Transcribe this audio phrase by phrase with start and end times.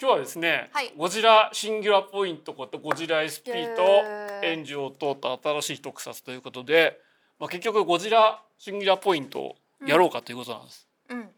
[0.00, 0.94] 今日はですね、はい。
[0.96, 4.44] ゴジラシンギュラポイントことゴジラ SP とへー。
[4.46, 6.98] エンジンを通った新しい特撮ということで、
[7.38, 10.88] まあ、結局ゴジラシンギュラポイントをやろうかということなんです。
[11.10, 11.28] うん。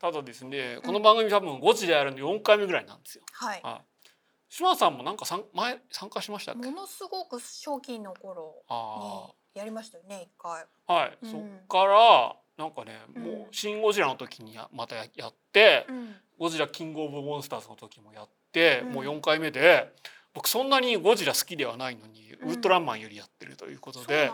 [0.00, 3.22] ただですねこの番組多分ゴジラやるの4回目ぐらいなんですよ。
[3.30, 3.60] はい。
[3.62, 4.08] はい。
[4.48, 6.68] 島さんもなんかさん前参加しましたも？
[6.68, 10.64] のすごく初期の頃あにやりましたよね一回。
[10.88, 11.30] あはい、うん。
[11.30, 18.92] そっからなんかねうんもう「シン・ゴジラ」の時にやまたややって、うんゴジラキングオブモンスターズの時もやって、うん。
[18.94, 19.92] もう4回目で
[20.32, 22.48] 僕そんなにゴジラ好きではないのに、うん。
[22.48, 24.30] ウルトラマンよりやってるということで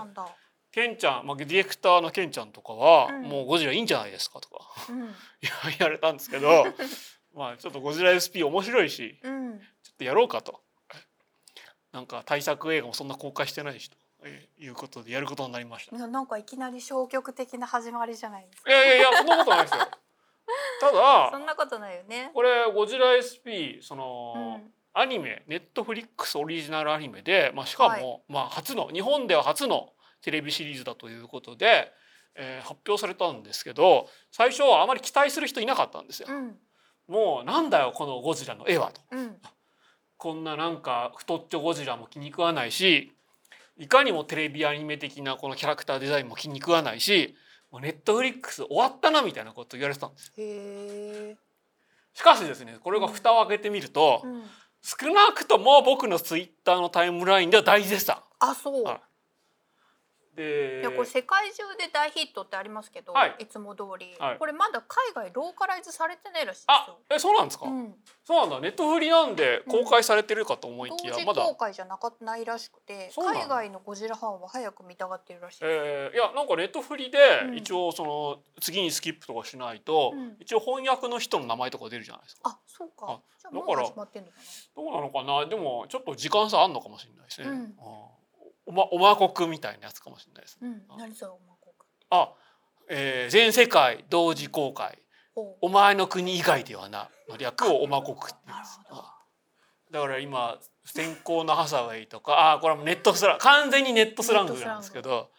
[0.71, 3.23] ケンちゃん、まあ、ディレクターのケンちゃんとかは、うん。
[3.23, 5.15] もうゴジラいいんじゃないですかとかうん。
[5.79, 6.65] 言われたんですけど
[7.35, 9.59] まあちょっとゴジラ SP 面白いしうん。
[9.59, 10.63] ちょっとやろうかと。
[11.91, 15.97] なんか対策映画もそんな公開してないしとえいうことでやることになりました。
[16.07, 19.89] なんかいきなり消極的な始まりじゃないですいかやいやいやそんなことないですよ。
[20.81, 22.31] ただそんなことないよね。
[22.35, 24.73] これゴジラ SP その、うん。
[24.99, 29.91] アニメネットフリックスオリジナルアニメで、まあ、しかも、はいまあ、初の日本では初の
[30.23, 31.93] テレビシリーズだということで、
[32.35, 36.29] えー発表されたんですけど最初はあまり期待する人いなかったんですよ。
[36.31, 36.57] うん。
[37.09, 39.01] もうなんだよこのゴジラの絵はと。
[39.11, 39.37] うん。
[40.17, 43.13] こんななんか太っちょゴジラも気に食わないし
[43.79, 47.35] いかにもテレビアニメ的なこのキャラクターデザインも気に食わないし
[47.81, 51.37] ネットフリックス終わったなみたいなこと言われてたんですよ。
[52.15, 54.43] しかしですねこれが蓋を開けてみると、うん。
[54.83, 58.19] 少なくとも僕のツイッターのタイムラインでは大絶賛。
[58.39, 58.85] あそう。
[58.85, 59.01] はい
[60.37, 63.37] でいやこれ世界中で大ヒットってありますけど、はい。
[63.41, 64.39] い、つも通り、はい。
[64.39, 66.99] これまだ海外ローカライズされてないらしいですあよ。
[67.11, 68.61] えそうなんですか、うん、そうなんだ。
[68.61, 71.43] ネットフリなんで公開されてるかと思い同きや、まだ。
[71.43, 77.57] 時公開じゃなかないらしくて海外のゴジラファンは早く見たがってるらしいえーいやなんかネットフリでうん。
[77.57, 80.37] 一応その次にスキップとかしないと、うん。
[80.41, 82.51] 一応翻訳の人の名前とか出るじゃないですか。
[82.51, 85.47] あそうあかじゃあだからどうなのかな。
[85.47, 87.75] でもちょっと時間差あんのかもしれないですね、うん。
[87.81, 88.16] あ
[88.67, 90.83] おまおまこくみたいなやつかもしれないです、なうん。
[90.89, 91.39] あ何それお
[92.11, 92.33] まあ、
[92.89, 94.99] えー全世界同時公開。
[95.35, 99.03] ほお前の国以外ではなの略をおまこくって言うんですなるほど。
[99.03, 99.17] あ
[99.91, 105.31] だから今先行のハサウェイとかあーこれはもうネットスラング完全にネットスラングなんですけど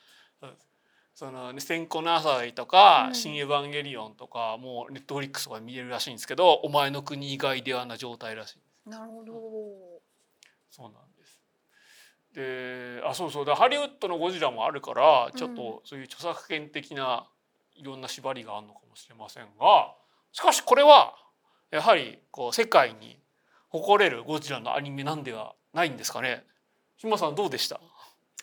[1.15, 3.15] その先行のハサウェイとか「うん。
[3.15, 9.33] 新エヴァンゲリオン」とかもうネットフリックスとかで見れるらしいんですけどお前の国以外ではな状態らしいなるほど。
[10.69, 11.06] そうなん
[12.37, 17.25] であそうそうだハリウッドのゴジラもあるからちょっとそういう著作権的な
[17.75, 19.95] いろんな縛りがあるのかもしれませんが
[20.31, 21.15] しかしこれは
[21.71, 23.17] やはりこう世界に
[23.69, 26.43] 誇れるゴジラのアニメなんではないんですかね。
[26.97, 27.79] 島さんどうでした？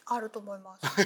[0.07, 0.85] あると思います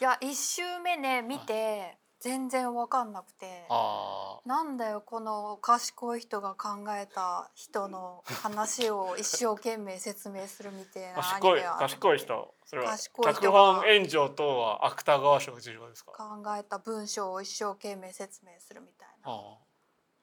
[0.00, 3.66] いや一周目ね見て全然わかんなくて。
[3.68, 12.54] あなんだよこの賢い人が考えた人の話を一生懸命説明するみたいあな 賢い賢い人？
[12.64, 16.12] それは脚本炎上等は芥川賞受賞ですか？
[16.12, 19.32] 考えた文章を一生懸命説明するみたいな。
[19.32, 19.58] あ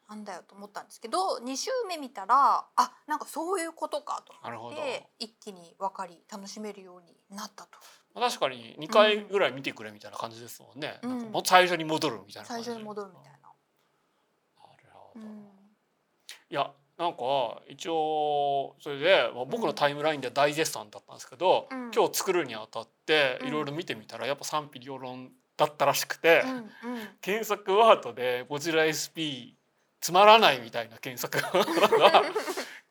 [0.10, 4.34] なんだよと思ったんですけど2週目見たらあなんかそういうことかと。
[4.48, 7.80] 思って一気に分かり楽しめるようになったと
[8.16, 11.00] 確かに2回ぐらい見てくれみたいな感じですもんね。
[11.02, 12.66] うんなんかもう最初に戻るみたいな感じ。
[12.66, 13.40] 最初に戻るみたいな。
[13.40, 13.44] な
[14.78, 15.26] るほど。
[15.26, 15.48] うん
[16.50, 26.68] いやなんか一応それでまあ僕のタイムラインでは大絶賛だったんですけど、うん今日作るにあたってうんいろいろ見てみたらやっぱ賛否両論だったらしくて、うんうん
[27.22, 29.56] 検索ワードで「ゴジラ SP
[30.00, 32.22] つまらない」みたいな検索が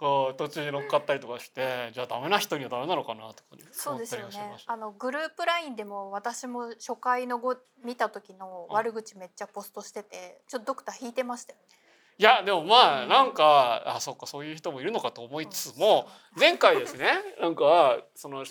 [0.03, 4.27] こう途中に乗っかったりとかしてじゃあダメな人にはダメなのかなとかそうですよ。
[4.27, 7.55] ねあのグループラインでも私も初回のご
[7.85, 11.77] 見た時の悪口めっちゃポストしてて、ちょっとドクター引いてましたよね。
[12.19, 17.07] いやでもまあうんなんかあそっかそういう人もいるのかと思いつつも前回ですね
[17.41, 18.45] なんかその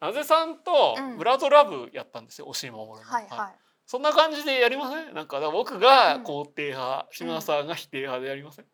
[0.00, 2.96] なぜさんとうんブラッドラブやったんですよ押井守の。
[2.96, 3.69] はいはい。
[3.90, 5.14] そんな感じでやりません？
[5.14, 8.68] なんか僕がうん肯定派、島田さんが否定派でやりません、い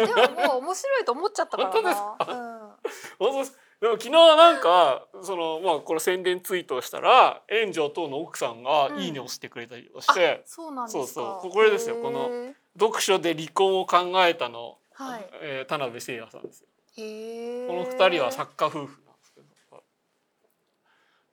[0.00, 1.94] やでももう面白いと思っちゃったからな。
[2.18, 2.68] 本当ですうん
[3.18, 11.04] 本当ですでも昨日なんかそのまあこれ宣伝ツイートをしたら炎上等の奥さんがうんいいねをしてくれたりして、そうなんですか。
[11.06, 16.66] そうそうこれですよこの読書で離婚を考えたの、はいえー田辺誠也さんですよ。
[17.68, 19.46] この二人は作家夫婦なんですけど。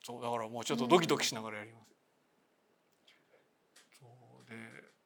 [0.04, 1.84] そうだからもうちょっとドキドキしながらやります。
[4.00, 4.06] そ
[4.46, 4.56] うで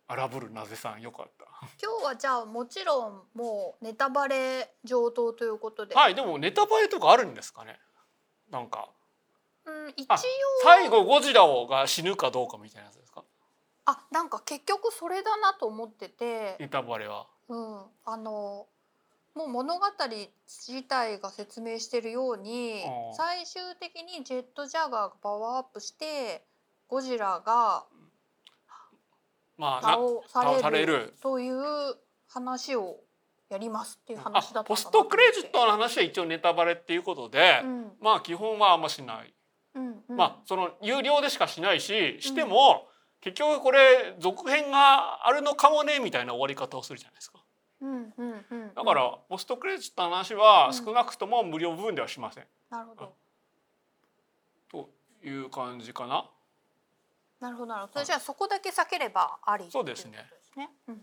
[0.07, 1.27] 荒ぶるなぜさんよかっ
[1.81, 5.95] 今日はじゃあもちろんもうネタバレ上等ということで。
[5.95, 6.00] た。
[6.00, 7.80] はいでもネタバレとかあるんですかね？
[8.51, 8.89] なんか
[9.65, 10.18] うん一応あ
[10.63, 13.24] 最後ゴジラをが死ぬかどうかみたいなやつですか？
[13.86, 17.25] あなんか結局それだなと思ってて、ネタバレは。
[17.50, 18.68] うんあの
[19.33, 19.86] もう物語
[20.48, 22.83] 自体が説明してるように
[23.15, 26.44] 最終的にジェットジャガーがパワーアップして
[26.88, 27.86] ゴジラが
[29.57, 31.62] まあな倒されるという
[32.27, 32.98] 話を
[33.50, 37.92] やりますっていうあ話だったかなポストクレジットの話は一応ネタバレっていうことで、うん。
[38.01, 39.33] まあ基本はあんましない、
[39.75, 40.18] うんうん。
[40.18, 42.88] まあその有料でしかしないししても、
[43.21, 47.39] 結局これ続編があるのかもねみたいな終わり方をするじゃないですか。
[47.81, 48.74] うんうんうん。
[48.75, 53.13] だからポストクレジットの話はうん少なくとも無料部分ではしません、なるほど。
[54.69, 54.89] と
[55.25, 56.30] いう感じかな
[57.39, 57.94] なるほどなるほど。
[57.94, 60.25] それじゃあそこだけ避ければありそうですね。
[60.88, 61.01] うん。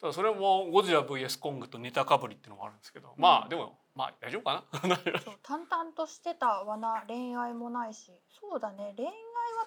[0.00, 4.98] ただそれもゴジラ VS コングとネタかぶりっていうのがあるんですけど、まあでもまあ大丈夫かな。
[5.42, 8.10] 淡々としてた罠恋愛もないし。
[8.40, 8.94] そうだね。
[8.96, 9.14] 恋愛は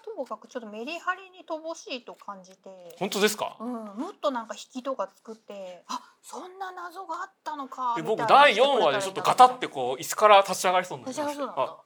[0.03, 3.57] ともかくちょっとメリハリに乏しいと感じて、本当ですか？
[3.59, 11.45] うん、もっとなんか引きとか作ってあそんな謎があったのかで僕第4話でちょっとガタってこう椅子から立ち上がりそうになりました。
[11.45, 11.83] も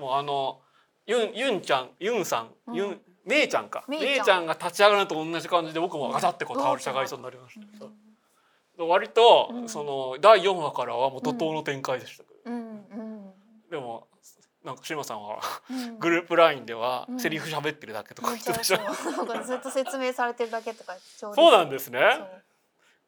[0.00, 0.62] うあの
[1.06, 2.74] ユンユンちゃんユンさん、うん。
[2.74, 3.84] ユンメイちゃんか。
[3.88, 7.86] メイちゃんが立ち上がるのと同じ感じで僕もガタってこう倒れ上がりそうになりました、
[8.78, 8.88] うん。
[8.88, 9.68] 割と、うん。
[9.68, 12.50] その第4話からはもう怒涛の展開でしたけど、
[13.70, 14.08] でも
[14.64, 15.38] なんか島さんは
[15.70, 15.98] うん。
[15.98, 17.20] グループラインではうん。
[17.20, 18.58] セリフ喋ってるだけとかめ言っってた。
[18.58, 19.26] でしょ、そう。
[19.26, 22.00] なんかずっと説明されてるだけとかそうなんですね。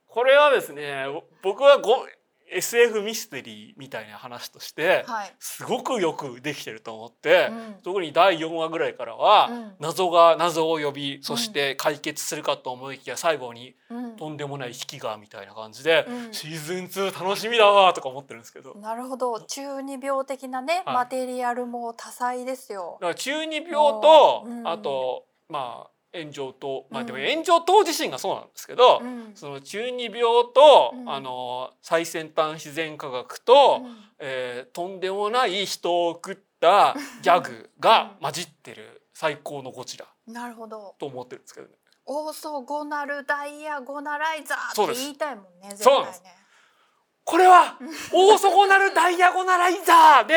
[0.06, 1.06] これはですね
[1.43, 2.06] 僕はご
[2.54, 7.75] SF ミステリーみたいな話としてはい、すごくよくできてると思って、うん。
[7.82, 9.72] 特に第4話ぐらいからは、うん。
[9.81, 14.16] 謎が謎を呼びそして解決するかと思いきや最後にうん。
[14.16, 16.32] とんでもない引きがみたいな感じで、うん。
[16.32, 18.75] シーズン2楽しみだわとか思ってるんですけど。
[18.75, 19.40] なるほど。
[19.40, 20.94] 中二病的なね、はい。
[20.94, 22.98] マテリアルも多彩ですよ。
[23.00, 24.69] ら中二病と、うん。
[24.69, 40.94] あとまあ炎上とまあうんでも炎上党自身がそうなんですけど、うんその中二病と、うんあの最先端自然科学と、うんえーとんでもない人を食ったギャグが混じってる最高のゴジラなるほど。
[40.99, 41.75] と思ってるんですけどね。
[42.05, 45.70] オーソゴナルダイヤゴナライザーって言いたいもんね。
[45.70, 46.38] 絶そうなんです対ね。
[47.25, 47.79] これは
[48.12, 50.35] オーソゴナルダイヤゴナライザーで、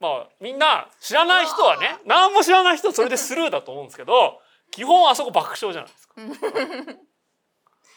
[0.00, 6.14] まあみんな知らない人はね、何も知らない人はそれでスルーだと思うんですけど、基本あそこ爆笑じゃないですか。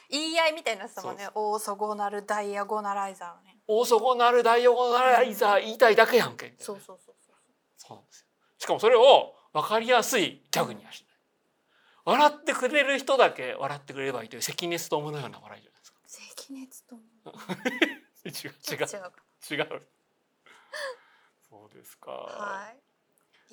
[0.10, 1.28] 言い合いみたいになってたもんね。
[1.36, 3.58] オーソゴナルダイヤゴナライザーのね。
[3.68, 6.56] オーソゴナルダイヤゴナライザー言いたいだけやんけ。
[6.60, 7.36] そうそうそうそう。
[7.78, 8.28] そうなんですよ。
[8.60, 11.18] しかもそれを分かりやすいギャグにはしない。
[12.06, 16.00] 笑ってくれる人だけ笑ってくれればいいという関根勤のような笑いじゃないですか。
[16.08, 17.02] 関熱とも
[18.24, 18.96] 違う違うと違うか。
[19.52, 19.88] 違う。
[21.50, 22.12] そうですか。
[22.12, 22.87] はい。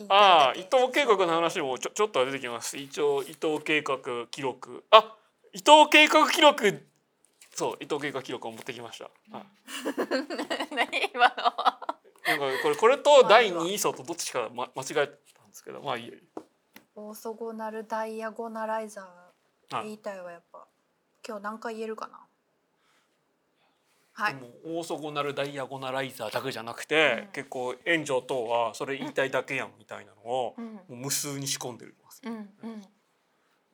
[0.08, 2.76] ああ伊藤計画の話もちょちょっとは出てきます。
[2.76, 3.98] 一応伊藤計画
[4.30, 4.84] 記録。
[4.90, 5.16] あ
[5.52, 6.84] 伊藤計画記録
[7.54, 9.04] そう伊藤計画記録を持ってきました、
[9.36, 9.46] はい。
[10.74, 11.34] 何今の？
[12.26, 16.08] なんかこれこれと第2位層とどっちか、ま、間違えたんですけどまあいい。
[16.08, 16.12] や
[16.96, 19.76] オーソゴナルダイヤゴナライザー。
[19.76, 19.84] はい。
[19.84, 20.66] 言いたいわやっぱ。
[21.26, 22.26] 今日何回言えるかな？
[24.14, 24.34] はい。
[24.34, 27.32] でもオーソゴナルダイヤゴナライザーだけじゃなくて、うん。
[27.32, 30.74] 結構炎上等はそれ言いたいだけやんみたいなのを、うん。
[30.74, 32.22] もう無数に仕込んでるんです。
[32.24, 32.82] うんうん。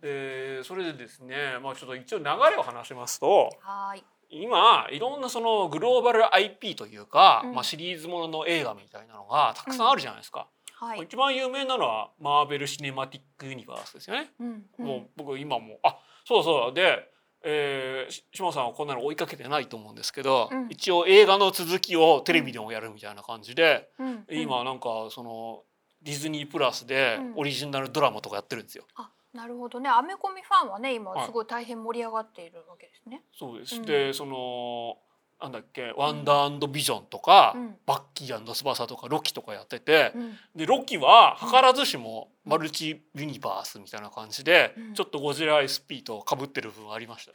[0.00, 4.04] でそれでですねまあちょっと一応流れを話しますとはーい。
[4.30, 7.54] 今いろんなそのグローバル IP というか、うん。
[7.54, 11.00] まあ、シリーズものの映画みたいなのがたくさんあるじゃないですか、はい。
[11.02, 14.86] 一番有名なのはマーベル・シネマティック・ユニバースですよね、うんうん。
[14.86, 16.74] もう僕今もあそうそう。
[16.74, 17.10] で、
[17.42, 20.66] えー、し島さんはこんなの追いかけてないと思うんですけど、うん。
[20.70, 24.26] 一応映画の続きをテレビでもやるみたいな感じで、うん。
[24.30, 25.62] 今なんかその
[26.02, 27.32] ディズニープラスでうん。
[27.36, 28.84] オリジナルドラマとかやってるんですよ。
[28.96, 29.88] あなるほどね。
[29.88, 31.26] アメコミファンはね今はい。
[31.26, 33.22] すごい大変盛り上がっているわけですね。
[33.38, 33.82] そうです、うん。
[33.86, 34.98] でその
[35.40, 47.32] なんだっけ「ワンダービジョン」とか、うんバッキー翼」とか「ロキ」とかやってて、うんでロキは図らずしもマルチユニバースみたいな感じで、うんちょっとゴジラ SP と被ってる部分ありました。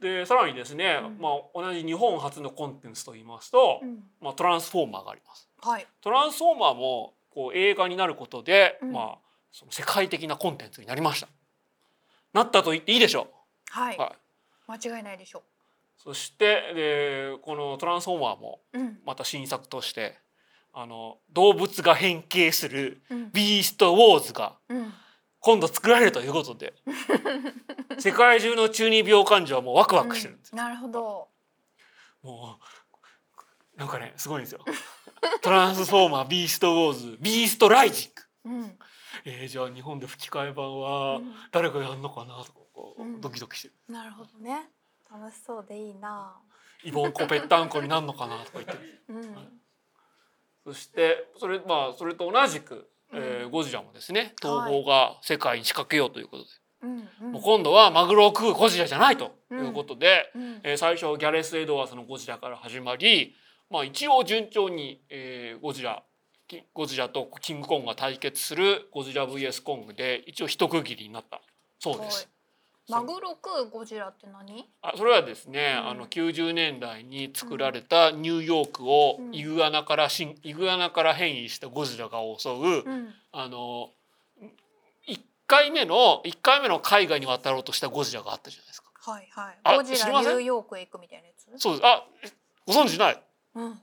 [0.00, 5.48] でさらにですね、うんまあ、同じ日本初のコンテンツといいますと、うんまあ、トランスフォーマーがあります。
[5.62, 5.86] はい。
[6.00, 9.18] トランスフォーマーもこう映画になることで、うんまあ、
[9.52, 11.28] その世界的なコンテンツになりました。
[12.32, 13.28] なったと言っていいでしょ
[13.70, 13.96] はい。
[13.96, 14.00] う。
[14.00, 14.12] はい、
[14.72, 15.42] 間違いないでしょ
[15.98, 18.78] そしてでこのトランスフォーマーもう。
[18.78, 20.16] うんまた新作として
[20.72, 24.92] あの動物が変形するうんビーストウォーズがうん。
[25.44, 26.72] 今度作られるということで
[27.98, 30.56] 世界中の中二病患者はもうワクワクしてるんですよ。
[30.56, 31.28] なるほど。
[32.22, 32.58] も
[33.76, 34.64] うなんかねすごいんですよ。
[35.42, 38.22] トランスフォーマービーストウォーズビーストライジング。
[38.50, 38.78] うん。
[39.24, 43.20] えー、じゃあ日本で吹き替え版はうん誰がやるのかなとかこううん。
[43.20, 43.74] ドキドキしてる。
[43.94, 44.70] なるほどね。
[45.10, 46.36] 楽しそうでいいな。
[46.84, 48.74] イボンコぺったんこになるのかなとか言って
[49.08, 49.60] うん。
[50.64, 56.48] そしてそれまあそれと同じく、えーゴジラもですね東宝が世界に仕掛けようということで、
[56.82, 57.32] うんうん。
[57.32, 60.60] もう今度はマグロを食うゴジラじゃないということで、うん。
[60.64, 63.34] えー最初ギャレス・エドワーズのゴジラから始まり、
[63.70, 66.02] まあ、一応順調に、えーゴジラ
[66.48, 71.40] キゴジラとキングコングが対決するゴジラ VS コングで一応一区切りになった。
[71.78, 72.28] そうです。
[72.88, 74.68] マグロ食うゴジラって何？
[74.82, 83.14] あそれはですね、うんあの90年代に作られたニューヨークをうんイグアナから新イグアナから変異したゴジラが襲う、うん。
[83.30, 83.90] あの
[85.08, 88.90] 1回目の1回目の海外に渡ろうとしたゴジラがあったじゃないですか。
[88.94, 89.58] はいはい。
[89.62, 91.46] あゴジラニューヨークへ行くみたいなやつ？
[91.62, 92.04] そうですあ
[92.66, 93.22] ご存知ない？
[93.54, 93.78] うん。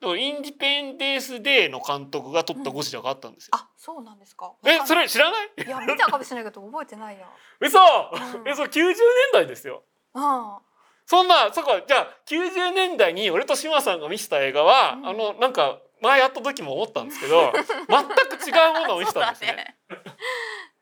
[0.00, 3.52] でもインディペンデンス・デーの監督が撮ったゴジラがあったんですよ。
[3.54, 4.52] あ、そうなんですか？
[4.64, 5.02] えそれ。
[5.02, 5.48] れ知らない？
[5.66, 7.26] いや見たかもしれないけど覚えてないや。
[7.60, 8.94] 嘘、うんえそう90年
[9.34, 9.82] 代ですよ。
[10.14, 10.56] うん。
[11.06, 19.76] そんなそこじゃあ90年代に俺と志麻さんが見せた映画は、うんあのなんか前やった時も思ったんですけど 全く違うものを見せたんですね。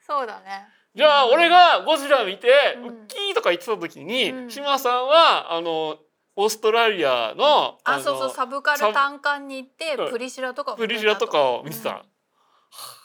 [0.07, 0.69] そうだね。
[0.95, 5.99] じゃあ俺がゴジラ見て「うんウッキー」とか言ってた時に、うん志麻さんはあの
[6.37, 12.12] オーストラリアのあ、のそうそうサブカル単館に行ってうんプリシラとかをプリシラとかを見てた、うん
[12.73, 12.97] は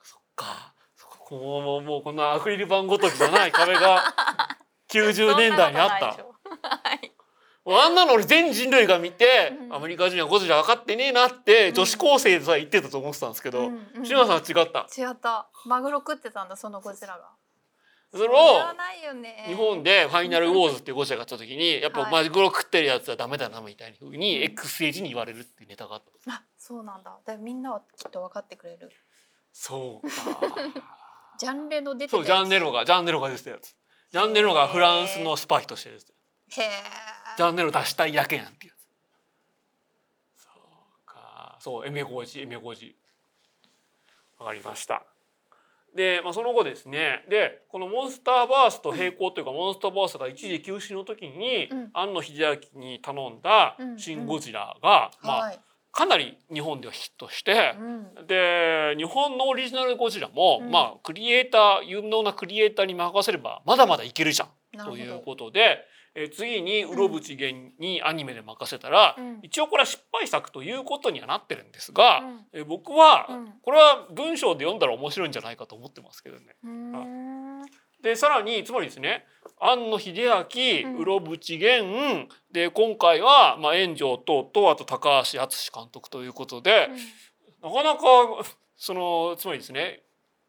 [0.00, 0.72] あそっか。
[0.96, 4.02] そこうもうもうこんなアクリル板ごときじゃない壁が
[4.90, 6.16] 90年代にあった。
[7.66, 11.74] あんなの俺全人類が見て、うんアメリカ人はゴジラ分かってねえなって、うん。
[11.74, 14.86] 女子高生でさえ言ってたと思ってたんですけど、うんうん志麻さんは違った。
[14.96, 15.48] 違った。
[15.64, 17.30] マグロ食ってたんだそのゴジラが。
[18.12, 19.44] それをないよね。
[19.48, 22.12] 日本でファイナルウォーズっていうゴジラがあった時にやっぱはい。
[22.12, 24.22] マグロ食ってるやつはダメだなみたいにうん。
[24.22, 27.14] X エイジに言われるっていうネタがあったあ、そうなんだ。
[27.26, 28.90] でみんなはきっと分かってくれる。
[29.52, 30.40] そうか。
[31.36, 33.76] ジャンレの出てたそうジャンネロがジャンネロが出てたやつ。
[34.10, 36.70] ジャンネロがフランスのスパイとして出てたへえ。
[37.36, 38.78] ジャンネロ出したいやけやんっていうや
[40.38, 40.42] つ。
[40.42, 41.58] そうか。
[41.60, 42.96] そうエメゴジエメゴジ。
[44.38, 45.02] わかりました。
[45.94, 47.26] で、まあ、その後ですね。
[47.28, 51.90] でこのモンスターバースと並行というか、モンスターバースが一時休止の時に、うん。
[51.92, 55.60] 庵野秀明に頼んだうん「シン・ゴジラが」まあ、はい。
[55.94, 58.26] かなり日本ではヒットしてう、ん。
[58.26, 60.70] で日本のオリジナルゴジラも、うん。
[60.70, 64.48] まあクリエイター有能なクリエイターに任せればまだまだいけるじゃん。
[64.76, 65.02] なるほど。
[65.02, 65.78] ということで、
[66.16, 69.38] えー次にウロブチゲンにアニメで任せたら、うん。
[69.42, 72.40] 一応これは失敗作ということにはなってるんですが、うん。
[72.52, 73.52] えー僕は、うん。
[73.62, 76.56] これは文章で読んだら面白いんじゃないかと思ってますけどね。
[78.04, 79.24] でさらにつまりですね
[79.58, 80.28] 庵野秀
[80.84, 80.98] 明、うん。
[80.98, 86.90] ウロブチゲンで今回は、まあ、炎上等とあと高橋敦監督ということで、
[87.62, 88.00] なかなか
[88.76, 90.02] そのつまりですね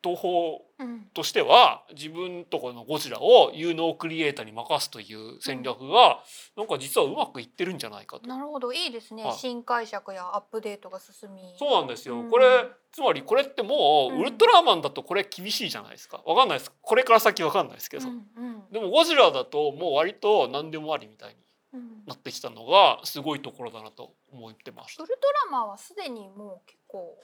[0.06, 0.34] 東宝
[0.78, 1.06] うん。
[1.14, 6.22] としては自分とこのゴジラを有能クリエイターに任すという戦略が
[6.58, 8.28] なんか実はうまくいってるんじゃないかと。
[8.28, 8.74] なるほど。
[8.74, 9.24] いいですね。
[9.24, 9.34] はい。
[9.34, 11.42] 新解釈やアップデートが進み。
[11.58, 12.30] そうなんですよ、うん。
[12.30, 12.46] これ
[12.92, 14.22] つまりこれってもう、うん。
[14.22, 16.22] ウルトラマンだとこれ厳しいじゃないですか。
[16.26, 16.72] わかんないです。
[16.82, 18.64] これから先わかんないですけど、うんうん。
[18.72, 21.36] でもゴジラだともう割と何でもありみたいに
[21.74, 22.06] うん。
[22.06, 24.98] なってきたのがすごいところだなと思ってます。
[25.02, 25.14] ウルト
[25.46, 27.18] ラマンはすでにもう結構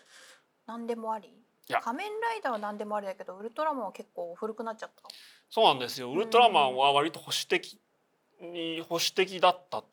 [0.68, 1.36] 何でもあり？
[1.80, 5.04] 仮面ライダーは何でもありだけどウルトラマンは結構古くなっちゃった
[5.50, 6.12] そうなんですよ。
[6.12, 7.80] ウルトラマンは割と保守的
[8.42, 9.84] に保守的だった。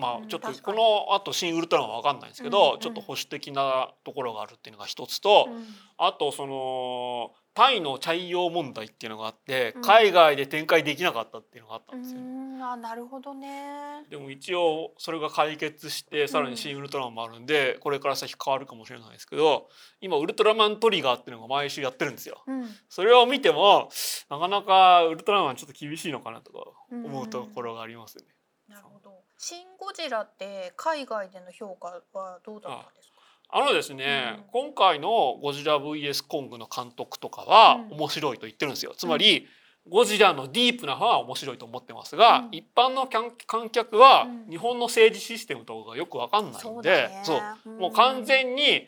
[0.00, 5.66] まうんあちょっとこのあと新ウルトラマンはわかんないんですけど、ちょっと保守的なところがあるっていうのが一つと、うん。
[5.96, 9.82] あとそのタイのチャイヨー問題っていうのがあって、うん。
[9.82, 12.20] 海外で展開できなかったっていうのがあったうんですよ。
[12.20, 14.04] んあなるほどね。
[14.10, 19.68] でも一応それが解決してさらに新ウルトラマンもあるんで、これから先変わるかもしれないですけど
[20.00, 22.42] 今ウルトラマントリガーっていうのが毎週やってるんですよ。
[22.46, 22.68] うん。
[22.88, 23.90] それを見ても
[24.30, 26.58] なかなかウルトラマンちょっと厳しいのかなとか
[26.90, 28.24] 思うところがありますね。
[28.68, 29.10] なるほど。
[29.38, 33.17] シン・ゴジラって海外での評価はどうだったんですか？
[33.50, 34.44] あのですね、うん。
[34.52, 37.96] 今回のゴジラ VS コングの監督とかはうん。
[37.96, 38.94] 面白いと言ってるんですよ。
[38.96, 39.46] つまり、
[39.88, 42.48] ゴジラのディープなファンは面白いと思ってますが、うん。
[42.52, 44.50] 一般の観観客はうん。
[44.50, 47.70] 日本の政治システムとかがよくわかんないんで、そうう。
[47.70, 47.78] ん。
[47.78, 48.86] もう完全に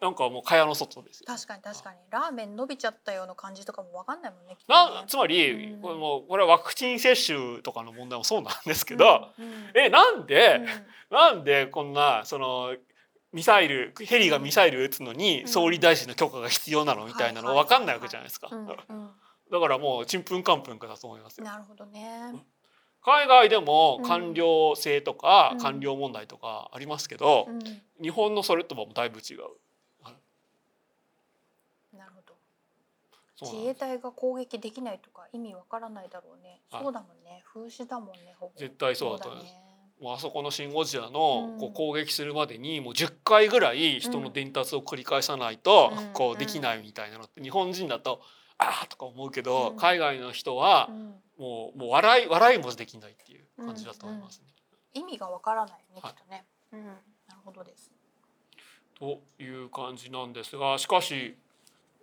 [0.00, 1.26] なんかもう蚊帳の外ですよ。
[1.26, 1.98] 確かに確かに。
[2.10, 4.58] ラーメン伸びちゃったような感じとかもわかんないもんねね。
[4.66, 5.80] なつまり、うん。
[5.82, 10.66] これもうこれはワクチン接種とかの問題もそうなんですけど、うんうんえなんで、うん
[11.10, 12.74] なんでこんなその
[13.32, 17.06] ミサイルヘリがミサイル撃つのにうん総理大臣の許可が必要なの？
[17.06, 18.50] みたいなの分かんないわけじゃないですか。
[19.50, 22.32] だからもうちんぷんかんぷんかだと思いますなるほどね
[23.02, 27.60] 海外でもうん官僚制とかうん官僚問題とかありますけど、うん
[28.02, 29.40] 日本のそれともだいぶ違う。
[31.96, 32.34] なるほど
[33.46, 36.60] 自衛隊が攻撃できないとか意味わからないだろうね。
[36.70, 37.42] はいそうだもんね。
[37.52, 38.34] 風刺だもんね。
[38.56, 39.69] 絶対そうだとだ思いますね。
[40.00, 41.58] もうあそこのシン・ゴジラのうん。
[41.58, 46.12] こう攻撃するまでにもう10回ぐらい人の伝達を繰り返さないとうん。
[46.12, 48.20] こうできないみたいなのって日本人だと
[48.58, 49.76] ああとか思うけどうん。
[49.76, 51.14] 海外の人はうん。
[51.38, 54.46] もうもう笑い笑いもできないっていう感じだと思いますね。
[54.94, 56.12] 意味がわからないねきはい。
[56.12, 56.44] っとね。
[56.72, 56.84] うん。
[56.84, 56.92] な
[57.34, 57.92] るほどです。
[58.98, 61.34] という感じなんですがしかし、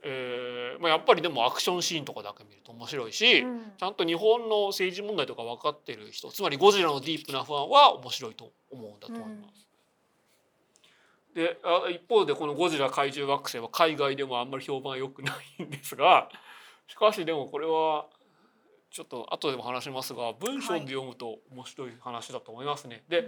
[0.09, 9.67] えーまあ、やっぱりでもアクションシーンとかだけ見ると面白いし、うんちゃんと日本の政治問題とか分かってる人つまりゴジラのディープなファンは面白いと思うんだと思います。
[11.35, 16.29] であ一方でこのゴジラ怪獣惑星は海外でもあんまり評判良くないんですが
[16.87, 18.07] しかしでもこれは
[18.89, 23.03] ちょっと後でも話しますが文章で読むと面白い話だと思いますね。
[23.09, 23.27] で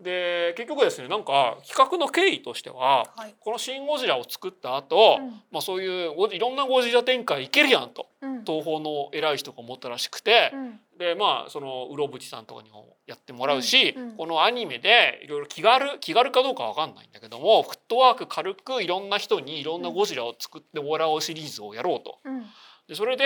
[0.00, 3.34] で結局ですねなんか企画の経緯としてははい。
[3.38, 8.44] この「シン・ゴジラ」を作った後、うんまあそういういろんなゴジラ展開いけるやんとうん。
[8.44, 10.80] 東宝の偉い人が思ったらしくてう、ん。
[10.98, 22.18] でまあそのうろぶちさんとかにもやってもらうし、このアニメでいろいろ気軽気軽かどうかわかんないんだけどもフットワーク軽くいろんな人にいろんなゴジラを作ってもらおうシリーズをやろうと。
[22.24, 22.46] うん。
[22.86, 23.24] でそれで、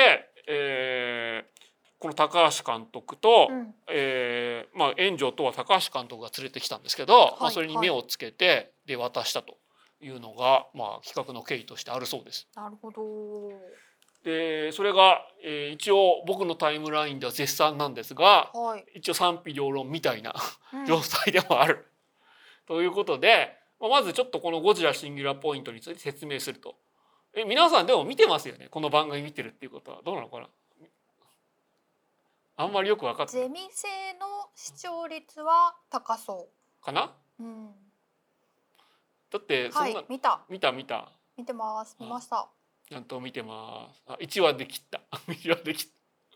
[0.48, 1.53] えー
[1.98, 3.74] この高橋監督と、うん。
[3.88, 9.56] えーまあ、援助とは高橋監督が連れてきたんですけど、まあ、はいそれに目をつけてで渡したと
[10.00, 12.46] いうのが、まあ、企画の経緯としてあるそうです。
[12.56, 13.50] なるほど。
[14.24, 18.84] でそれが、えー一応僕のタイムラインでは絶賛なんですがはい。
[18.96, 20.34] 一応賛否両論みたいな
[20.72, 21.86] うん 状態でもある。
[22.66, 26.76] ということで、まあまずちょっとこの「ゴジラシンギュラポイント」について説明すると。
[27.34, 28.68] え皆さんでも見てますよね？
[28.70, 30.48] この番組見てるっていうことはどうなのかな？
[32.56, 36.48] あんまりよく分かってゼミ生の視聴率は高そ
[36.82, 37.12] かな？
[37.40, 37.42] う。
[37.42, 37.70] うん。
[39.30, 40.06] だってそんな、はい。
[40.08, 40.40] 見た。
[40.48, 41.96] 見た見た見てます。
[41.98, 42.48] 見ました。
[42.88, 45.88] ちゃんと見てますあ1話で切った 1話で切っ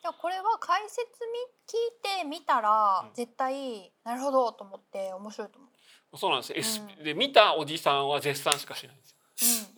[0.02, 1.76] でもこれは解説み聞
[2.16, 5.70] いてみたら、うん絶対なるほどと思って面白いと思う。
[6.12, 9.18] たそうなんですうんで見たおじさんは絶賛しかしないんですよ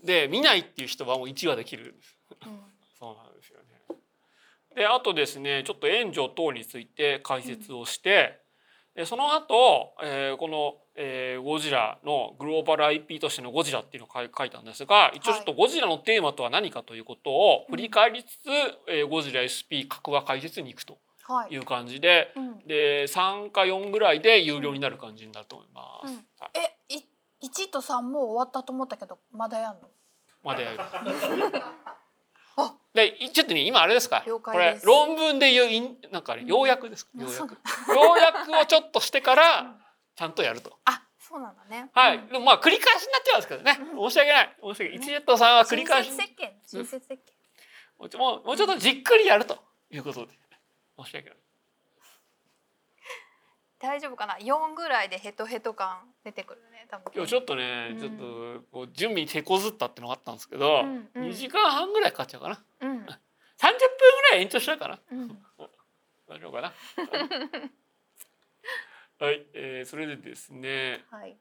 [0.05, 2.53] で見ないっていう人はもう1話で切るんですうん。
[2.53, 2.73] うん。
[2.99, 3.70] そうなんですよね。
[4.81, 8.41] であとですねちょっと援助等について解説をして、
[8.97, 18.49] でその後、えーこの、えーゴジラのグローバル IP としてのゴジラっていうのを書いたんですが一応ちょっとゴジラのテーマとは何かということを振り返りつつ、
[18.89, 21.55] えーゴジラ SP 格話解説に行くとはい。
[21.55, 22.59] いう感じでうん。
[22.67, 26.11] で3か4ぐらいで有料になる感じになると思います。
[26.11, 26.51] うんはい
[26.89, 27.05] え、い
[27.43, 29.89] 一と三もう終わったと思ったけどまだやんの？
[30.43, 30.79] までやる。
[32.93, 34.25] あでちょっとね今あれですか？
[34.27, 37.57] これ論文で言うなんかね要約ですか、うん要約。
[37.89, 39.77] 要約をちょっとしてから
[40.17, 40.77] ちゃんとやると。
[40.85, 41.89] あ、そうなんだね。
[41.95, 42.27] はい、うん。
[42.29, 43.75] でもまあ繰り返しになっちゃうんですけどね。
[43.75, 44.57] 申し訳ない。
[44.61, 44.95] 申し訳ない。
[44.97, 46.27] 一ジェットさんは繰り返し親
[46.85, 47.33] 切設計。
[47.99, 50.33] もうちょもうちょっとじっくりやるということで。
[51.03, 51.39] 申し訳ない。
[53.79, 54.37] 大丈夫かな？
[54.41, 56.87] 四ぐらいでヘトヘト感出てくるね。
[56.91, 57.13] 多分。
[57.15, 57.99] 今日ちょっとね、うん。
[57.99, 58.13] ちょっ
[58.61, 61.23] とこう準備に手こずったってのがあったんですけど、うんうん。
[61.29, 62.91] 2時間半ぐらいかかっちゃうかなうん。
[62.91, 63.07] 30分ぐ
[64.33, 65.29] らい延長しようかなうん。
[66.29, 66.73] 大丈夫かな
[69.19, 71.37] はい、えー、それでですねはい。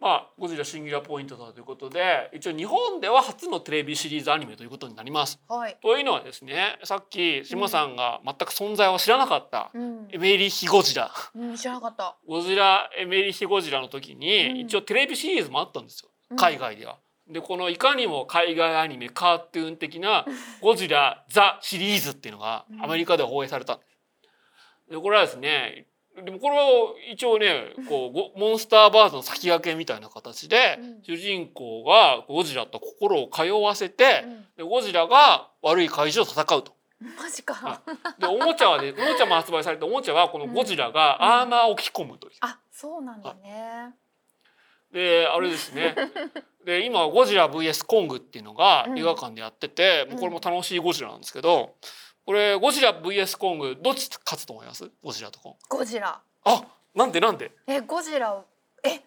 [0.00, 5.38] まあゴジラシンギュラポイントだということで一応日本では初のテレビシリーズアニメということになります。
[5.48, 5.76] はい。
[5.82, 10.18] というのはですねさっき島さんが全く存在を知らなかったうんエ。
[10.18, 12.16] メリヒゴジラうん、知らなかった。
[12.26, 16.98] ゴジラエメリヒゴジラの時に、うん一応テレビシリーズもあったんですようん海外では。
[17.28, 20.26] でこのいかにも海外アニメカートゥーン的な
[20.60, 24.90] 「ゴジラ・ザ・シリーズ」っていうのがうんアメリカでは放映されたんです。
[24.90, 25.86] でこれはですね
[26.22, 26.64] でもこれは
[27.10, 36.74] 一応ねこう ゴモンスターバーズの先駆けみたいな形で、うん主人公がゴジラと心を通わせて、うんでゴジラが悪い怪獣と戦うと。
[37.00, 37.82] マジか。
[38.18, 42.34] でおもちゃはね おもちゃも発売されておもちゃはこのゴジラがアーマーを着込むという。
[42.40, 43.94] あ、そうなんだね。
[44.94, 45.94] であれですね
[46.64, 51.74] で今ゴジラ VS コングっていうのがうん映画館でやってて、もうこれも楽しいゴジラなんですけど
[52.24, 54.88] これゴジラ VS コングどっち勝つと思います？
[55.02, 56.18] ゴジラとコングゴジラ。
[56.44, 57.50] あなんでなんで？
[57.66, 58.44] え、ゴジラを。
[58.84, 59.00] え？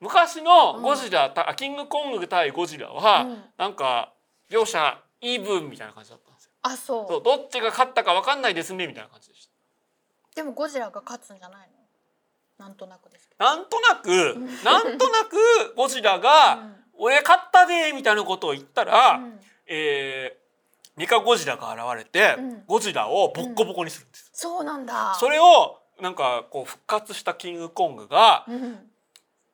[0.00, 4.12] 昔のゴジラ、たキングコング対ゴジラは、うんなんか
[4.50, 7.06] 両者イーブンみたいな感じだったんですよあ、そう。
[7.08, 9.48] そうどっちが勝ったか分かんないですねみたいな感じでし
[10.34, 11.81] でもゴジラが勝つんじゃないの？
[12.62, 16.22] なんとなくですなんとなくん なんとなくゴジラど。
[16.22, 16.62] が
[16.94, 19.20] 「俺勝ったで」みたいなことを言ったら、
[19.66, 20.42] えー
[20.94, 22.64] メカゴジラが現れて、うん。
[22.66, 25.14] ゴジラをボッコボコにするんです、そうなんだ。
[25.18, 28.90] それをなんかこう復活したキングコングがうん。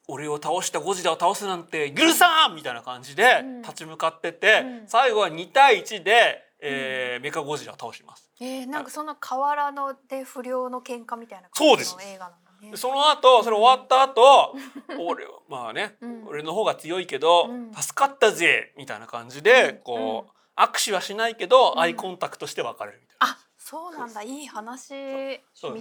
[0.09, 2.57] 俺を倒したゴジラを倒すなんて許さん!
[2.57, 3.63] みたいな感じでうん。
[3.63, 4.89] 立ち向かってて、うん。
[4.89, 8.29] 最後は2対1で、えーメカゴジラを倒します。
[8.41, 12.37] えー、なんかその河原ので不良の喧嘩みたいなそうです感じの映画なの？
[12.75, 14.55] その後それ終わった後、
[14.99, 16.27] 俺はまあね、うん。
[16.27, 17.73] 俺の方が強いけど、うん。
[17.75, 19.79] 助かったぜみたいな感じで、うん。
[19.83, 21.81] こう、握手はしないけど、うん。
[21.81, 23.27] アイコンタクトして別れるみたいな。
[23.35, 24.23] あそうなんだ。
[24.23, 24.95] いい話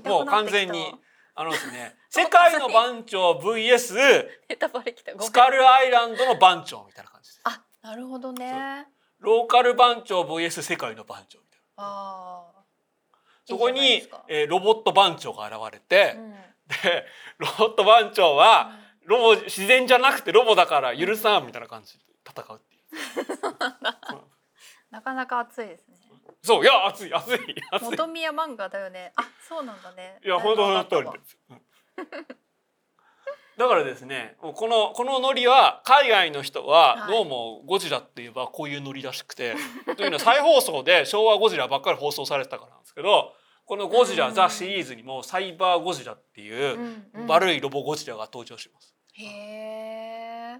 [0.03, 0.93] もう完全に
[1.35, 4.27] あのですね世界の番長 VS
[5.21, 7.41] スカルアイランドの番長みたいな感じです。
[7.45, 8.87] あなるほどね。
[9.19, 11.83] ローカル番長 VS 世界の番長みたいな。
[11.83, 12.63] ああ
[13.47, 16.31] そこにえーロボット番長が現れて、うん。
[16.31, 17.05] で
[17.37, 18.71] ロボット番長は、
[19.05, 22.83] ロボ自然じゃなくてロボだから許さんみたいな感じで戦うっていう。
[24.91, 25.97] なかなか熱いですね。
[26.41, 27.39] そういや熱い熱い
[27.71, 27.89] 熱い。
[27.89, 29.13] 元宮漫画だよね。
[29.15, 30.19] あそうなんだね。
[30.23, 31.37] いや本当その通りです。
[31.49, 31.61] うん。
[33.57, 37.11] だからですねこのこのノリは海外の人ははい。
[37.11, 39.55] どうもゴジラって言えばこういうノリらしくて、
[39.95, 43.33] というのは再放送で昭和ゴジラばっかり放送されてたからなんですけど
[43.67, 44.33] この「ゴジラ・うん。
[44.33, 48.95] ザ・シリーズ」にもサイバーゴジラっていう悪いロボゴジラが登場します。
[49.13, 50.59] へえ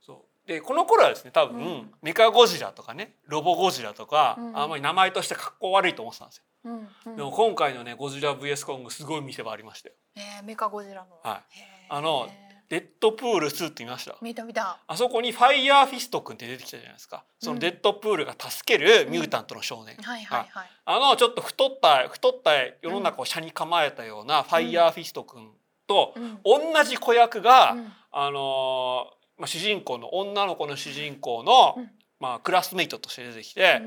[0.00, 0.48] そう。
[0.48, 1.94] でこの頃はですね多分、うん。
[2.02, 4.58] メカゴジラとかねロボゴジラとか、うん。
[4.58, 6.44] あんまり名前としてかっこ悪いと思ってたんですよ。
[6.64, 7.16] うんうん。
[7.16, 9.94] でも今回のねゴジラ VS コングすごい見せ場ありましたよ。
[10.16, 11.20] えー、メカゴジラの。
[11.22, 11.42] はい。
[11.90, 12.28] あの
[12.68, 14.16] デッドプール2って見ました？
[14.20, 14.78] 見た見た。
[14.86, 17.24] あそこにファイヤーフィスト君って出てきたじゃないですか。
[17.40, 20.70] そのデッドプールが助けるミュータントの少年、はいはいはい。
[20.84, 22.50] あのちょっと太った太った
[22.82, 25.48] 世の中を斜に構えたようなファイヤーフィスト君
[25.86, 26.38] とうん。
[26.44, 27.92] 同じ子役が、うん。
[28.12, 31.90] あのーまあ、主人公の女の子の主人公の、うん。
[32.20, 33.80] まあ、クラスメイトとして出てきて、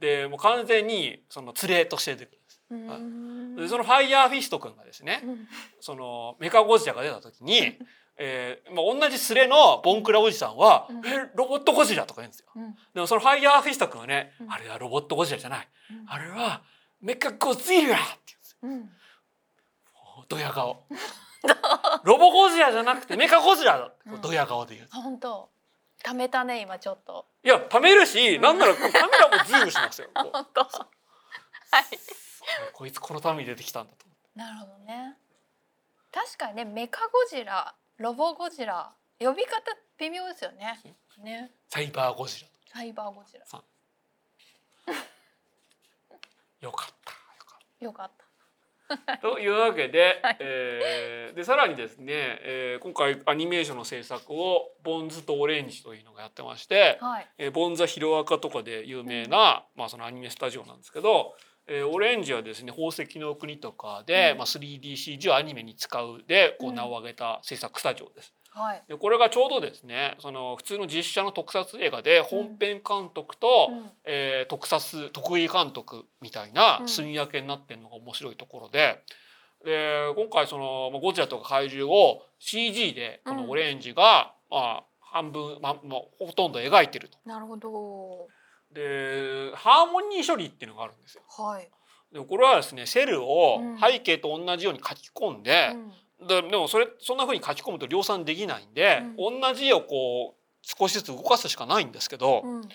[0.00, 2.36] でもう完全にその連れとして出て
[2.68, 5.48] くるんでそのファイヤーフィスト君がですね、うん。
[5.80, 7.78] そのメカゴジラが出た時に、
[8.18, 12.46] えーまあ、同じ連れのボンクラおじさんは「うんえロボットゴジラ」とか言うんですよ。
[12.56, 16.62] うんでもそのファイヤーフィスト君はね、うんあれはロボットゴジラじゃない、うんあれは
[17.00, 18.58] メカゴジラって言うんですよ。
[18.62, 18.90] うん
[20.28, 20.84] ドヤ顔。
[22.02, 24.88] ロボゴジラじゃなくてメカゴジラだってこううんドヤ顔で言う。
[24.92, 25.50] あ本当
[26.02, 30.08] 貯めたね今ちょっといや貯めるし、なんならカメラもズームしますよ。
[30.14, 30.68] 本当は
[31.80, 31.98] い
[32.72, 34.06] こいつこのために出てきたんだと。
[34.34, 35.16] なるほどね
[36.12, 38.90] 確かにねメカゴジラロボゴジラ。
[39.18, 39.62] 呼び方
[39.98, 40.78] 微妙ですよね。
[41.24, 41.50] ね。
[41.68, 42.48] サイバーゴジラ。
[42.66, 43.44] サイバーゴジラ。
[46.60, 47.84] よかった。
[47.84, 48.26] よかった。
[49.18, 50.36] というわけで、 はい。
[50.40, 57.30] えーでさらにですね、えー今回アニメーションの制作をボンズとオレンジというのがやってまして、はい。
[57.38, 61.34] えーボンズはヒロアカとかで有名な、まあ、そのアニメスタジオなんですけど、
[61.68, 64.38] えーオレンジはですね宝石の国とかで、うん。
[64.38, 66.74] まあ、3DCG をアニメに使うでこううん。
[66.76, 68.32] 名を挙げた制作スタジオです。
[68.50, 68.82] はい。
[68.88, 73.90] でこれがちょうどですねその普通の実写の特撮映画で本編監督と、うん。
[74.04, 76.88] えー特撮得意監督みたいなうん。
[76.88, 79.02] 住み分けになってるのが面白いところで。
[79.64, 87.18] で今回そのまあゴジラとか怪獣を CG でこのオレンジが、まあ、半分、まあ、まあほとんど描いてると。
[87.24, 88.28] なるほど
[88.76, 91.22] でハーモニー処理っていうのがあるんですよ。
[91.28, 91.70] はい。
[92.12, 93.78] でこれはですねセルをうん。
[93.80, 95.74] 背景と同じように書き込んで、
[96.26, 102.56] ででもそれそんな風に書き込むと量産できないんで、同じ絵をこう少しずつ動かすしかないんですけど、うん。
[102.56, 102.68] うん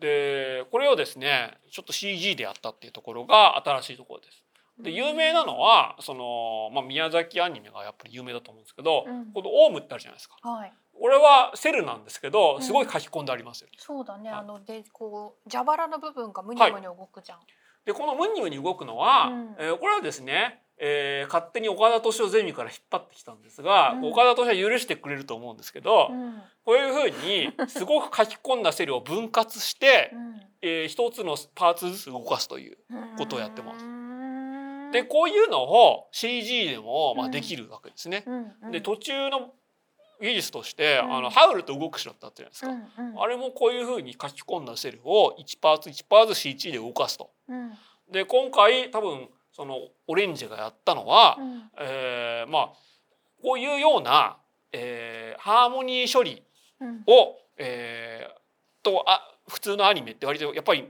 [0.00, 4.42] でこれをですねちょっと CG でやったっていうところが新しいところです。
[4.82, 9.30] で有名なのはその、まあ、宮崎アニメがやっぱり有名だと思うんですけど、うん。
[9.32, 10.36] このオウムってあるじゃないですか。
[10.40, 12.62] はいこれはセルなんですけどうん。
[12.62, 13.68] すごい書き込んでありますよ。
[13.78, 14.30] そうだね。
[14.30, 14.40] はい。
[14.40, 17.38] あのでこう蛇腹の部分がムニムニ動くじゃん。
[17.86, 19.56] でこのムニムニ動くのは、うん。
[19.58, 24.04] えーこれはですね、えー勝手に岡田斗司夫ゼミから引っ張ってきたんですが、うん。
[24.10, 26.42] 岡田斗司夫は許してくれると思うんですけど、うん。
[26.64, 30.12] こういうふうに すごく書き込んだセルを分割して、
[30.60, 32.78] えー一つのパーツずつ動かすという。
[32.90, 33.84] うんことをやってます。
[33.84, 34.90] うん。
[34.92, 37.32] でこういうのを CG でもまあうん。
[37.32, 38.24] できるわけですね。
[38.26, 38.70] うんうん。
[38.72, 39.52] で途中の
[40.20, 41.14] 技術として、うん。
[41.16, 43.02] あのハウルと動く城ってあったじゃないですうか。
[43.02, 43.20] んうん。
[43.22, 47.30] あれもこういうふうに書き込んだセルを1パーツ1パーツ CG で動かすと。
[47.48, 47.72] うん。
[48.10, 51.70] で今回多分そのオレンジがやったのは、うん。
[51.80, 52.68] えーまあ
[53.42, 54.36] こういうような、
[54.72, 56.42] えーハーモニー処理
[56.80, 57.02] うん。
[57.06, 60.88] を、えーとあ普通のアニメって割とやっぱり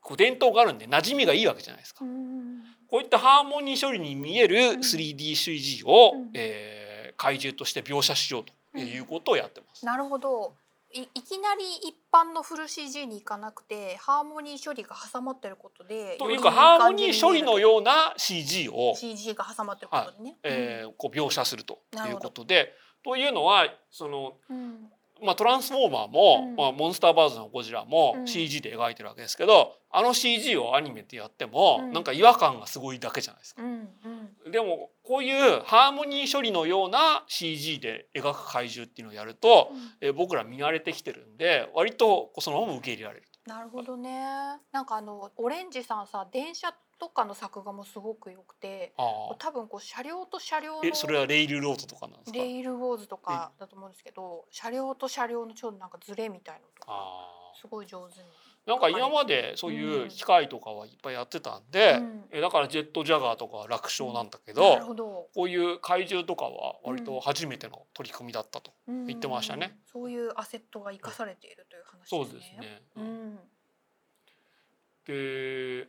[0.00, 2.04] こう伝統があるんで馴染みがいいわけじゃないですか。
[2.04, 6.30] うんこういったハーモニー処理に見える 3DCG を、うん。
[6.34, 6.79] えー
[7.20, 9.84] 怪獣として描写しようということをやってます。
[9.84, 10.54] なるほど。
[10.92, 20.12] いいきなり一般のフル CG に行かなくてハーモニー処理が挟まってることでというかハーモニー処理のような CG を、CG が挟まってること。
[20.18, 21.78] でね、えーこう描写すると
[22.08, 22.72] いうことで。
[23.02, 24.90] というのはその、うん
[25.22, 33.62] まあ、トランスフォーマーも、うんまあ、モンスターバーズのゴジラもうん CG で描いてるわけですけど、あの CG をアニメでやっても、うんなんか違和感がすごいだけじゃないですか。
[33.62, 43.26] うんうんでもこういうハーモニー処理のような CG で描く怪獣っていうのをやると、えー僕ら見慣れてきてるんで割とそのまま受け入れられる。
[43.46, 44.20] なるほどね。
[44.72, 49.02] なんかあのオレンジさんさ電車とかの作画もすごく良くてあ
[49.38, 52.38] 多分こう車両と車両のそれはレイルロードとかなんですか？
[52.38, 57.36] レイルウォーズとかだと思うんですけど車両と車両のちょうどなんかズレみたいのとかあ。
[57.58, 58.28] すごい上手に。
[58.66, 62.24] ーなんか今までそういう機械とかはいっぱいやってたんで、うん。
[62.30, 65.28] えだからジェットジャガーとかは楽勝なんだけど、なるほど。
[65.34, 68.72] こういう怪獣とかは割と初めての取り組みだったと。
[68.86, 69.72] 言ってましたね。
[69.72, 72.24] うんそういうアセットが生かされているという話ですね。
[72.24, 72.82] そうですね。
[72.96, 73.38] うん。
[75.06, 75.88] で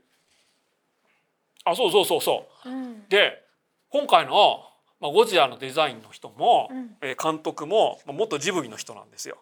[1.64, 2.70] あそうそうそうそう。
[2.70, 3.08] うん。
[3.10, 3.44] で
[3.90, 4.64] 今回の、
[5.00, 6.98] まあ、ゴジラのデザインの人も、うん。
[7.02, 9.38] えー監督も、まあ、元ジブリの人なんですよ。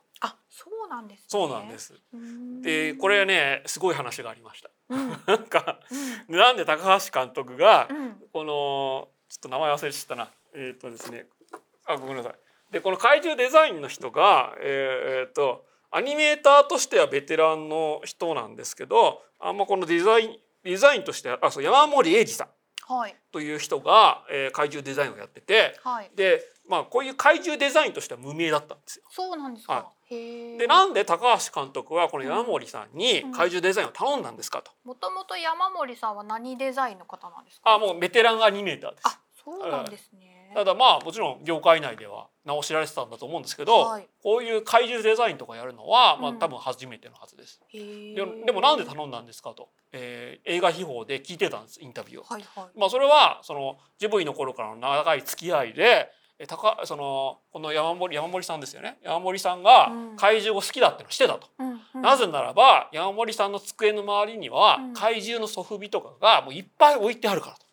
[0.49, 1.25] あそうなんですね。
[1.27, 1.77] そうなんで。
[1.77, 1.93] す。
[2.13, 4.69] うんでこれねすごい話がありました。
[4.89, 5.79] うん なんか
[6.27, 11.27] なんで高橋監督がうんこのちょっと名前忘れちゃったなえっ、とですね
[11.85, 12.35] あごめんなさい。
[12.71, 22.59] でこの怪獣デザインの人がえっ、とアニメーターとしてはベテランの人なんですけどあんまこのデザインデザインとしてはあそう山森英二さんはい
[23.32, 26.12] という人が、えー怪獣デザインをやっててはい。
[26.15, 29.06] でまあこういう怪獣デザインとしては無名だったんですよ。
[29.10, 29.73] そうなんですか。
[29.73, 30.58] はへえ。
[30.58, 34.71] でなんで高橋監督はこの山森さんにうん怪獣デザインを頼んだんですかと。
[34.84, 37.73] もともと山森さんは何デザインの方なんですか？
[37.73, 39.02] あもうベテランアニメーターです。
[39.06, 40.38] あそうなんですね。
[40.53, 47.62] ただまあもちろん業界内では名を知られてたんだと思うんですけど、はいこういう怪獣デザインとかやるのは、まあ、うん多分初めてのはずです。
[47.69, 47.77] へ
[48.12, 48.15] え。
[48.15, 52.23] ででもなんで頼んだんですかと、えー映画秘宝で聞いてたんですインタビューを。
[52.23, 52.79] はいはい。
[52.79, 61.47] まあ、それはそのジブリの頃からの長い付き合いでえ高そのこの山森山森さんですよね山森さんがうん怪獣を好きだってのをしてたと。
[61.59, 67.65] うんうんなぜならば山森さんの机の周りにはうん怪獣のソフビとかがもういっぱい置いてあるからと。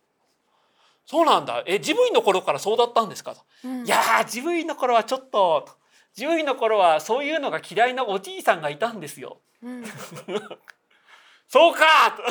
[1.06, 3.34] そうなんだえジブリの頃からそうだったんですか？
[3.34, 3.40] と。
[3.64, 5.68] うんいやージブリの頃はちょっとと
[6.14, 9.38] ジブリの頃はそういうのが嫌いなおじいさんがいたんですよ。
[9.62, 9.84] うん。
[11.48, 11.80] そうか
[12.16, 12.22] と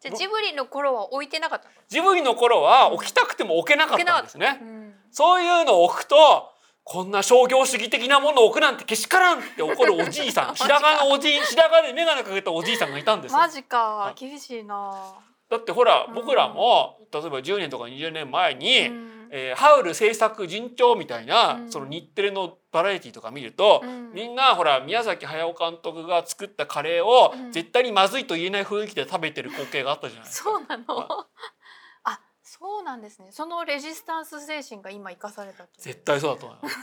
[0.00, 1.74] じゃあジブリの頃は置いてなかったの？
[1.88, 4.58] ジブリの頃は置きたくても置けなかったんですね。
[4.60, 4.94] うん。
[5.10, 6.50] そういうのを置くと
[6.82, 15.14] こんな商業主義的なものを置くなんてけしからんって怒るおじいさん白髪のおじい白髪で眼鏡かけたおじいさんがいたんですよマジかはい厳しいな。
[15.56, 30.50] だってほらうん僕らも例えば10年とか20年前に、うんえーハウル制作順調みたいな、うんその日テレのバラエティとか見ると、うんみんなほら宮崎駿監督が作ったカレーをうん絶対にまずいと言えない雰囲気で食べてる光景があったじゃないですか。
[30.50, 31.26] そうなのは。
[32.04, 33.32] あそうなんですね。
[33.32, 35.66] そのレジスタンス精神が今生かされた。
[35.78, 36.76] 絶対そうだと思います。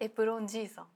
[0.00, 0.84] エプロンじいさん。
[0.84, 0.88] あ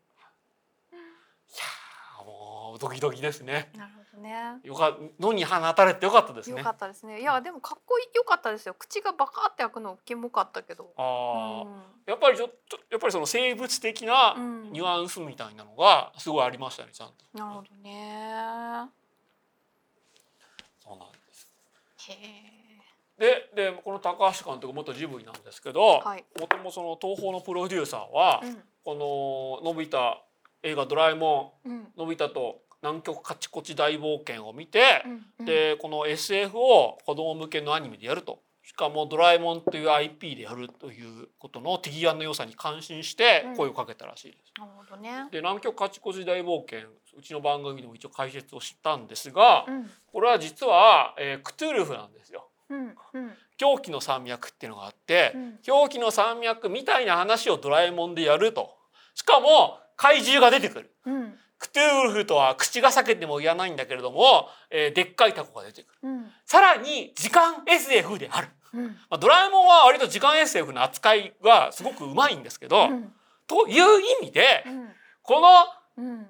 [2.23, 3.71] ーもうドキドキですね。
[3.77, 4.61] なるほどね。
[4.63, 6.59] よか野に放たれてよかったですね。
[6.59, 7.21] よかったですね。
[7.21, 8.75] いやでもかっこいい良かったですよ。
[8.75, 10.93] 口がバカって開くのキモかったけど。
[10.97, 11.71] あーう
[12.07, 17.15] やっぱりちょっとやっぱりその生物的なうんニュアンスみたいなのがすごいありましたねちゃんと。
[17.35, 17.39] ん。
[17.39, 18.91] なるほどね。
[20.83, 21.51] そうなんです。
[22.11, 22.65] へえ。
[23.19, 28.43] ででこの高橋監督元ジブリなんですけど、はいもともとその東宝のプロデューサーは、
[28.85, 30.19] こののび太
[30.63, 35.47] 映画「ドラえもんうんうんのび太と南極カチコチ大冒険」を見て、うんうん。
[35.47, 44.53] でこの SF を子供向けのアニメでやるとしかも「ドラえもん」という IP でやるということの手際の良さに感心して声をかけたらしいです。
[44.59, 45.29] なるほどね。
[45.31, 52.49] で南極カチコチ大冒険うちの番組でも一応解説をしたんですが、うんこれは実は、えークトゥルフなんですよ。
[52.69, 58.77] うんうん狂気の山脈っていうのがあって、うん狂気の山脈みたいな話をドラえもんでやると
[59.15, 66.09] しかも怪獣が出てくるうんクトゥルフとは口が裂けても言わないんだけれども、えーでっかいタコが出てくる。
[66.09, 66.31] うん。
[66.45, 68.87] さらに時間 SF である、うん。
[68.87, 73.13] まあ、ドラえもんは割と時間 SF の扱いがすごくうまいんですけど、うん。
[73.47, 74.89] という意味でうん。
[75.23, 75.49] この
[75.97, 76.27] うん。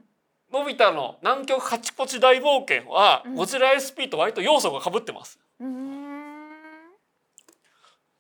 [0.53, 3.35] のび太の南極カチコチ大冒険は、うん。
[3.35, 5.41] ゴジラ SP と割と要素がかぶってます。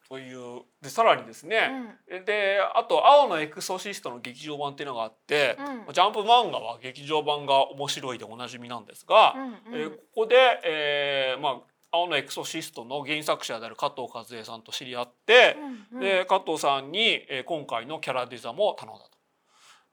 [0.09, 2.25] というでさらにですうね、ん。
[2.27, 5.93] であと「青のエクソシスト」の劇場版っていうのがあって、うん。
[5.95, 15.57] ジャンプ漫画は劇場版が面白いでおなじみなんですが、うんえーここで、えーまあ「青のエクソシスト」の原作者である加藤和恵さんと知り合って、
[15.91, 16.01] うん。
[16.01, 19.14] で加藤さんに、えー今回のキャラデザも頼んだと。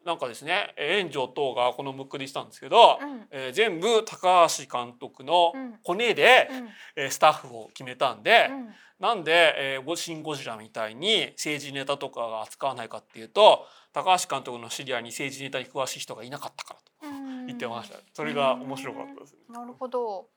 [0.06, 17.98] なんかですね炎上等がこのムックでしたんですけど、うんえー全部高橋監督のうん骨で、うんえースタッフを決めたんで、うんなんで、えーゴシン・ゴジラみたいに政治ネタとかが扱わないかっていうと高橋監督の知り合いに政治ネタに詳しい人がいなかったからとうん言ってました。
[18.14, 19.40] それが面白かったですね。
[19.50, 20.28] なるほど。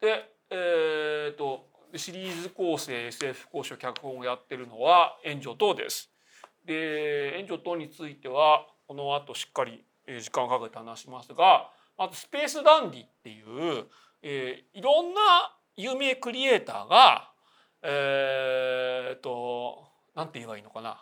[0.00, 6.10] で、えー、とシリーズ構成 SF 講師脚本をやってるのは炎上等です。
[6.66, 13.86] で炎上等についてはこの後しっかりえー時間をかけて話しますがまずスペースダンディっていう、
[14.22, 15.20] えーいろんな
[15.76, 17.30] 有名クリエイターが
[17.82, 20.98] えー、となんて言えばいいのかな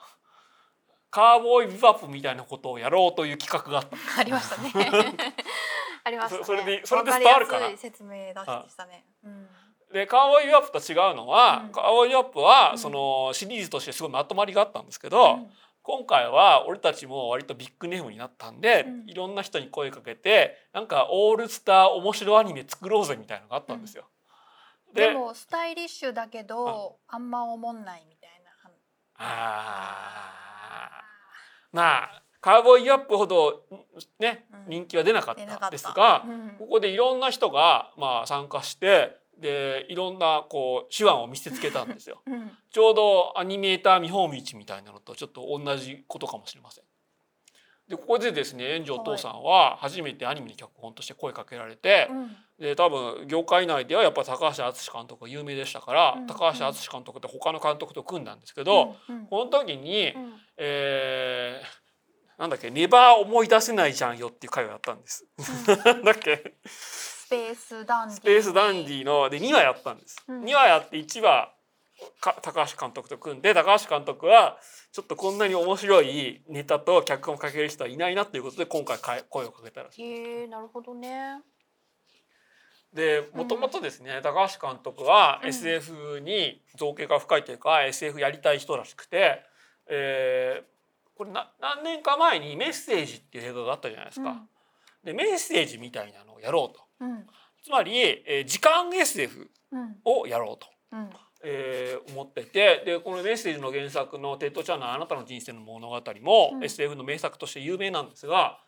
[1.10, 4.20] カーボーイビバップみたいなことをやろうという企画があった。
[4.20, 4.72] ありましたね。
[6.02, 6.44] ありましたね。
[6.44, 9.06] そそれでそれでわ伝わるかなりやすい説明でしたね。
[9.22, 9.48] うん。
[9.94, 11.72] でカーボーイビバップと違うのは、うん。
[11.72, 12.78] カーボーイビバップは、うん。
[12.78, 15.46] そのシリーズとしてすごいまとまりがあったんですけど、うん。
[15.82, 19.08] 今回は俺たちも割とビッグネームになったんで、うん。
[19.08, 24.08] いろんな人に声かけてなんかオールスター面白アニメ作ろうぜみたいなのがあったんですよ。
[24.92, 28.50] でもスタイリッシュだけどあんま思んないみたいな。
[29.18, 31.76] あー。
[31.76, 33.62] まあカーボーイビバップほど
[34.18, 34.64] ね、うん。
[34.70, 36.56] 人気は出なかったたですが、うん。
[36.58, 42.22] ここでいろんな人がまあ参加してでいろんなこう手腕を見せつけたんですよ。
[42.26, 42.50] うん。
[42.70, 46.84] ちょうどアニメーター見本道みたいなのとちょっと同じことかもしれません。
[47.88, 52.36] でここでですね炎上父さんは初めてアニメの脚本として声かけられて、うん。
[52.58, 56.26] で多分業界内ではやっぱ高橋敦監督が有名でしたから、うん。
[56.26, 59.26] 高橋敦監督って他の監督と組んだんですけど、うん。
[59.26, 60.32] この時に、うん。
[60.56, 61.84] えー
[62.36, 65.26] なんだっけ「ネバー思い出せないじゃんよ」っていう回をやったんです。
[65.84, 66.56] なんだっけ
[67.24, 68.16] スペースダンディ。
[68.16, 70.22] スペースダンディので2話やったんです。
[70.28, 71.52] うん2話やって1話
[72.20, 74.58] か高橋監督と組んで高橋監督は
[74.92, 80.02] ちょっとこんなに面白いネタと脚本をかける人はいないなということで今回か声をかけたらしい。
[80.02, 81.40] へえなるほどね。
[82.92, 89.42] でもともとですね、高橋監督はうん SF に造形が深いというか、SF やりたい人らしくて、
[89.88, 90.74] えー
[91.16, 94.42] これな何年か前に「メッセージ」っていう映画があったじゃないですか。
[95.04, 96.83] でメッセージみたいなのをやろうと。
[97.00, 97.10] うん。
[97.10, 97.26] うん
[97.62, 99.96] つまり、えー時間 SF うん。
[100.04, 100.66] をやろうと。
[100.92, 101.10] うん。
[101.42, 106.64] えー思っててでこのメッセージの原作の「テッド・チャンのあなたの人生の物語も」うん。
[106.64, 108.58] SF の名作として有名なんですが、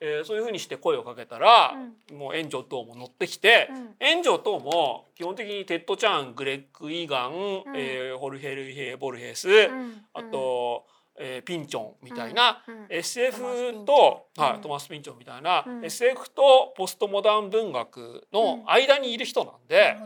[0.00, 1.74] えーそういうふうにして声をかけたら、
[2.12, 3.96] もう円城塔も乗ってきて、うん。
[4.00, 7.76] 円城塔も基本的にテッド・チャングレッグ・イーガン、ん。
[7.76, 10.06] えーホルヘルイス・ボルヘス、うん。
[10.14, 10.86] あと、
[11.18, 12.86] えーピンチョンみたいな、うんうん。
[12.90, 15.84] SF トマはいうんトマス・ピンチョンみたいな、うん。
[15.84, 19.96] SF とポストモダン文学の間にいる人なんで,、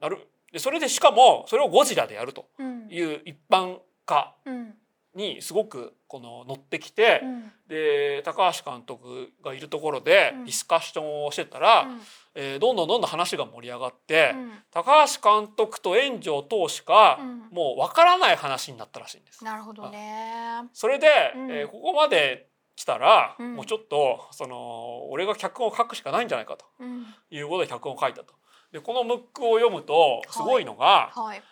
[0.00, 0.18] なる
[0.52, 2.88] でそれでしかもそれをゴジラでやるとうん。
[2.90, 4.74] いう一般化うん
[5.14, 7.52] にすごくこの乗ってきて、うん。
[7.68, 10.44] で高橋監督がいるところでうん。
[10.44, 12.00] ディスカッションをしてたら、うん。
[12.34, 14.52] えーどんどんどんどん話が盛り上がって、うん。
[14.70, 17.38] 高橋監督と炎上等しか、うん。
[17.50, 19.44] もうわからない話になったらしいんです。
[19.44, 20.64] なるほどね。
[20.72, 21.50] それで、うん。
[21.50, 23.56] えーここまで来たら、うん。
[23.56, 27.04] もうちょっとその俺が脚本を書くしかないんじゃないかとうん。
[27.30, 28.34] いうことで脚本を書いたと。
[28.72, 31.42] でこのムックを読むとすごいのが、はい。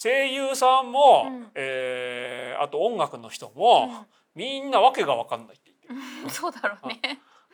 [0.00, 7.00] 声優さんも、うんえーあと音楽の人も、みんなわけが分かんないって言ってうん そうだろうね。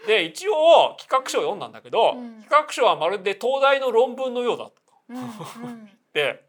[0.00, 0.07] る。
[0.07, 4.72] で一応企画書を読んだんだけど、うん企画書はまるで東大の論文のようだと
[5.09, 6.44] うんうん言って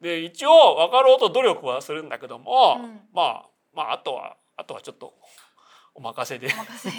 [0.00, 5.14] で一応分かろうと努力はするんだけども、うんまあまああとはあとはちょっと
[5.94, 6.90] お任せでお任せ。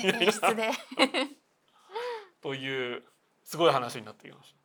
[2.42, 3.04] という
[3.44, 4.61] すごい話になってきました。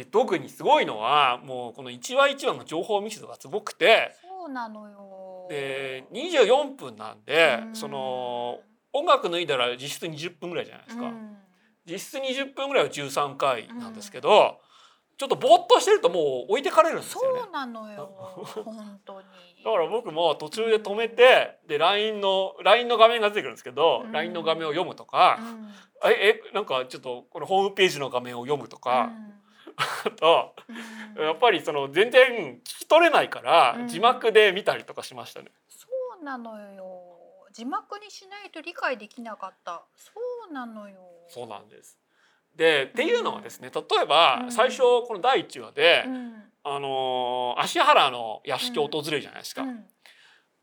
[0.00, 5.46] で特にすごいのはもうこの一話一話の情報密度がすごくてそうなのよ。
[5.50, 7.76] で24分なんで、うん。
[7.76, 8.60] その
[8.94, 11.36] 音楽脱いだら実質20分ぐらいじゃないですか、うん。
[11.84, 14.58] 実質20分ぐらいは13回なんですけど、
[15.18, 17.40] ちょっとぼーっとしてるともう置いてかれるんですよね。
[17.42, 18.06] そうなのよ。
[18.64, 19.26] 本当に。
[19.62, 24.12] だから僕も途中で止めてで LINE の LINE の画面が出てくるんですけど、うん。
[24.12, 26.10] LINE の画面を読むとか、うん。
[26.10, 29.10] ええなんかちょっとこのホームページの画面を読むとか、
[29.76, 30.54] あと
[31.16, 35.50] うんやっぱりその全然聞き取れないから、うん字幕で見たりとかしましたね。
[35.68, 35.86] そ
[36.20, 37.02] うなのよ。
[37.52, 39.82] 字幕にしないと理解できなかった。
[39.96, 40.12] そ
[40.48, 40.96] うなのよ。
[41.28, 41.98] そうなんです。
[42.54, 49.62] でっていうのはですね例えばうん最初この第1話で、うんあのー芦原の屋敷を訪れるじゃないですか。
[49.62, 49.84] うん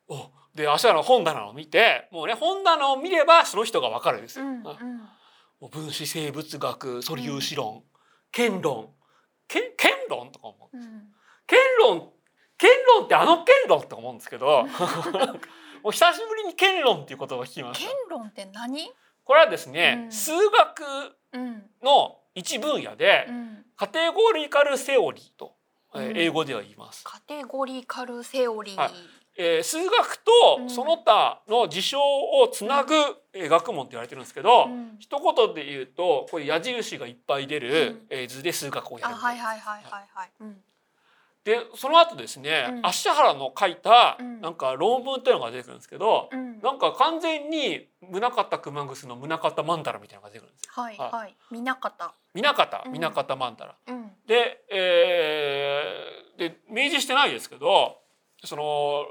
[0.10, 4.46] おで芦原の本棚を見てもうね本棚を見ればその人がわかるんですよ。
[4.46, 4.64] うん
[5.60, 7.84] う分子生物学素粒子論、
[8.32, 8.90] 剣論
[9.48, 11.14] 剣剣論とか思ううん
[11.46, 12.12] 剣論
[12.58, 14.64] 剣論ってあの剣論って思うんですけども
[15.84, 17.96] もう久しぶりに剣論っていう言葉を聞きまし剣た。
[18.10, 18.92] 論って何？
[19.24, 20.84] これはですね、うん数学
[21.34, 23.66] うんの一分野でうん。
[23.76, 25.56] カテゴリカルセオリーと、
[25.94, 27.04] えーうん英語では言います。
[27.04, 28.76] カテゴリカルセオリー。
[28.76, 28.92] はい
[29.38, 30.32] えー数学と
[30.62, 32.94] うんその他の事象をつなぐ、
[33.34, 39.16] えー学問って言われてるんですけど、うん一言で言うとこういう矢印がいっぱい出る、うんえー図で数学をやある。
[39.16, 40.30] はいはいはいはいはい。
[40.42, 40.58] うん
[41.44, 46.60] でその後ですね、うん芦原の書いたうんなんか論文っていうのが出てくるんですけど、うん。
[46.60, 50.72] なんか完全に宗像熊楠の宗像曼荼羅みたいなのが出てくるんですよ。
[50.76, 51.36] はいはい。
[51.52, 52.14] 南方。
[52.34, 53.76] 南方うん南方曼荼羅。
[53.88, 57.98] うんで,、えーで明示してないですけど
[58.44, 59.06] その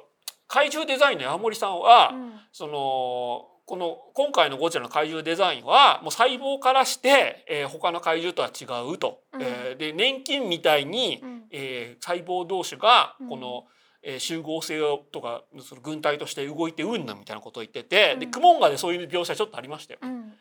[0.49, 2.33] 怪獣デザインの山森さんは、うん。
[2.53, 9.21] そのこの今回のゴジラの怪獣デザインはもう細胞からして、えー他の怪獣とは違うと。
[9.33, 9.43] うん。
[9.43, 11.45] えーで年金みたいに、うん。
[11.51, 13.29] えー細胞同士がうん。
[13.29, 13.65] この、
[14.03, 18.31] えー集合性をとかその軍隊として動いてうんぬみたいなことを言ってて、でうん。
[18.31, 20.01] クモンガでそういう描写ちょっとありましたよ。
[20.03, 20.33] うんうん。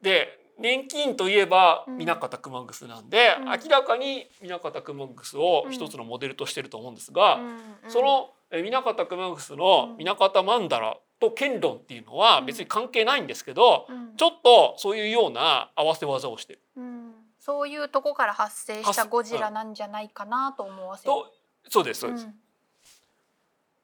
[0.00, 1.98] で年金といえばうん。
[1.98, 3.44] 南方熊楠なんで、うん。
[3.44, 7.58] 明らかに南方熊楠を一つのモデルとしてると思うんですが、うん。
[7.88, 16.60] そのえー南方熊楠のうん南方曼荼羅と剣論っていうのは別に関係ないんですけど、うんちょっとそういうような合わせ技をしてる。
[16.76, 21.10] うんそういうとこから発生したゴジラなんじゃないかなと思わせる。
[21.10, 21.34] と
[21.68, 22.26] そうですそうです。
[22.26, 22.34] ん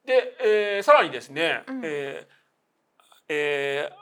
[0.05, 2.27] で、えーさらにですね、うんえー
[3.29, 4.01] えー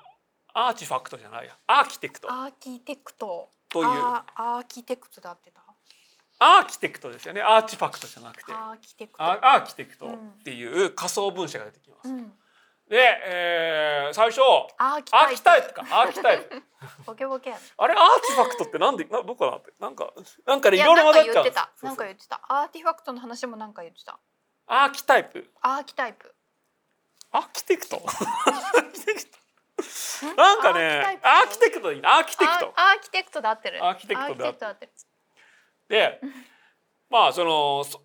[0.53, 3.49] アーチファクトじゃないやアーキテクトアーキテクト。
[3.69, 5.58] というアーキテクトだってた。
[6.39, 9.23] アーキテクトですよねアーチファクトじゃなくてアーキテクト。
[9.23, 12.09] アアーキテクトっていう仮想分子が出てきます。
[12.09, 12.31] うん。
[12.89, 14.41] で、えー最初
[14.77, 15.11] アーキ
[15.43, 15.67] タイプ。
[15.67, 16.63] プかアーキタイプ
[17.05, 17.53] ボケボケ。
[17.77, 20.11] あれアーチファクトってなんでなどこだってなんか
[20.45, 21.85] なんかでいろいろ混ざっちゃう。
[21.85, 22.41] なんか言ってた。
[22.47, 24.17] アーティファクトの話もなんか言ってた。
[24.65, 26.33] アーキタイプアーキタイプ。
[27.31, 27.97] アーキテクト？
[28.05, 29.39] アーキテクト
[30.35, 33.85] なんかねアーキテクトアーキテクトアーキテクトで合ってる。
[33.85, 34.91] アーキテクトで合ってる
[35.89, 36.19] で
[37.09, 38.01] まあそのそ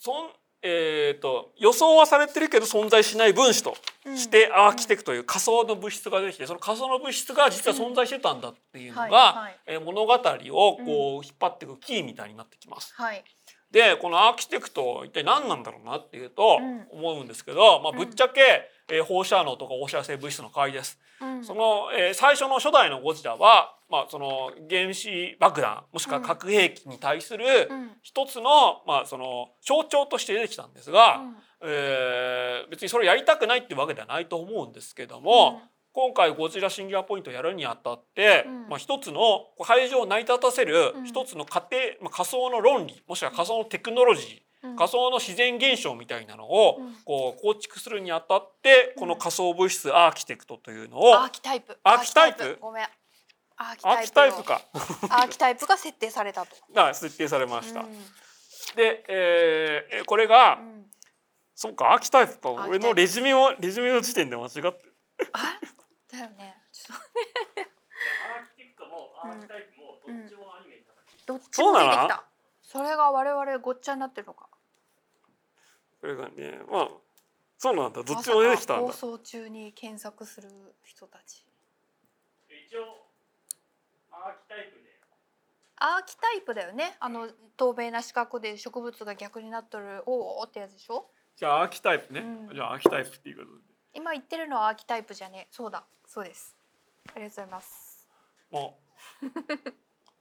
[0.00, 0.30] そん
[0.66, 4.16] えー、と予想はされてるけど存在しない分子とうん。
[4.18, 9.56] してアーキテクトという仮想の物質が出てきてその仮想の物質が実は存在してたんだっていうのはいがはい。
[9.66, 12.94] えー物語をこう引っ張っていくキーみたいになってきます。
[12.96, 13.22] はい。
[13.70, 16.86] でこのアーキテクト一体何なんだろうなっていうとうん。
[16.98, 17.98] 思うんですけど、まあ、うん。
[17.98, 18.40] ぶっちゃけ、
[18.88, 20.98] えー放射能とか放射性物質の解です。
[21.20, 21.44] うん。
[21.44, 27.90] その、えー最初の初代のゴジラは、まあ、その原子爆弾もしくは核兵器に対するうん。
[28.02, 31.36] 一つの,、まあその象徴として出てきたんですが、うん。
[31.62, 35.60] えー別にそれをやりたくないっていうわけではないと思うんですけども、
[35.92, 38.68] 今回ゴジラシンギュラポイントをやるにあたって、うん。
[38.68, 41.04] まあ、一つの会場を成り立たせるうん。
[41.04, 44.76] 一つの仮定、まあ、仮想の論理もしくは仮想のテクノロジー、うん。
[44.76, 46.94] 仮想の自然現象みたいなのをうん。
[47.04, 51.78] こう構築するにあたってこの仮想物質アーキテクトというのをアーキタイプ？
[51.84, 52.58] アーキタイプ。
[52.60, 52.86] ごめん。
[53.56, 56.56] アーキタイプをかアーキタイプが設定されたと。
[56.74, 57.80] が設定されました。
[57.80, 58.04] うん
[58.76, 60.90] で、えーこれが、うん
[61.56, 64.74] そうかアーキタイプとアーキタイプ俺のレジュメをレジュメの時点で間違ってる。
[65.32, 65.60] あ？
[66.10, 66.60] だよね。
[66.72, 70.92] ちょっアーキテクトもアーキタイプもどっちもアニメにと
[71.26, 72.24] どっちも出てきた。
[72.62, 74.48] それが我々ごっちゃになってるのか。
[76.00, 76.88] これがねまあ
[77.56, 80.50] そうなんだどっちも出てきたんだ放送中に検索する
[80.82, 81.43] 人たち。
[84.24, 84.84] アーキタイプで
[85.76, 86.96] アーキタイプだよね。
[87.00, 91.06] あの透明な四角で植物が逆になっとるおおってやつでしょ？
[91.36, 93.62] じゃあアーキタイプね、うんじゃあアーキタイプっていうことで
[93.92, 95.48] 今言ってるのはアーキタイプじゃね？
[95.50, 95.84] そうだ。
[96.06, 96.56] そうです。
[97.14, 98.08] ありがとうございます。
[98.50, 98.70] まあ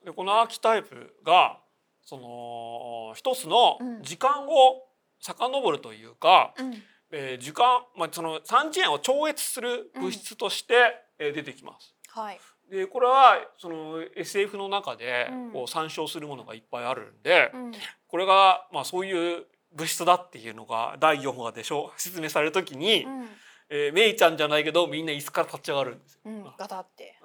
[0.05, 1.59] でこのアーキタイプが
[2.01, 4.87] その一つのうん時間を
[5.21, 6.83] 遡るというか、うん。
[7.15, 10.73] えー時間、まあ、その三次元を超越する物質として、
[11.19, 11.95] えー出てきます。
[12.09, 12.39] はい。
[12.69, 17.71] でこれはその SF の中でうんこう参照するものがいっぱいあるんで、うん。
[18.07, 19.45] これがまあそういう
[19.75, 23.29] 物質だっていうのが第4話でしょ説明される時に、うん。
[23.69, 26.21] えーメイちゃんじゃないけどみんな椅子から立ち上がるんですよ。
[26.25, 26.43] うん。
[26.57, 27.15] ガタって。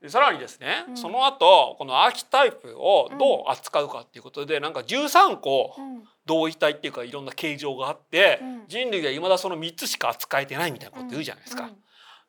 [0.00, 6.02] でさらにですね、うんその後このアーキタイプをどう扱うかっていうことで、なんか13個うん。
[6.24, 11.68] 同位体っていうかいろんな形状があって、うん人類はいまだその3つしか扱えてないみたいなこと言うじゃないですか。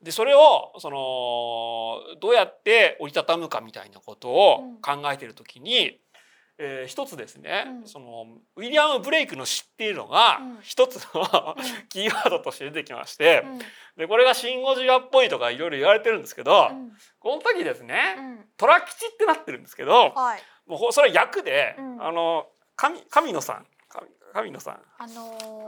[0.04, 6.00] うんでそれをそのどうやって折りたたむかみたいなことを考えてる時に、
[6.58, 7.88] えー一つですね、うん。
[7.88, 10.60] そのウィリアム・ブレイクの詩っていうのがうん。
[10.62, 11.56] 一つの、
[11.90, 13.60] キーワードとして出てきまして、うん。
[13.98, 16.92] でこれが「シン・ゴジラ」っぽいとかいろいろ言われてるんですけど、うん。
[17.20, 18.50] この時ですね、うん。
[18.58, 20.42] 虎吉ってなってるんですけどはい。
[20.66, 22.04] もうほそれは役で、うん。
[22.04, 23.68] あの神神野さん
[24.34, 24.80] 神神野さん。
[24.98, 25.14] あの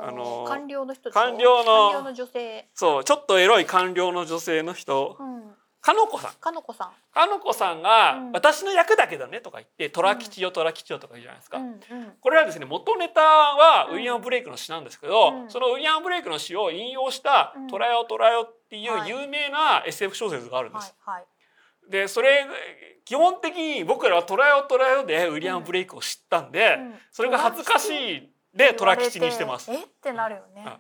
[0.02, 2.68] ーあのー官僚の人官僚の官僚の女性。
[2.74, 5.16] そうちょっとエロい官僚の女性の人。
[5.20, 5.56] うん。
[5.82, 6.32] かのこさん。
[6.40, 6.90] かのこさん。
[7.14, 8.32] かのこさんが、うん。
[8.32, 11.60] 私の役だけどね」とか言って「虎吉よ虎吉よ」とか言うじゃないですか。
[11.60, 12.18] うんうん。
[12.20, 13.94] これはですね元ネタはうん。
[13.94, 15.50] ウィリアム・ブレイクの詩なんですけど、うん。
[15.50, 19.10] そのウィリアム・ブレイクの詩を引用したうん「トラよトラよ」っていうはい。
[19.10, 20.96] 有名な SF 小説があるんです。
[21.06, 21.26] はいはい。
[21.88, 22.48] でそれ
[23.06, 27.00] 基本的に僕らは「トラよトラよ」でウィリアム・ブレイクを知ったんで、うん。
[27.12, 29.72] それが恥ずかしいで虎吉にしてます。
[29.72, 29.84] え？
[29.84, 30.64] ってなるよね。
[30.66, 30.80] あ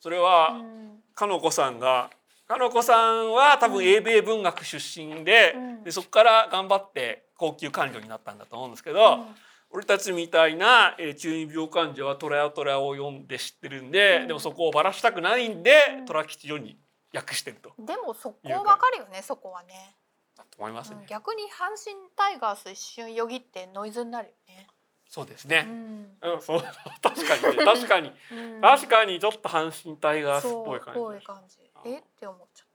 [0.00, 1.02] それは、うん。
[1.14, 2.10] かのこさんが
[2.46, 5.84] かのこさんは多分英米文学出身で,、うん。
[5.84, 9.36] でそこから頑張って高級官僚になったんだと思うんですけど、うん。
[9.70, 14.26] 俺たちみたいな、えー中二病患者は「トラヤトラヤ」を読んで知ってるんで、うん。
[14.28, 16.78] でもそこをばらしたくないんでうん「虎吉よ」に
[17.14, 17.72] 訳してると。
[17.78, 19.96] でもそこわかるよねそこはね、
[20.58, 20.98] 思いますね。
[21.00, 21.06] うん。
[21.06, 24.66] 逆に阪神タイガース一瞬よぎってノイズになるよね
[25.08, 25.64] そうですね。
[25.68, 26.18] うん。
[26.22, 26.62] うん、そう
[27.02, 27.64] 確かにね。
[27.64, 28.12] 確かに。
[28.32, 28.60] うん。
[28.60, 31.26] 確かにちょっと阪神タイガースっぽい感じ。
[31.26, 31.98] 感じえ？
[31.98, 32.66] って思っちゃっ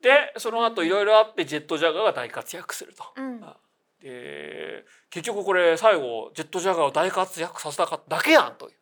[0.00, 3.04] でその後いろいろあってジェットジャガーが大活躍すると。
[3.14, 3.44] たうん。
[3.44, 3.56] あ
[4.00, 8.76] で結局これ最後ジェットジャガーを大活躍させたかっただけやんという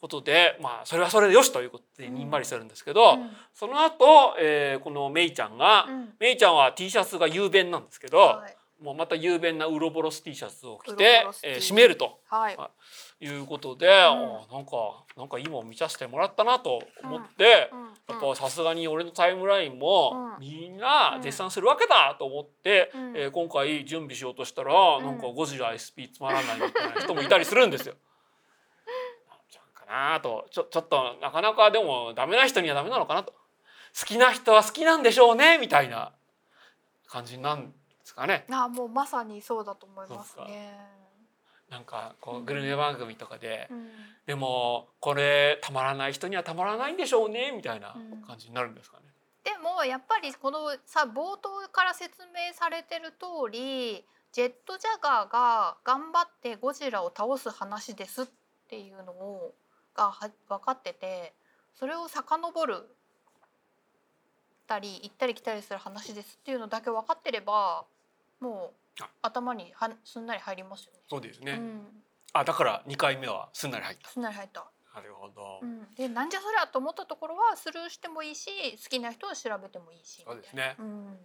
[0.00, 3.36] ことでまあそれはそれでよしということでにんまりするんですけど、うん。
[3.54, 6.14] その後、えーこのメイちゃんが、うん。
[6.18, 12.20] メイちゃんは T シャツが雄弁なんですけど、はいもうまた雄弁なウロボロス T シャツを着てえー締めると。
[12.26, 12.56] はい。
[12.58, 12.70] あ
[13.20, 13.26] い。
[13.26, 14.14] うことで、あ
[14.52, 17.80] なんかなんかいいもん見させてもらったなと思って、うん。
[17.84, 20.46] やっぱさすがに俺のタイムラインもうん。
[20.46, 23.16] みんな絶賛するわけだと思って、うん。
[23.16, 25.04] えー今回準備しようとしたら、ん。
[25.04, 27.94] なんかゴジラ SP つまらないみたいな人もいたりするんですよ。
[29.28, 30.46] なんかなと。
[30.50, 33.32] ちょちょっとなかなかでもダメな人にはダメなのかなと。
[33.98, 36.12] 好きな人は好きなんでしょうねみたいな
[37.08, 37.72] 感じなん
[38.16, 38.44] かね。
[38.50, 40.76] あもうまさにそうだと思いますね。
[41.70, 43.88] なんかこうグルメ番組とかで、うん
[44.26, 47.96] でもこれたまらない人にはたまらないんでしょうねみたいな
[48.26, 49.04] 感じになるんですかね。
[49.44, 58.26] でもやっぱりこのさ冒頭から説明されてる通りジェットジャガーが頑張ってゴジラを倒す話ですっ
[58.68, 59.54] ていうのを
[59.94, 61.32] がは分かってて
[61.72, 62.88] それを遡る
[64.66, 67.84] たり行ったり来たりする話ですっていうのだけ分かってれば
[68.40, 71.00] もうあ頭にはすんなり入りますよね。
[71.08, 71.52] そうですね。
[71.52, 71.86] うん、
[72.32, 74.10] あだから2回目はすんなり入った。
[74.10, 74.66] すんなり入った。
[74.94, 75.60] なるほど。
[75.62, 78.48] うん、でなんじゃそりゃと思ったところはスルーしてもいいし
[78.82, 80.76] 好きな人は調べてもいいしみたいうですね。
[80.78, 81.16] うん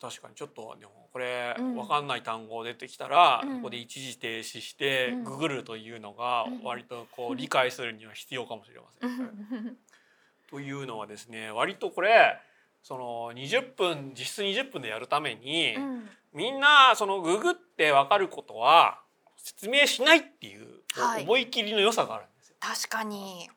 [0.00, 9.76] 確かにちょっとでもこれうんわかんない単語出てきたら、うんここで一時停止してうんググるというのがうん割とこう理解するには必要かもしれません。
[10.50, 12.38] というのはですね割とこれ
[12.82, 16.08] その20分実質20分でやるために、うん。
[16.32, 19.00] みんなそのググってわかることは
[19.36, 21.22] 説明しないっていうはい。
[21.22, 22.56] 思い切りの良さがあるんですよ。
[22.60, 23.48] 確かに、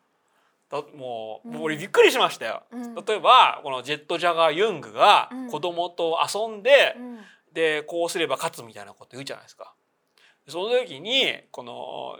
[0.69, 1.53] だもううん。
[1.55, 2.63] もう俺びっくりしましたよ。
[2.71, 2.95] うん。
[2.95, 5.49] 例えばこのジェットジャガー・ユングがうん。
[5.49, 7.19] 子供と遊んで、うん。
[7.53, 9.73] でこうすれば勝つみたいなこと言うじゃないですか。
[10.47, 12.19] その時にこの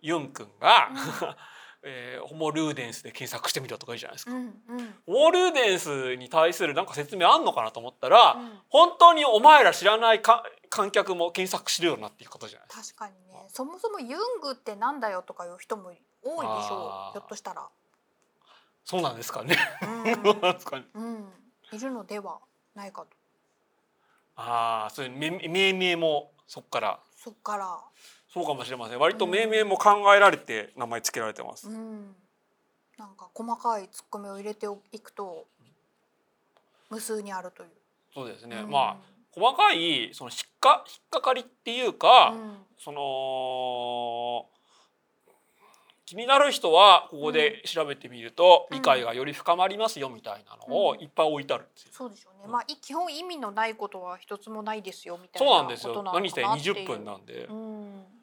[0.00, 0.90] ユン君が、
[1.84, 4.32] えーホモ・ルーデンスで検索してみろとか言うじゃないですか。
[4.32, 4.40] うんう
[4.82, 4.94] ん。
[5.06, 8.58] ホモ・ルーデンスに対するなんか説明あんのかなと思ったら、うん。
[8.68, 13.04] 本当にお前ら知らないか観客も検索しろよなっていうことじゃないですか。
[13.04, 13.44] 確かにね。
[13.48, 17.12] そもそもユングってなんだよとかいう人も多いでしょう。
[17.12, 17.68] ひょっとしたら、
[18.84, 19.56] そうなんですかね。
[19.82, 20.02] うん。
[20.04, 20.14] ね。
[21.72, 22.40] いるのでは
[22.74, 23.08] ないかと。
[24.36, 27.00] ああ、そういう命命名もそっから。
[27.16, 27.80] そっから、
[28.34, 28.98] そうかもしれません。
[28.98, 31.68] 割と命名も考えられて名前つけられてます。
[31.68, 32.16] うん、
[32.98, 35.46] なんか細かいツッコミを入れていくと
[36.90, 37.68] 無数にあるという。
[38.12, 38.56] そうですね。
[38.56, 44.46] うんまあ細かいその引っか引っかかりっていうか、うんその
[46.06, 51.90] 気になる人はここで調べてみると、うん理解がより深まりますよみたいなのをうんいっぱい置いてあるんですよ。
[51.92, 52.52] そうでしょうね。
[52.52, 56.02] まあい基本意味のないことは一つもないですよみたいそうななんですよ。
[56.02, 57.46] 何してっていう20分なんで。
[57.48, 58.13] うん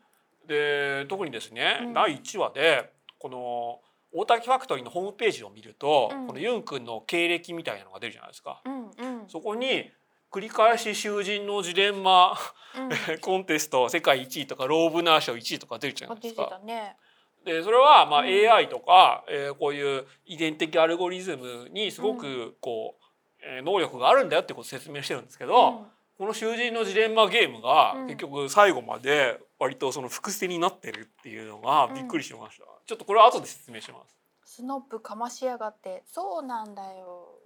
[0.47, 3.79] で特にですね、うん第1話でこの
[4.13, 8.61] 大滝ファクトリーのホームページを見ると、うんこのユン君の経歴みたいなのが出るじゃないですか。
[8.65, 8.81] うん
[9.21, 9.89] うんそこに
[10.31, 12.37] 繰り返し囚人のジレンマ
[12.75, 13.19] うん。
[13.19, 16.45] コンテスト世界1位とかローブナー賞1位とか出るじゃないですか。
[16.45, 16.95] たね。
[17.43, 23.03] でそれはまあうん AI とか、えーこういう遺伝的アルゴリズムにすごくこう、
[23.43, 25.85] えー能力があるんだよってことを説明してるんですけど、
[26.21, 32.65] この囚人のジレンマゲームがうん結局最後まで割とその伏線になってるっていうのがびっくりしました。
[32.85, 33.97] ちょっとこれは後で説明しま
[34.45, 34.53] す。
[34.57, 37.39] スノップかましやがってそうなんだよ。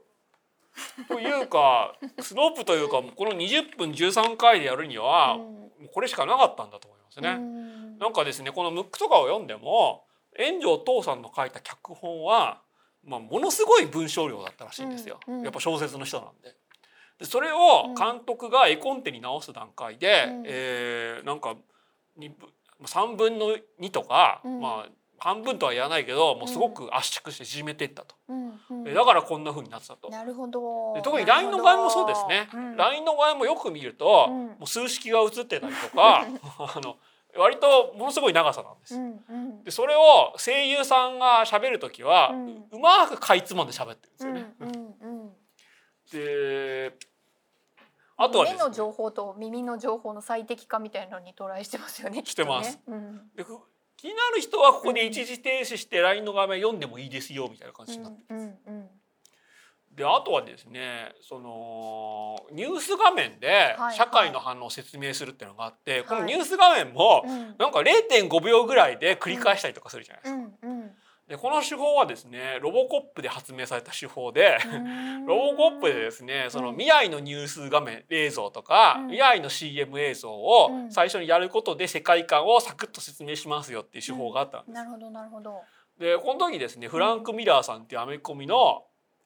[1.07, 5.37] というか スノープというかこの20分13回でやるには、
[5.93, 7.29] これしかなかったんだと思いますね。
[7.29, 10.03] うんなんかですねこのムックとかを読んでも
[10.37, 12.61] 炎上父さんの書いた脚本は、
[13.05, 16.53] まあ、ものすごい文章量だったらしいんですよ、うんうんやっぱ小説の人なんで。
[17.19, 20.43] でそれを監督が絵コンテに直す段階で、うん。
[20.45, 21.55] えーなんか
[22.19, 22.49] 2分
[22.83, 24.61] 3分の2とか、うん。
[24.61, 28.59] まあ半分とは言わないけどもうすごく圧縮して縮めていったと、うん。
[28.69, 28.83] うん。
[28.83, 30.09] でだからこんな風になってたと。
[30.09, 30.93] なるほど。
[30.93, 32.75] で特に LINE の場合もそうですね、うん。
[32.75, 34.45] LINE の場合もよく見ると、うん。
[34.47, 36.25] もう数式が映ってたりとか
[36.75, 36.97] あの
[37.37, 38.95] 割とものすごい長さなんです。
[38.95, 38.99] う。
[38.99, 39.23] ん。
[39.29, 39.63] うん。
[39.63, 44.53] でそれを声優さんが喋る時は、ううんまくかいつまんで喋ってるんですうんよね。
[44.59, 44.67] うん。
[44.67, 44.84] うん
[46.11, 46.93] で
[48.17, 48.59] あとはですね。
[48.59, 52.23] 目の情報と耳の情報の最適化みたいなのにトライしてますよね。
[52.25, 52.79] してます。
[52.87, 53.21] うん。
[53.35, 53.57] でふ
[53.97, 58.21] 気になる人はここで一時停止して LINE の画面読んでもいいですよみたいな感じになって。
[58.29, 58.89] うんうん
[59.95, 66.33] であとはですねそのニュース画面ではい社会の反応を説明するっていうのがあって、このはい。
[66.33, 67.55] ニュース画面もうん。
[67.57, 70.41] なんか0.5秒ぐらいで繰り返したりとかするじゃないですか。
[70.63, 70.74] うんうん
[71.27, 75.25] でこの手法はですねロボコップで発明された手法で、うん。
[75.25, 79.07] ロボコップでですねそのうん未来のニュース画面映像とか、うん。
[79.07, 80.91] 未来の CM 映像をうん。
[80.91, 84.71] 最初にやることで世界観をサクッと説明しますよっていう手法があったんです。
[84.71, 85.61] なるほどなるほど。
[85.97, 88.85] でこの時ですねフランク・ミラーさんっていうアメコミの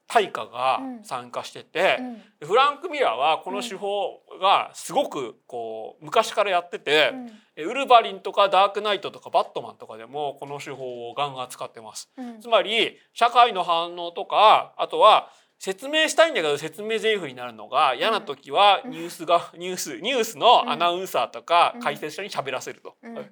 [0.10, 1.03] 大家がうん。
[1.03, 2.18] 参加してて、うん。
[2.39, 7.14] でフランク・ミラーはこの手法がすごくこう昔からやってて、
[7.55, 12.12] えウルヴァリンとかダークナイトとかバットマンとかでもこの手法をガンガン使ってます。
[12.18, 12.41] うん。
[12.41, 15.30] つまり社会の反応とかあとは
[15.60, 21.82] 説明したいんだけど説明台詞になるのが嫌な時はニュースがニュースニュースのアナウンサーとかうん。
[21.82, 22.95] 解説者に喋らせると。
[23.03, 23.18] うん。
[23.18, 23.26] うん。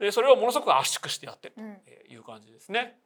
[0.00, 1.76] でそれをものすごく圧縮してやってるうん。
[1.76, 2.98] という感じですね。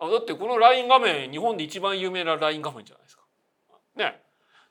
[0.00, 3.22] あだってこの LINE 画面日本で一番有名な LINE 画面じゃないですか。
[3.96, 4.22] ね。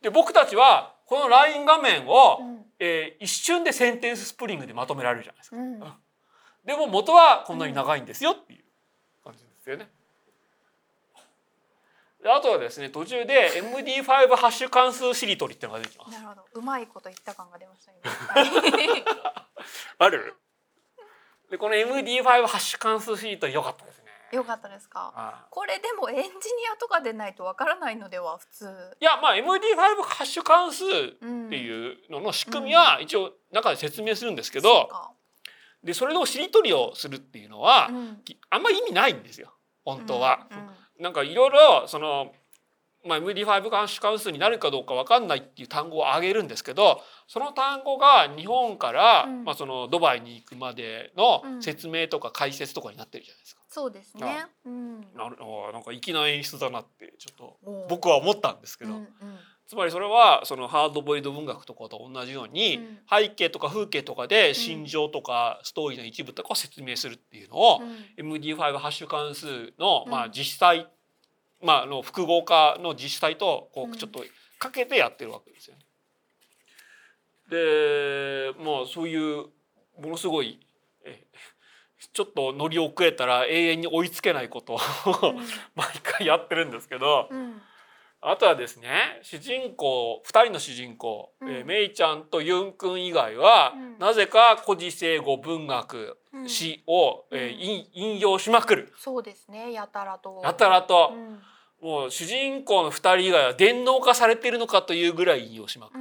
[0.02, 5.58] で僕たちはこの LINE 画面を、うんえー一瞬でセンテンススプリングでまとめられるじゃないですか。
[5.58, 5.80] うん
[6.66, 8.64] でも元はこんなに長いんですよっていう
[9.24, 9.90] 感じですよね。
[12.22, 14.04] であとはですね途中で MD5
[14.36, 16.12] ハッシュ関数しりとりっていうのが出てきます。
[16.12, 19.04] なるほどうまいこと言った感が出ました今。
[20.00, 20.36] ある？
[21.50, 23.86] でこの MD5 ハッシュ関数しりとり良かった
[24.30, 24.38] ですね。
[24.38, 25.48] よかったですか？
[25.50, 26.32] これでもエンジニ
[26.74, 28.66] アとかでないとわからないのでは普通。
[29.00, 30.88] いやまあ MD5 ハッシュ関数っ
[31.22, 35.12] うんていうのの仕組みは一応中で説明するんですけど、そうか
[35.84, 39.54] でそれのしりとりをするっていうのは、うんあんま意味ないんですよ
[39.86, 40.48] 本当は。
[40.52, 40.70] うんうん
[41.00, 42.34] なんかいろいろその、
[43.06, 53.59] まあ、MD5 関数関数になるかどうか分かんないっていう単語を挙げるんですけどその単語が日本から、うんまあ、そのドバイに行くまでのうん説明とか解説とかになってるじゃないですか。
[53.70, 54.48] そうですね。
[54.66, 55.02] うん。
[55.16, 59.08] なるあなんか粋な演出だなってちょっと僕は思ったんですけど、うんうん
[59.68, 67.80] つまりそれはそのハードボイルド文学とかと同じように、うん背景とか風景とかで心情とかストーリーの一部とかを説明するっていうのを、
[68.18, 70.90] うん MD5 ハッシュ関数の、まあ、うん実際、
[71.62, 74.24] まあ、あの複合化の実際とこうんうちょっと
[74.58, 75.82] かけてやってるわけですよね。
[77.52, 79.46] でまあそういう
[80.02, 80.60] ものすごい
[81.06, 81.24] え
[82.14, 84.80] ちょっと乗り遅れたら永遠に追いつけないことを
[85.76, 87.28] 毎回やってるんですけど。
[87.30, 87.62] うん。
[88.22, 91.50] あとはですね主人公2人の主人公、うん。
[91.50, 93.98] えーメイちゃんとユンくん以外は、うん。
[93.98, 96.50] なぜか古事成語文学うん。
[96.50, 97.60] 詩を、えーうん。
[97.62, 98.94] 引引用しまくる。
[98.98, 99.72] そうですね。
[99.72, 100.42] やたらと。
[100.44, 101.12] やたらと。
[101.14, 101.42] う、ん。
[101.82, 106.00] もう主人公の2人以外は電脳化されてるのかというぐらい引用しまくる。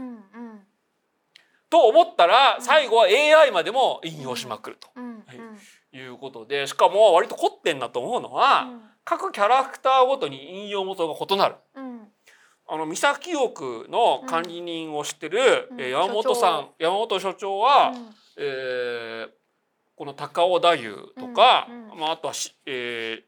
[1.71, 4.89] と思ったらうん最後は AI までも引用しまくると
[5.93, 8.69] いうことでしかも割と凝ってんなと思うのは、
[9.05, 11.55] 各キャラクターごとに引用元が異なる。
[11.75, 12.09] うん。
[12.71, 15.81] あの三崎憶の管理人をしてる、うん。
[15.81, 18.15] えー山本さん山本所長うは、ん。
[18.37, 19.31] えー
[19.97, 21.91] この高尾太夫とか、うん。
[21.93, 21.99] うん。
[21.99, 23.23] まあ、あとはし、えー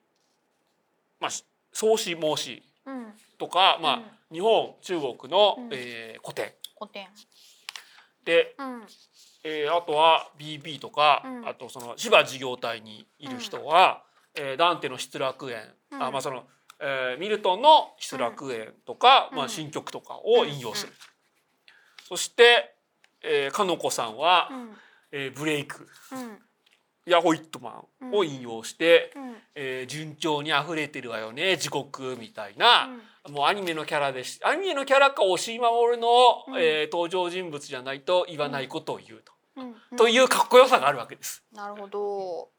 [1.18, 3.12] まあし創始孟子うん。
[3.38, 4.34] とか、まあうん。
[4.34, 5.68] 日本中国の、うん。
[5.72, 6.52] えー古典。
[6.78, 7.08] 古典。
[8.24, 8.82] で、うん
[9.42, 11.48] えーあとは BB とか、うん。
[11.48, 14.02] あとその芝事業体にいる人は、
[14.34, 15.62] えーダンテの失楽園、
[15.92, 16.02] うん。
[16.02, 16.44] あまあその、
[16.80, 19.38] えーミルトンの失楽園とか、うん。
[19.38, 20.92] まあ、新曲とかを引用する。
[22.08, 22.74] そして、
[23.22, 24.76] えー、かのこさんは、うん。
[25.12, 25.88] えーブレイク。
[26.12, 26.38] うん
[27.06, 29.36] やホイットマンを引用して、うん。
[29.54, 32.88] えー順調に溢れてるわよね地獄みたいな、
[33.28, 36.08] もうアニメのキャラですアニメのキャラか押井守の、
[36.48, 36.56] うん。
[36.56, 39.74] えー登場人物じゃないと言わないことを言うと、うん。
[39.92, 39.96] うん。
[39.96, 41.44] というかっこよさがあるわけです。
[41.52, 42.50] なるほど。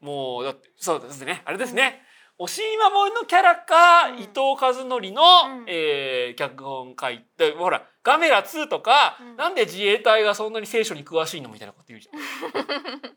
[0.00, 1.42] もうだってそうですね。
[1.44, 2.02] あれですね、
[2.38, 13.02] 押井守のキャラか、うん伊藤和則の、うんえー脚本書いてほら「ガメラ2」とか、うんなんで自衛隊がそんなに聖書に詳しいのみたいなこと言うじゃん。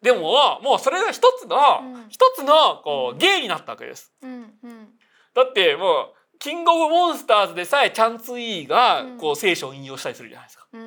[0.00, 4.14] でももうそれが一つの、うん一つのこううん芸になったわけです。
[4.22, 4.98] うんうん
[5.34, 10.66] だってもうキングオブモンスターズでさえチャンツイーがうんこう聖書を引用したりするじゃないですか。
[10.72, 10.78] も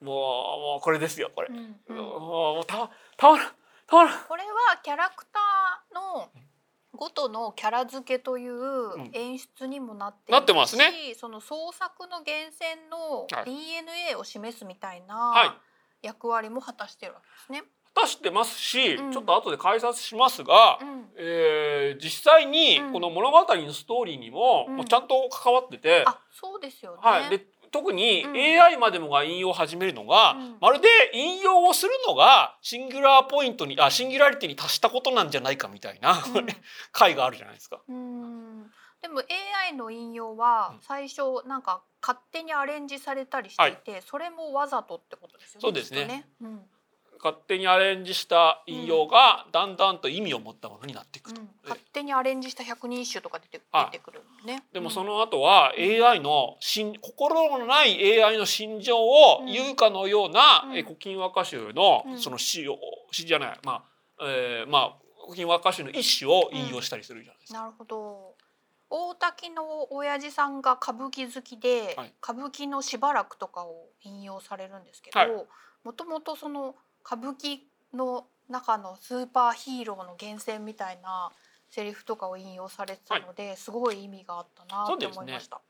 [0.00, 1.48] うもうこれですよこれ。
[1.88, 3.52] もうたたまら。
[3.88, 4.02] こ
[4.36, 6.28] れはキャラクターの
[6.96, 10.92] ごとのキャラ付けという演出にもなっていなってますね。
[11.12, 13.44] しその創作の源泉のはい。
[13.44, 15.08] DNA を示すみたいはい。
[15.08, 15.60] な
[16.02, 17.68] 役割も果たしてるわけですね。
[17.96, 19.12] 出してますし、うん。
[19.12, 21.08] ちょっと後で解説しますが、うん。
[21.16, 22.92] えー実際にうん。
[22.92, 24.76] この物語のストーリーにも,、うん。
[24.76, 26.98] もうちゃんと関わってて、あそうですよね。
[27.02, 28.36] はい、で特にうん。
[28.36, 30.56] AI までもが引用を始めるのが、うん。
[30.60, 36.46] まるで引用をするのがシンギュラーポイントにあシンギュラリティに達したことなんじゃないかみたいな、うん。
[36.92, 37.80] 回があるじゃないですか。
[37.88, 38.62] うん。
[39.02, 39.22] でも
[39.66, 40.78] AI の引用はうん。
[40.82, 45.60] 最初なんか勝手にアレンジされたりしていて、それもわざとってことですよね。
[45.62, 46.06] そうですね。
[46.06, 46.28] ね。
[46.40, 46.60] うん
[47.24, 51.40] 勝手にアレンジした引用がだんだんと意味を持ったものになっていくと。
[51.40, 54.62] うん、勝手にアレンジした百人一首とか出てはい出てくるのね。
[54.74, 60.76] でもその、の後は AI の心心のない AI の心情をうん言うかのような、うん。
[60.76, 62.18] え古今和歌集のうん。
[62.18, 62.78] その詩を
[63.10, 63.84] 詩じゃないまあ、
[64.20, 64.96] えー、まあ
[65.26, 67.60] 古今和歌集の一首を引用したりするじゃないですか。
[67.60, 68.34] なるほど。
[68.90, 72.12] 大滝の親父さんが歌舞伎好きで、はい。
[72.22, 75.28] 歌舞伎のしばらくとかを引用されるんですけはい。
[75.28, 75.46] ど、
[75.84, 77.60] もともとその歌舞伎
[77.94, 81.30] の中のスーパーヒーローの源泉みたいな
[81.68, 85.60] セリフとかを引用されてたので、すごい意味があったなって思いました。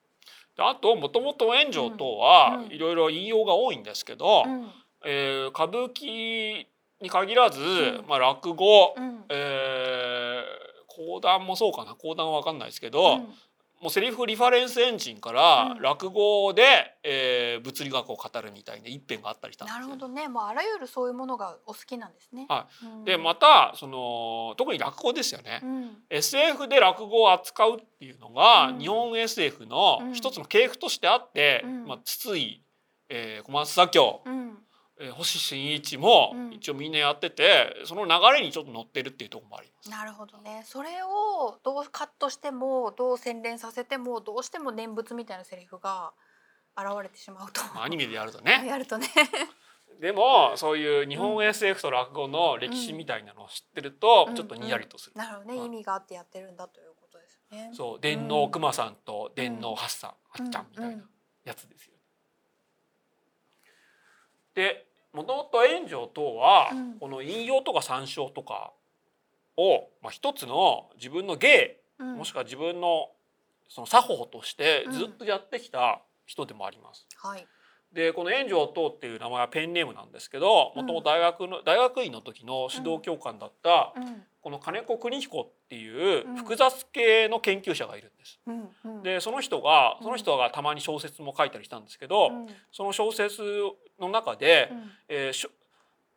[0.56, 2.72] であともともと炎上等はうん。
[2.72, 4.70] いろいろ引用が多いんですけど、うん。
[5.04, 6.66] えー歌舞伎
[7.00, 8.04] に限らず、ん。
[8.08, 9.24] まあ、落語、うん。
[9.28, 11.94] えー講談もそうかな。
[11.96, 13.34] 講談は分かんないですけど、うん
[13.84, 15.82] もうセリフリファレンスエンジンからうん。
[15.82, 19.80] 落語で、えー物理学を語るみたいな一編があったりしたんですよ。
[19.80, 20.26] なるほどね。
[20.28, 22.46] もうあらゆるそういうものがお好きなんですね。
[22.48, 23.04] はうん。
[23.04, 28.78] でまたその特に落語ですよね、うん、SF で落語を扱うっていうのが、うん。
[28.78, 30.14] 日本 SF のうん。
[30.14, 31.86] 一つの系譜としてあって、うん。
[31.86, 32.62] まあ、筒井、
[33.10, 34.58] えー小松左京、うん、
[35.00, 39.90] えー星新一もうん一応みんなやっててその流れにちょっと乗ってるっていうところもあります。
[39.90, 40.62] なるほどね。
[40.66, 46.12] それをどうカットしてもどう洗練させてもどうしても念仏みたいなセリフが
[46.76, 47.60] 現れてしまうと。
[47.74, 49.08] まあアニメでやるとね やるとね。
[50.00, 55.16] でもそういう日本 SF と落語の歴史みたいなのを知ってるとうんちょっとにやりとする。
[55.16, 55.56] なるほどね。
[55.58, 57.70] はい意味があってやってるんだということですね。
[57.74, 61.04] そう電脳熊さんと電脳ハッサン、うんはっちゃんみたいうんな
[61.44, 61.93] やつですよ。
[64.54, 66.98] でもともと炎上等は、うん。
[66.98, 68.72] この引用とか参照とか
[69.56, 72.16] を、まあ、一つの自分の芸うん。
[72.16, 73.10] もしくは自分の
[73.68, 77.06] その作法としてずっとやってきた人でもあります。
[77.16, 77.46] はい。
[77.92, 80.82] でこの炎上等っていう名前はペンネームなんですけどうん。
[80.82, 84.22] もともと大学の大学院の時の指導教官だったうん。
[84.42, 85.88] この金子邦彦ってい
[86.20, 86.36] ううん。
[86.36, 88.40] 複雑系の研究者がいるんです。
[88.46, 88.68] うん。
[88.84, 89.02] うん。
[89.04, 92.46] でその人がうんその人がたまに小説も書いたりしたんですけど、うん。
[92.72, 93.40] その小説
[93.98, 94.90] の中で、うん。
[95.08, 95.50] えー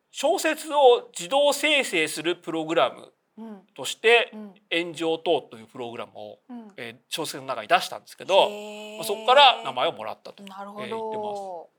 [0.10, 6.74] 小説を自動生成するプログラムうんとしてうん「炎上等」というプログラムを、うん。
[6.78, 8.50] えー小説の中に出したんですけど、
[8.98, 10.44] まあそこから名前をもらったと。
[10.44, 10.48] えー
[10.88, 11.70] 言ってど。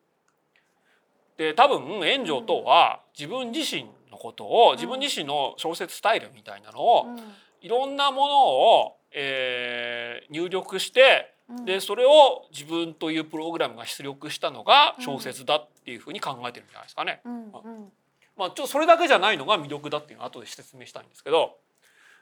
[1.38, 7.34] で多分炎上等は自分自身のことを自分自身の小説スタイルみたいなのをうん。
[7.60, 17.22] いろんなものを、えー入力してうんでそれを自分というプログラムが出力したのが小説だっていうふうに考えてるんじゃないですかね。
[17.24, 17.92] うんうん。
[18.36, 21.56] まあ、ちょっとそれだけじゃないのが魅力だっていうのを後で説明したいんですけど。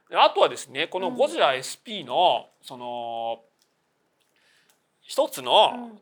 [0.08, 3.40] であとはですねこのゴジラ SP のその
[5.02, 5.98] 一つの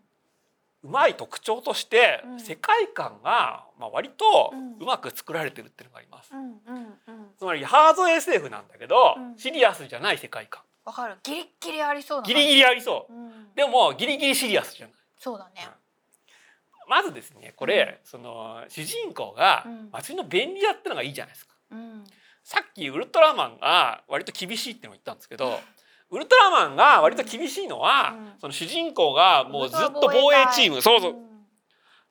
[0.83, 2.41] うまい特徴としてうん。
[2.41, 6.31] 世界観がまあ割とうまく作られてるっていうのがあります。
[7.39, 9.39] つまりハード SF なんだけどうん。
[9.39, 11.17] シリアスじゃない世界観わかる？
[11.23, 12.27] ギリッギリありそうな。
[12.27, 13.55] ギリギリありそううん。
[13.55, 14.97] でもギリギリシリアスじゃない。
[15.19, 15.69] そうだね。
[16.89, 21.55] まずですねこれ、その主人公がうん街の便利屋ってのがいいじゃないですか。
[21.71, 22.05] うん。
[22.43, 25.59] さっきウルトラマンが割と厳しいってのを言ったんですけど
[26.11, 31.15] ウルトラマンが割と厳しいのは、うんその主人公がもうずっと防衛チームそうそう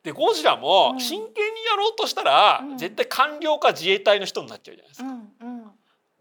[0.02, 5.08] でゴジラうんも真剣にやろうとしたら、うん絶対官僚か自衛隊の人になっちゃうじゃないですか。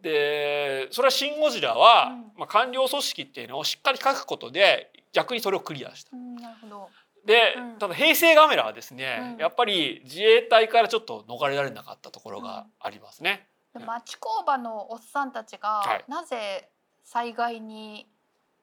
[0.04, 6.12] でそれは「シン・ゴジラは」うんまあ、官僚組織っていうのをしっかり書くことで逆にそれをクリアした。
[6.14, 6.36] うん。
[6.36, 6.90] なるほど。
[7.26, 13.48] で、うんただ平成ガメラはですね、うんやっぱり自衛隊からちょっと逃れられなかったところがありますね。
[13.74, 16.70] で町工場のおっさんたちが、はいなぜ
[17.04, 18.08] 災害に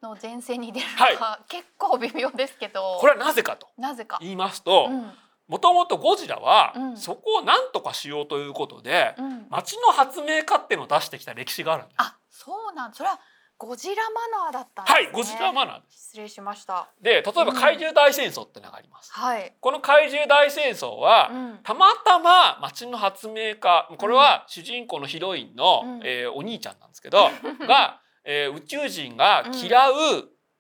[0.03, 4.19] の前線に出るのか、結構微妙ですけどこれはなぜかとなぜか。
[4.21, 5.13] 言いますとうん
[5.51, 11.95] もともとゴジラはうんそこを何とかしようということでうん、町の発明家っていうのを出してきた歴史があるんです。
[11.99, 13.19] あそうなんそれは
[13.59, 15.05] ゴジラマナーだったんですね。
[15.07, 15.81] はいゴジラマナー。
[15.91, 16.89] 失礼しました。
[17.03, 19.13] で例えば怪獣大戦争ってのがあります。
[19.13, 19.55] はい。
[19.61, 27.29] この怪獣大戦争は、うんたまたま町の発明家これは主人公のヒロインの、うんえーお兄ちゃんなんですけど
[27.67, 29.95] が、えー宇宙人が嫌う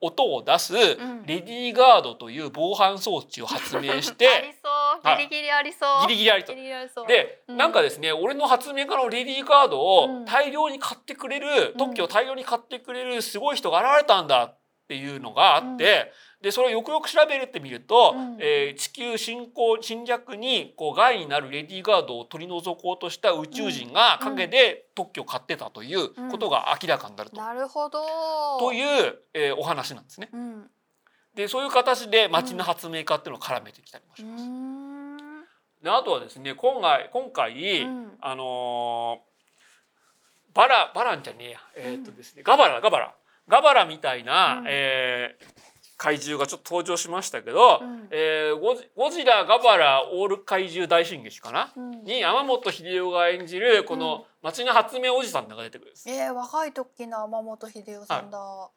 [0.01, 1.25] 音を出す、ん。
[1.27, 5.07] レディーガードという防犯装置を発明し ありてそう。
[5.07, 5.17] はい。
[5.19, 6.07] ギリギリありそう。
[6.09, 6.45] ギリギリあり
[6.89, 7.07] そう。
[7.07, 7.57] で、うん。
[7.57, 11.77] なんかですね俺の発明家のレディーガードをうん大量に買ってくれる、うん。
[11.77, 28.01] 特許を大量に買ってくれるすごい人が現れたんだっていうのがあって、でそれをよくよく調べるってみると、うんえー地球侵攻侵略にこう害になるレディーガードを取り除こうとした宇宙人が陰で特許を買ってたということが明らかになると,、なるほど。
[28.59, 30.31] という、えーお話なんですね。
[30.33, 30.61] うん。
[30.63, 30.71] う
[31.35, 34.45] でそういう形で町の発明家っていうのを絡めてきたりもしーます。
[34.45, 35.17] ん。
[35.83, 39.31] であとはですね今回今回、うんあのー
[40.53, 43.15] バラバランじゃねえやえーっとですね、ガバラガバラ
[43.47, 45.70] ガバラみたいな、うんえー
[46.01, 48.09] 怪獣がちょっと登場しましたけど、うん。
[48.11, 48.59] えー
[48.97, 52.05] ゴジラガバラオール怪獣大進撃かな、うん。
[52.05, 54.01] に山本秀夫が演じるこうん。
[54.01, 56.09] の町の発明おじさんが出てくるんです。
[56.09, 58.71] えー、若い時の天本秀夫さんだ。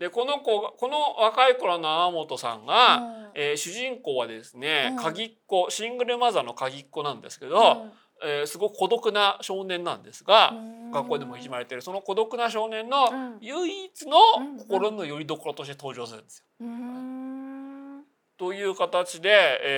[0.00, 3.30] でこの子がこの若い頃の山本さんが、うん。
[3.36, 4.96] えー主人公はですね、うん。
[4.96, 7.92] 鍵っ子シングルマザーの鍵っ子なんですけど、うん
[8.24, 10.90] えーすごく孤独な少年なんですが、うん。
[10.90, 11.82] 学校でもいじまれてる。
[11.82, 13.38] その孤独な少年のうん。
[13.40, 14.56] 唯一のうん。
[14.58, 16.44] 心の拠り所として登場するんですよ。
[18.36, 19.30] という形で、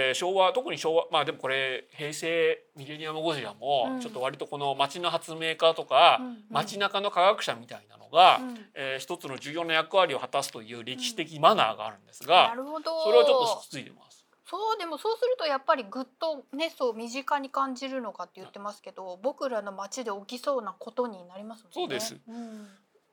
[0.08, 4.00] えー昭和特に昭和まあでもこれ平成ミレニアムゴジラもうん。
[4.00, 6.44] ちょっと割とこの街の発明家とか、うん。
[6.50, 8.58] 街中の科学者みたいなのが、うん。
[8.74, 13.04] えー一つの重要な役割を果たすという歴史的マナーがあるんですなが、るほど。
[13.04, 14.15] それをちょっと引き継いでます。
[14.48, 21.74] そうでもそうするとやっぱりぐっとねそう身近に感じるのかって言ってますけど僕らの街で起きそうなことになりますもんね。
[21.74, 22.16] そうです。
[22.28, 22.68] うん。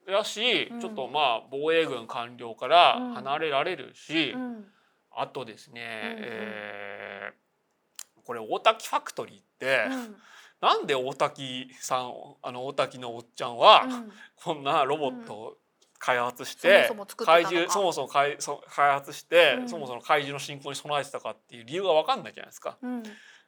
[0.05, 0.79] だし、うん。
[0.79, 4.65] ちょっとまあ防衛軍官僚から離れられるし、うん。
[5.11, 6.25] あとですね、うんうん。
[6.29, 7.43] えー
[8.25, 10.15] これ大滝ファクトリーって、うん。
[10.61, 14.11] なんで大滝さんあの大滝のおっちゃんは、うん。
[14.35, 15.57] こんなロボットを
[16.03, 16.91] 開発して、
[17.25, 19.69] 怪獣そもそも開そ開発して、うん。
[19.69, 22.77] そもそも怪獣の進行に備えてたかっていう理由が分かんないじゃないですか。
[22.81, 23.03] うん。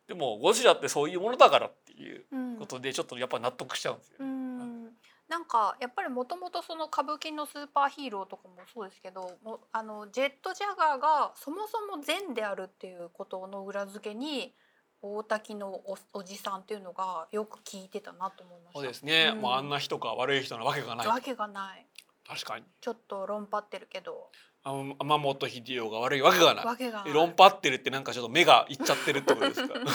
[0.07, 2.57] でもゴジラってそういうものだからっていううん。
[2.57, 4.25] ことでちょっとやっぱ納得しちゃうんですよね。
[4.25, 4.83] うん。
[5.27, 14.53] なんかやっぱりもともとその歌舞伎のスーパーヒーローとかもそうですけどもうあのジェットジャガーがそもそも善であるっていうことの裏付けに
[15.01, 18.79] 大滝のおおじさんっていうのがよく聞いてたなと思いました。
[18.79, 19.41] そうですね、うん。
[19.41, 21.07] もうあんな人が悪い人なわけがない。
[21.07, 21.85] わけがない
[22.28, 22.65] 確かに。
[22.82, 24.30] ちょっと論破ってるけど。
[24.63, 26.65] 天本秀夫が悪いわけがない。
[26.65, 27.03] わけが。
[27.03, 29.73] ない論破ってるってなんかちょっと目がいっちゃってるってことですか？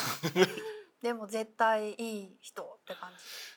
[1.02, 3.10] でも絶対いい人って感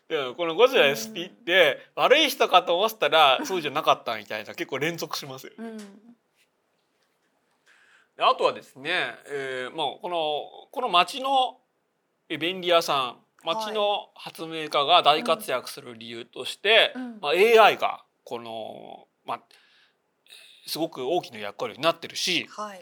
[0.08, 5.54] でこのゴジラ SP って悪い人かと思ってたらそうじゃなかったみたいな結構連続しますよ。
[5.58, 5.62] じ。
[5.62, 5.78] うん。
[5.78, 5.84] で
[8.24, 11.60] あとはですね、えーまあ、このこの町の
[12.30, 17.20] え便利屋さん町の発明家が大活躍する理由として、うん。
[17.20, 19.42] まあ、AI がこの、まあ、
[20.66, 22.82] すごく大きな役割になってるし、はい。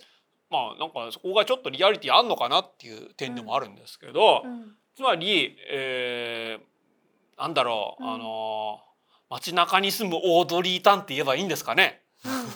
[0.49, 4.75] まあなんかそこがちょっとリアリティあんのかなっていう点でもあるんですけど、うん。
[4.95, 8.13] つまり、えーなんだろう、うん。
[8.13, 8.79] あの
[9.29, 12.03] 街中に住むオードリー・タンって言えばいいんですかね？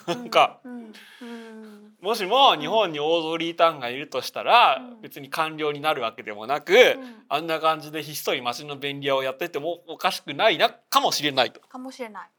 [0.08, 0.60] うんなんか。
[0.64, 0.94] うん。
[1.22, 5.02] うんもしも日本にオードリー・タンがいるとしたら、うん。
[5.02, 7.24] 別に官僚になるわけでもなく、うん。
[7.30, 11.62] あんな感じでひっそり街の便利屋をやっててもおかしくないなかもしれないと。
[11.62, 12.30] かもしれない。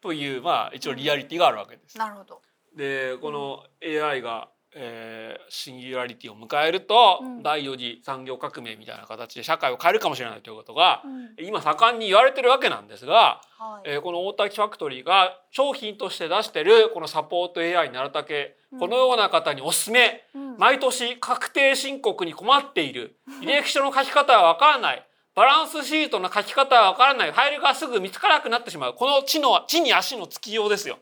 [0.00, 1.98] というまあ一応リアリティがあるわけです。
[1.98, 2.40] なるほど。
[2.76, 13.90] でこの AI が、えーシンギュラリティを迎えると、うん第4次産業革命みたいな形で社会を変えるかもしれないということがうん今盛んに言われてるわけなんですが、はい。
[13.90, 25.06] えーこの大滝ファクトリーが商品として出してるこのサポート AI なるたけ、うんこのような方におすすめうん毎年確定申告に困っている履歴書の書き方はわからない
[25.36, 27.30] バランスシートの書き方はわからない。
[27.30, 28.94] ファイルがすぐ見つからなくなってしまう。
[28.94, 30.98] この地の地に足のつきようですよ。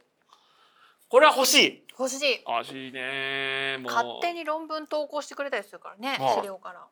[1.09, 1.85] これは欲しい。
[1.97, 2.41] 欲しい。
[2.45, 3.79] 欲しいね。
[3.79, 3.93] もう。
[3.93, 6.85] 勝手に論文投稿してくれたりするからねはい資料から。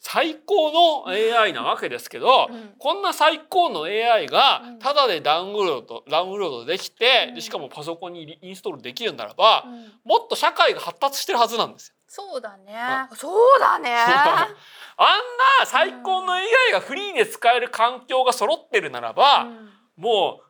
[0.00, 2.74] 最高の AI なわけですけど、うん。
[2.78, 4.78] こんな最高の AI がうん。
[4.78, 7.34] タダでダウンロードダウンロードできて、うん。
[7.36, 9.92] でしかもパソコンにリインストールできるならば、うん。
[10.04, 11.94] もっと社会が発達してるはずなんですよ。
[12.14, 13.08] そうだねあ。
[13.16, 13.96] そうだね。
[13.96, 14.06] あん
[14.50, 20.42] な最高の AI がフリーで使える環境が揃ってるならば、うんも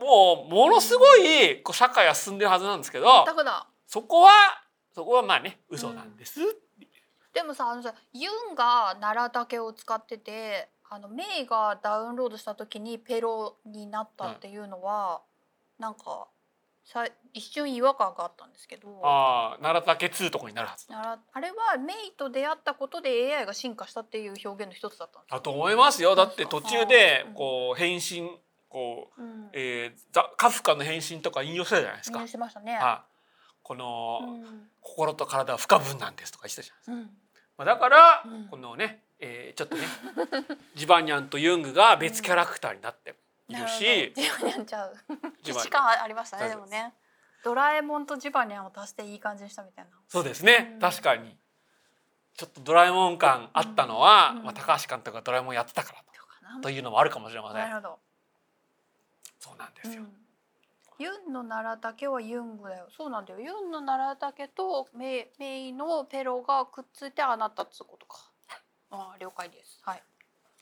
[0.00, 4.30] うもうものすごいこう社会は進んでるはずなんですけど、全くだそこは
[4.92, 6.40] そこはまあね嘘なんです。
[7.32, 15.22] でもさあのさユンが奈良竹を使っててあのメイがダウンロードした時にペロになったっていうのは、
[15.78, 16.28] なんか
[16.90, 19.00] さ一瞬違和感があったんですけど。
[19.04, 26.14] ああ奈良竹2とかになるはず奈良あれはメイと出会ったことで AI が進化したっていう表現の一つだったんですだと思いますよ。
[26.14, 27.34] だって途中でうん。
[27.34, 28.28] こう返信
[28.68, 32.20] こう、うん、えー、ザカフカの返信とか引用したじゃないですか。
[32.20, 32.28] 入。
[32.28, 32.74] してましたね。
[32.74, 33.14] はい。
[33.62, 34.68] この、うん。
[34.80, 36.96] 心と体は不可分なんですとか言ってたじゃないですか。
[36.96, 37.10] うん。
[37.58, 38.48] まあ、だから、うん。
[38.48, 39.82] このね、えー、ちょっとね
[40.74, 43.14] ジバニャンとユングが別キャラクターになって
[43.48, 44.94] いるし、ジバニャンちゃう。
[45.42, 46.94] 既視感ありましたねでもね。
[47.44, 49.90] ドラえもんとジバニャンを足していい感じにしたみたいな。
[50.08, 51.36] そうですね、うん確かに
[52.36, 57.58] ちょっとドラえもん感あったのは、うんまあ、高橋監督がドラえもんやってたからそうかなというのもあるかもしれません。
[57.58, 57.98] なるほど。
[59.40, 60.02] そうなんですよ。
[60.02, 60.28] うん
[61.00, 62.88] ユンの奈良竹はユングだよ。
[62.90, 63.38] そうなんだよ。
[63.38, 68.18] ユンの奈良竹とメイメイのペロがくっついてあなたっつうことか。
[68.90, 69.80] ああ了解です。
[69.84, 70.02] はい。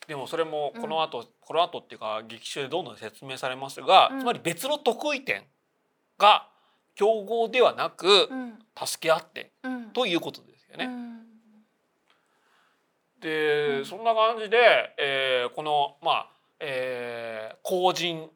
[0.06, 4.20] でもそれもこの後、この後っていうか劇中でどんどん説明されますが、うん。
[4.20, 5.42] つまり別の得意点
[6.18, 6.48] が
[6.94, 8.58] 競合ではなくうん。
[8.84, 9.90] 助け合ってうん。
[9.90, 10.84] ということですよね。
[10.84, 11.26] うん。
[13.20, 13.84] で、うん。
[13.84, 14.58] そんな感じで、
[14.98, 16.30] えーこのまあ、
[16.60, 18.30] えー、後人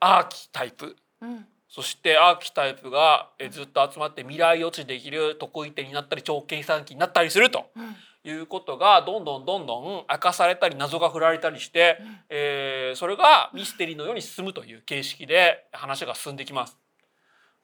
[0.00, 0.96] アーキタイプ。
[1.20, 1.46] うん。
[1.68, 7.70] そしてアーキタイプがえーずっと集まって未来予知できる得意点になったり超計算機になったりすると。
[7.76, 7.96] うん
[8.30, 16.78] いうことがどんどんどんどん明かされたり謎が振られたりして、うんえーそれがミステリーのように進むという形式で話が進んできます。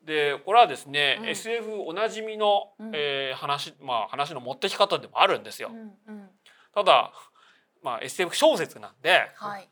[0.05, 5.71] でこれはですね、うん SF おなじみの、うんえー話まあ話の持ってき方でもあるんですよ。
[5.73, 6.29] うんうん
[6.75, 7.13] ただ、
[7.83, 9.69] まあ、SF 小説なんで、はい。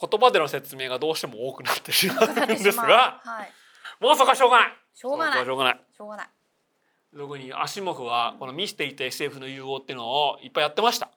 [0.00, 3.52] 言葉での説明がどうしても多くなってしまうんですがはい。
[4.00, 4.68] もうそこはしょうがない。
[4.94, 5.44] しょうがない。
[5.44, 5.80] しょうがない。
[5.96, 6.28] しょうがない。
[7.16, 11.10] 特にアシモフはこのミステリーと SF の融合っていうのをいっぱいやってました。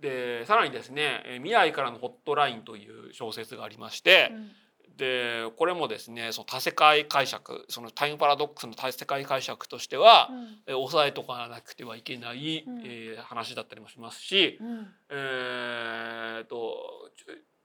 [0.00, 4.50] でさらにですね「えー未来からのホットライン」という小説がありまして、うん。
[4.96, 10.62] でこれもですねその多世界解釈そのタイムパラドックスの多世界解釈としては、うん。
[10.66, 12.80] えー抑えとかなくてはいけない、うん。
[12.84, 14.94] えー話だったりもしますし、うん。
[15.10, 17.10] えー、と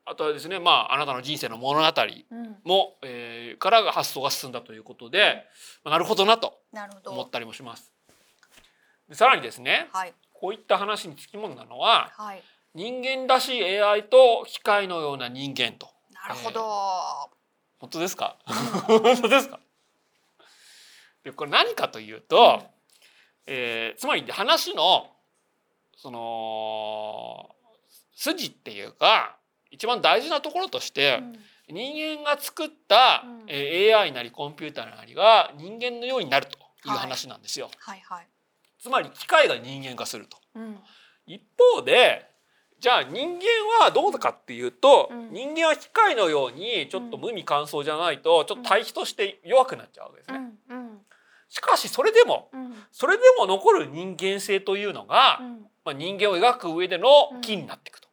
[0.05, 2.55] あとはですねまああなたの人生の物語うん。
[2.63, 5.45] も、えーからが発想が進んだということで、
[5.83, 6.59] まあなるほどなと。
[7.05, 7.91] 思ったりもします。
[9.07, 12.43] でさらにですねはいこういった話につきものなのははい。
[12.75, 16.61] 人間らしい AI と機械のような人間となるほど。
[17.79, 18.37] 本当ですか？
[18.87, 19.59] 本当ですか？
[21.23, 22.63] でこれ何かというと、
[23.45, 25.11] えーつまり話の
[25.95, 27.49] その
[28.15, 29.37] 筋っていうか
[29.73, 31.19] 一番大事なところとして、
[31.67, 31.75] うん。
[31.75, 33.43] 人間が作った、うん。
[33.47, 36.57] えー AI なりコンピューターなりが人間のようになると
[36.87, 37.71] いう話なんですよ。
[37.79, 38.27] はいはい。
[38.79, 40.37] つまり機械が人間化すると。
[40.55, 40.77] うん。
[41.25, 41.41] 一
[41.75, 42.29] 方で
[42.79, 43.45] じゃあ人間
[43.83, 45.33] はどうかっていうと、うん。
[45.33, 50.39] 人間は機械のようにちょっと無味乾燥じゃないとちょっと対比として弱くなっちゃうわけですうね。
[51.49, 52.75] しかしそれでもうん。
[52.91, 55.65] それでも残る人間性というのが、うん。
[55.83, 57.07] まあ、人間を描く上での
[57.41, 58.07] キーになっていくと。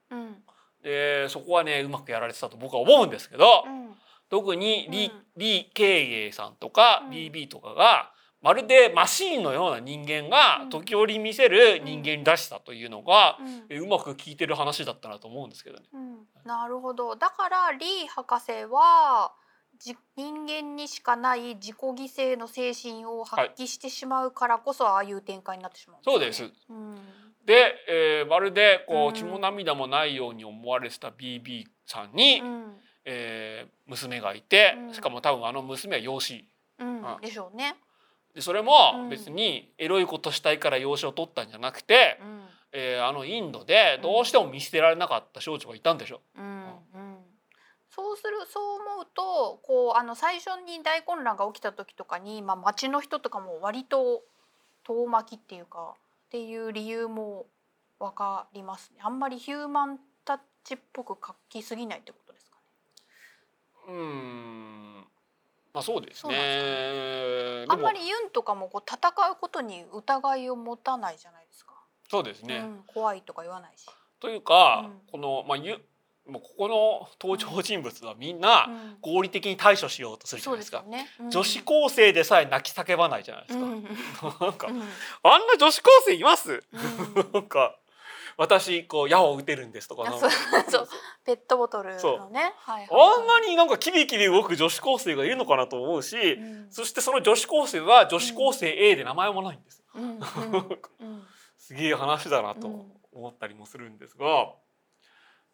[0.85, 3.91] うんでそこはねうまくやられてたと僕は思うんですけど、うん。
[4.29, 5.23] 特にリ,、うん。
[5.37, 7.11] リー・ケイエイさんとか、うん。
[7.11, 8.13] BB とかが
[8.43, 10.71] まるでマシーンのような人間がうん。
[10.71, 13.65] 時折見せる人間らしさというのが、うん。
[13.69, 15.85] えうまく効いてる話だったなと思うんですけどね。
[15.93, 16.19] うん。
[16.45, 17.17] なるほど。
[17.17, 19.33] だからリー博士は
[19.79, 26.45] じ人間にしかない自己犠牲の精神を発揮してしまうからこそああいう展開になってしまうんそうです。
[26.69, 26.99] うん
[27.51, 29.11] で、えーまるでこうん。
[29.11, 32.77] う血も涙もないように思われてた BB さんに、うん。
[33.05, 34.95] えー娘がいて、うん。
[34.95, 36.45] しかも多分あの娘は養子。
[36.79, 37.05] うん。
[37.05, 37.75] あでしょうね。
[38.37, 39.09] でそれうもん。
[39.09, 42.47] 別にエロいことしたいから養子を取ったんじゃなくて、うん。
[42.73, 46.21] えーあのインドでどうしても見捨てられなかった少女がいたんでしょ。
[46.37, 47.17] うんうん。
[47.91, 54.23] そうするそう思うとこうあの最初に大混乱が起きた時とかに、まあ、町の人とかも割と
[54.85, 55.97] 遠巻きっていうか
[56.31, 57.47] っていう理由も
[57.99, 59.01] 分かりますね。
[59.03, 62.63] あんまりヒューマンタッチっぽく書きすぎないってことですかね。
[63.89, 64.95] うーん
[65.75, 66.35] まあそうですね。
[67.63, 71.75] でもあんまりユンとかもこう戦うことに疑いを持たないじゃないですか。
[72.09, 72.59] そうですね。
[72.59, 73.87] うん、怖いとか言わないし。
[74.21, 75.85] というか、うんこのまあゆ
[76.27, 78.97] もうここの登場人物はみんなうん。
[79.01, 80.85] 合理的に対処しようとするじゃそないでか。
[80.87, 81.09] うですね。
[81.21, 81.31] うん。
[81.31, 83.65] 女子高生でさえ泣き叫ばないじゃないですか。
[83.65, 83.73] うん。
[83.73, 83.85] うん
[84.41, 84.81] なんか、うん。
[84.81, 86.63] あんな女子高生います？
[86.73, 87.33] うん。
[87.33, 87.77] なんか
[88.37, 90.05] 私こう矢を打てるんですとか
[91.25, 92.55] ペットボトルのね。
[92.57, 96.71] はいはいあんなになんかキビキビ動く女子高生がいるのかなと思うし、うん。
[96.71, 99.83] そしてその女子高生は女子高生 A で名前もないんです
[101.59, 104.53] すげえ話だなと思ったりもするんですが、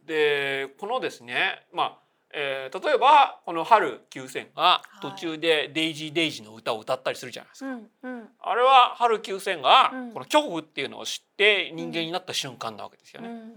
[0.07, 1.99] でこのですねまあ、
[2.33, 7.71] えー例えばこの「春9000」が途中で「デイジーデイジー」の歌を歌ったりするじゃないですか。
[7.71, 8.29] うんうん。
[8.41, 10.13] あれは春9000がうん。
[10.13, 13.29] この恐怖っていうのを知って人間になった瞬間なわけですよね。
[13.29, 13.55] うん。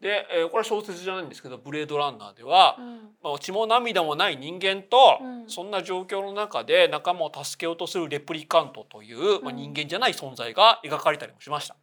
[0.00, 3.16] で、えーこれは小説じゃないんですけど「ブレードランナー」では、うん。
[3.22, 5.48] まあ、血も涙もない人間と、うん。
[5.48, 9.56] そんな状況の中で仲間を助けようとするレプリカントという、まあ、うん。
[9.56, 11.76] 人間じゃない存在が描かれたりもしました。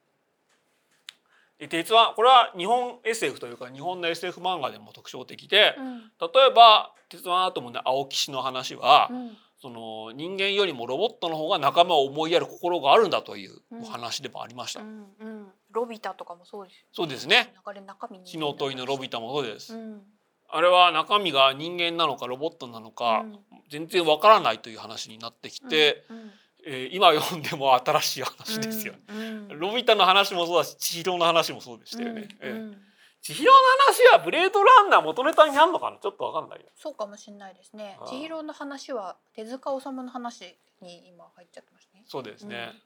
[1.62, 5.99] で鉄腕これは日本 SF というか日本の SF 漫画でも特徴的でうん。
[5.99, 9.38] 例えば「鉄腕アトム」の青騎士の話は、うん。
[9.62, 14.82] その人間よりもロボットの方が仲間を思いやる心があるんだというお話でもありました。
[14.82, 15.51] うんうん。
[15.70, 17.53] ロビタとかもそうですよそうですね。
[17.68, 19.76] 流れ中身に火の問いのロビタもそうです。
[19.76, 20.01] うん。
[20.49, 23.39] あれは中身が人間なのかロボットなのか、うん。
[23.70, 26.32] 全然わからないという話になってきて、うん
[26.66, 28.99] えー今読んでも新しい話ですよね。
[29.09, 29.18] うん
[29.51, 32.28] うんロビタの話もそうだし千尋の話もそうでしたよね。
[32.39, 32.82] ええうんうん
[33.22, 33.51] 千尋の
[33.86, 35.97] 話はブレードランナー元ネタにあんのかな？
[35.97, 36.66] ちょっとわかんないよ。
[36.76, 42.72] そうかもしれないですね千尋の話は手塚治虫の話に今入っちゃってますねそうですね。
[42.74, 42.82] うん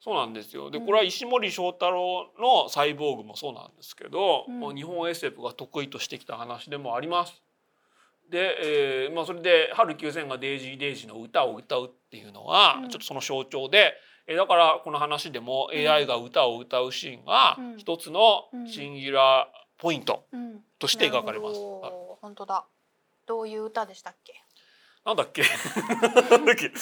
[0.00, 0.70] そうなんですよ。
[0.70, 7.42] でうんこれは石森章太郎のサイボーグもそうなんですけど、うん日本 SF が得意としてきた話でもあります。
[8.34, 12.88] で、えーまあ、それで「春9000」がデイジー・デイジーの歌を歌うっていうのは、うん。
[12.90, 13.94] ちょっとその象徴で、
[14.26, 15.88] えーだからこの話でもうん。
[15.88, 17.78] AI が歌を歌うシーンがうん。
[17.78, 18.66] 一つのうん。
[18.68, 20.64] シンギュラーポイントうん。
[20.80, 21.52] として描かれます。
[21.54, 22.64] なるほあど本当だ。
[23.26, 24.34] どういう歌でしたっけ？
[25.04, 25.42] なんだっけ？
[26.30, 26.72] なんだっけ？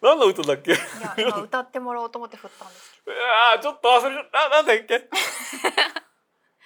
[0.00, 0.72] 何の歌だっけ？
[0.72, 5.08] いや今歌ってもらおうと思って振ったんですけうわーちょっと忘れななんだっけ？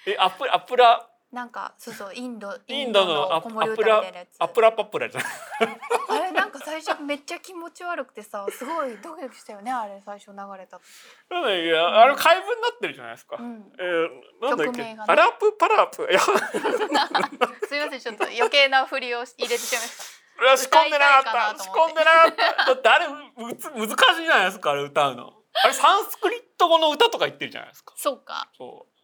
[0.11, 4.35] えアップアップラどなんかそうそうインドインドの子守歌みたいなやつ。
[4.39, 5.27] アップラパップラじゃな
[5.73, 10.83] い あれなんか最初めっちゃ気持ち悪くてさすごいドキドキしたよねあれ最初流れた時。
[11.29, 13.73] なんだっけあれ回文になってるじゃないですか、うん。
[13.77, 14.97] えー、なんだっけ、ね。
[15.05, 16.07] アラップパラップ。
[16.09, 16.19] いや。
[17.67, 20.77] すいませんちょっと余計な振りを入れてしまいました。
[20.79, 21.63] 仕込んでなかった。
[21.63, 22.65] 仕込んでなかった。
[22.65, 25.33] だってあれむつ難しいじゃないですかあれ歌うの。
[25.63, 27.93] あれサンスクリット語の歌とか言ってるじゃないですか。
[27.97, 28.49] そうか。
[28.57, 28.96] そう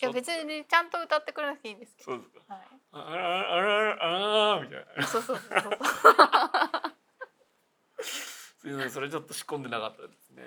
[0.00, 2.40] いや別にちゃんと歌ってくれなくていいんですけそうですか。
[2.48, 5.72] ど、はい、あらあらあらみたいなそうそうそうそう
[8.60, 10.42] すいませんそれちょっと仕込んでなかったですね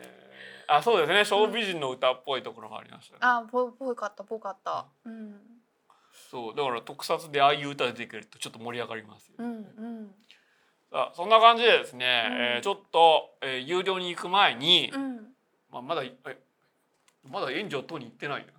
[0.67, 5.35] あそうですね小美人の歌っぽいところがありましたね、あぽぽかったぽかったうん
[6.29, 10.11] そうだから特撮でああいう歌出てくるとちょっと盛り上がりますよ、うんうん
[10.91, 15.15] さあそんな感じでですね、うんえーちょっと、えー有料に行く前に、うん
[15.71, 16.13] まあ、まだえ
[17.29, 18.51] まだ援助等に行ってないな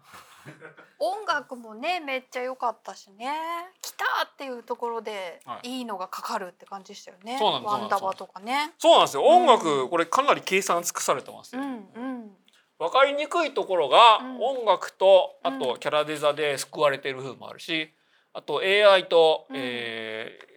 [0.99, 3.33] 音楽もねめっちゃ良かったしね。
[3.81, 5.79] 来たっていうところではい。
[5.79, 8.75] いいのがかかるって感じでしたよね、そうなんですワンダバとかね。
[8.79, 9.25] そうなんですよ。
[9.25, 12.37] 音楽、うんこれかなり計算尽くされてますよ、うんうん。
[12.79, 14.43] 分かりにくいところが、うん。
[14.43, 15.79] 音楽とあとうん。
[15.79, 17.95] キャラデザで救われてる部分もあるし
[18.33, 19.57] あと AI と、うん。
[19.59, 20.53] えー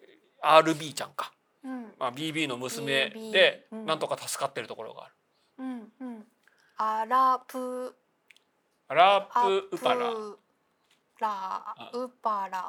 [0.46, 1.34] RB ちゃんか、
[1.64, 1.96] うん。
[1.98, 3.86] まあ、BB の娘でうん。
[3.88, 5.16] なんとか助かってるところがある。
[5.58, 6.28] うんうん。
[6.78, 7.96] アラプ
[8.94, 10.12] ラアップウパラ。
[10.12, 10.38] プ
[11.22, 12.64] ラウパラ。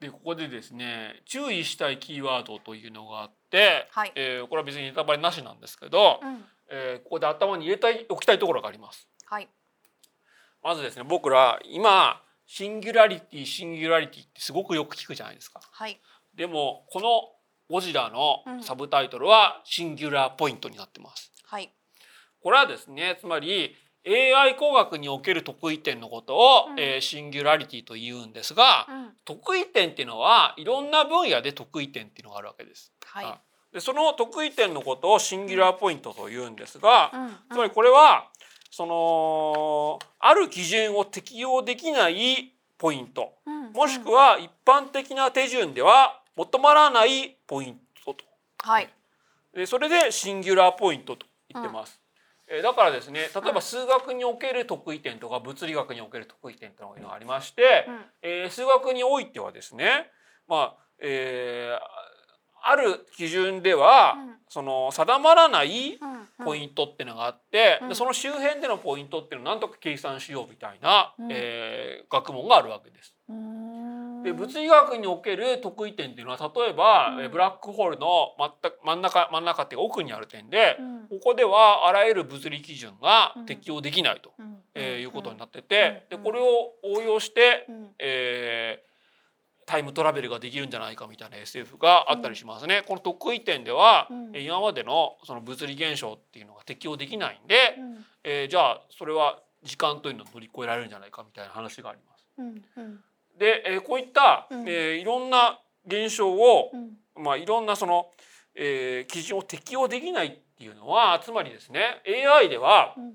[0.00, 4.12] でここでですね注意したいキーワードというのがあって、はい。
[4.16, 6.44] えーこれは別にネタバレなしなんですけど、うん。
[6.70, 9.06] えーここで頭に入れたいおきたいところがあります。
[9.26, 9.48] はい。
[10.62, 15.60] まずですね僕ら今シンギュラリティシンギュラリティってすごくよく聞くじゃないですか。
[15.70, 16.00] はい。
[16.34, 17.28] でもこの
[17.70, 18.12] ゴジラうん。
[18.12, 21.31] のサブタイトルはシンギュラーポイントになってます。
[22.42, 26.80] はいこれはですねつまり AI 工学における得意点のことを、うん。
[26.80, 29.10] えーシンギュラリティと言うんですが、うん。
[29.24, 32.92] 得意点っていうのはいろんな分野で得意点っていうのがあるわけです。
[33.04, 33.26] はい。
[33.26, 33.40] あ
[33.72, 37.30] でその得意点のことをシンギュラーポイントと言うんですが、うん。
[37.52, 38.28] つまりこれは
[38.70, 43.34] そのある基準を適用できないポイント。
[43.46, 43.72] うん。
[43.72, 48.24] もしくは一般的な手順では求まらないポイントと。
[48.58, 48.92] はい。
[49.54, 52.01] でそれでシンギュラーポイントと言ってます。
[52.52, 58.00] えーだからですね例えば数学における得意点とか物理学における得意点というのがありまして、うん。
[58.22, 60.10] えー数学においてはですね
[60.46, 61.78] まあ、えー
[62.64, 64.36] ある基準では、うん。
[64.48, 66.44] その定まらないうん。
[66.44, 67.88] ポイントっていうのがあって、うん。
[67.88, 71.28] でその周辺でのポイントっていうのをなんとか計算しようみたいな、うん。
[71.32, 73.16] えー学問があるわけです。
[74.22, 74.24] うん。
[74.24, 77.20] で物理学における得意点っていうのは例えば、うん。
[77.22, 81.08] えーブラックホールの全く真ん中真ん中っていうか奥にある点で、うん。
[81.08, 83.46] ここではあらゆる物理基準がうん。
[83.46, 84.58] 適用できないと、うん。
[84.74, 86.18] えーいうことになってて、うん。
[86.18, 87.90] でこれを応用して、うん。
[87.98, 88.92] えー
[89.64, 92.82] タイムトラベルができるんじゃないかみたいな SF があったりしますね。
[92.86, 98.04] この得意点では、今までのその物理現象っていうのが適用できないんで、うん。
[98.24, 102.26] えーじゃあそれは時間というのを乗り越えられるんじゃないかみたいな話があります。
[102.38, 102.46] うん。
[102.76, 103.04] うん
[103.38, 104.68] で、えーこういった、うん。
[104.68, 107.22] えーいろんな現象をう、ん。
[107.24, 108.10] まあ、いろんなその、
[108.54, 113.14] えー基準を適用できないっていうのはつまりですね AI ではうん。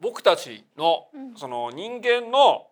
[0.00, 1.34] 僕たちのうん。
[1.36, 2.66] その人間の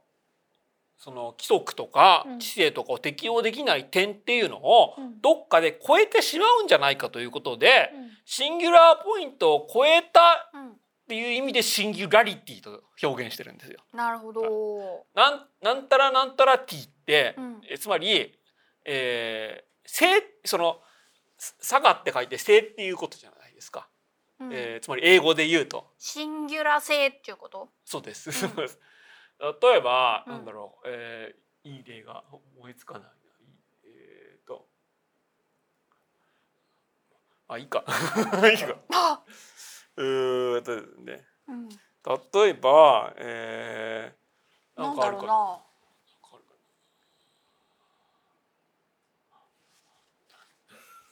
[0.98, 2.38] その規則とかうん。
[2.38, 5.20] 知性とかを適用できない点っていうのをうん。
[5.20, 8.10] どっかで超えてしまうんじゃないかということでうん。
[8.24, 10.72] シンギュラーポイントを超えたうん
[11.06, 13.78] っていう意味でシンギュラリティと表現してるんですよ。
[13.94, 15.06] なるほど。
[15.14, 17.60] なんなんたらなんたらティって、うん。
[17.70, 18.36] えつまり、
[18.84, 20.06] えー、正
[20.44, 20.80] その
[21.38, 23.88] 差がって書いて正っていうことじゃないですか、
[24.40, 24.52] うん。
[24.52, 25.92] えーつまり英語で言うと。
[25.96, 27.68] シンギュラ性っていうこと？
[27.84, 28.80] そうです、うです
[29.38, 30.32] 例えば、うん。
[30.32, 32.24] なんだろう、えー、いい例が
[32.56, 33.06] 思いつかな。
[33.06, 33.10] い
[33.84, 34.66] えー、と。
[37.46, 37.84] あいいか。
[38.50, 38.76] いいか。
[38.92, 39.22] あ、
[39.96, 41.68] うとねうん。
[41.68, 45.62] 例えば、えー、なんかあるかだろうな。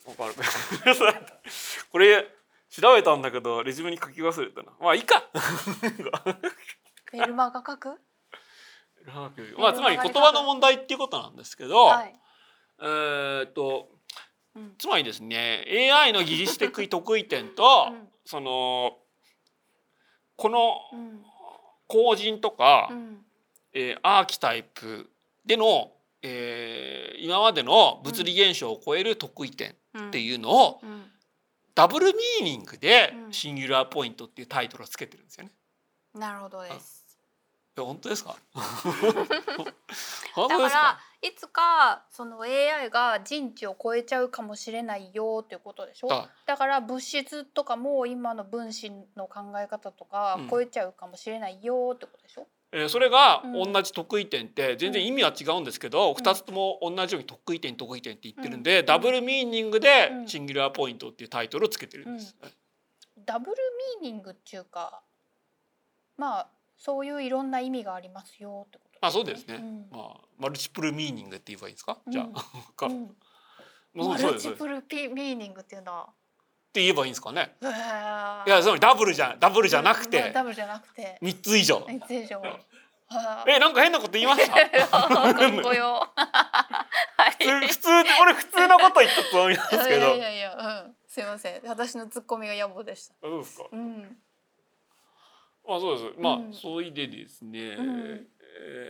[0.05, 0.33] わかる
[1.91, 2.27] これ
[2.69, 5.23] 調べたんだけどレジュメに書き忘れたなまあいいか
[7.11, 7.97] ベルマが書く？
[9.57, 12.15] まあつまり言葉の問題っていうことなんですけど、はい。
[12.79, 13.89] えーっと
[14.55, 14.75] うん。
[14.77, 18.07] つまりですね AI の技術的得意点と、うん。
[18.25, 18.97] その
[20.37, 21.23] このうん。
[21.87, 23.25] 後人とか、うん。
[23.73, 25.09] えーアーキタイプ
[25.45, 25.91] での、
[26.21, 30.07] えー今までの物理現象を超える得意点うん。
[30.09, 31.11] っていうのを、うん。
[31.75, 33.33] ダブルミーニングでうん。
[33.33, 35.51] シンギュラーポイントっていうタイトルをつけてるんですよね。
[36.13, 37.03] なるほどです。
[37.77, 38.35] 本当ですか？
[40.33, 46.07] 本当ですからいつかその AI が人知を超えちゃうかもしれないよっていうことでしょ？
[46.07, 50.49] だだから物質とかも今の分子の考え方とかうん。
[50.49, 52.47] 超えちゃうかもしれないよってことでしょ？
[52.71, 53.73] えーそれがうん。
[53.73, 60.27] 同じ得意点って全然意味は違うんですけど、二つとも同じように得意点得意点って言ってるんで、ダブルミーニングでうん。
[60.27, 62.35] シンギュラーポイントっていうタイトルをつけてるんです。
[63.25, 63.51] ダブル
[64.01, 65.01] ミーニングっていうか、
[66.17, 66.47] まあ
[66.77, 69.55] そういういろんな意味がありますよってこと、あそうですね。
[69.55, 71.97] うんまあマルチプルミーニングって言えばいいんですか？
[72.05, 72.89] うんじゃあ、か
[73.93, 76.09] マルチプルピミーニングっていうのは？
[76.73, 77.55] て言えばいいんですかね？
[77.61, 81.85] いやつまりダブルじゃダブルじゃなくうんてダブルじゃなくて三つ以上。
[81.87, 82.41] 三つ以上。
[83.07, 84.89] はえなんか変なこと言いました？
[84.89, 86.11] かっこよ。
[86.17, 87.67] はい。
[87.67, 87.89] 普通
[88.21, 89.83] 俺普通のこと言ったと思いますけど。
[89.87, 90.55] いやいやいや、
[90.85, 91.61] うん、すいません。
[91.65, 93.13] 私のツッコミが野暮でした。
[93.21, 93.65] そうですか。
[93.71, 94.17] うん。
[95.67, 96.19] まあそうです。
[96.19, 97.77] まあ、うんそういでですね、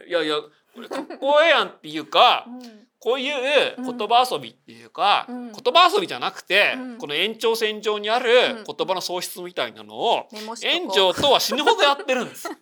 [0.08, 0.36] いやいや
[0.74, 2.86] これかっこええやんっていうか、うん。
[3.00, 10.66] こういう言葉遊びっていうか、うん言葉遊びじゃなくて、うんこの延長線上にあうんる言葉の喪失みたいなのを、メモし
[11.22, 12.50] とは死ぬほどやってるんです。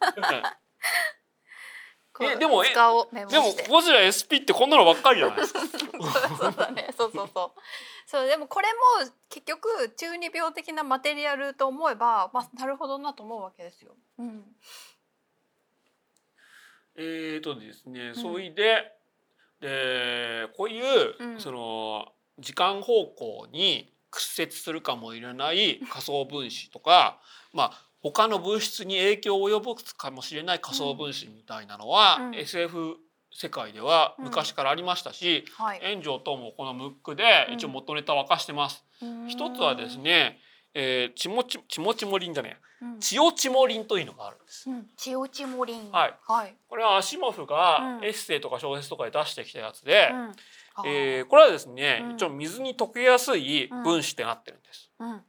[2.22, 3.56] えでもでも。
[3.70, 5.60] ゴジラ SP ってこんなのばっかりじゃないですか。
[5.62, 6.90] そうだね。
[6.96, 7.60] そうそうそう。
[8.06, 8.68] そうでもこれ
[9.02, 13.96] も結局中二病的なマテリアルと思えば、まあなるほどなと思うわけですよ。
[14.20, 14.44] うん。
[16.96, 18.92] えーとですね、んそいで
[19.60, 22.08] でこういう、うんその
[22.40, 27.20] 時間方向に屈折するかもしれない 仮想分子とか、
[27.54, 32.98] まあ他の物質に影響を及ぼすかもしれない仮想分子みたいなのは、うん SF
[33.36, 35.80] 世界では昔からありましたし、はい。
[35.82, 38.86] 炎上等もこのムックでうん一応元ネタ沸かしてます。
[39.28, 39.98] 一つはです。
[39.98, 40.40] ね、
[40.74, 43.00] えー、チモチチモチモリンじゃねえうん。
[43.00, 44.70] チオチモリンというのがあるんです。
[44.70, 44.88] うん。
[44.98, 45.92] チオチモリン。
[45.92, 46.16] はい。
[46.28, 46.56] はい。
[46.68, 50.88] これはアシモフがうんエッセイとか小説とかで出してきたやつで、うん。
[50.88, 54.90] えーこれはですね、うん一応水に溶けやすい分子ってなってるんです。
[55.00, 55.22] うんうん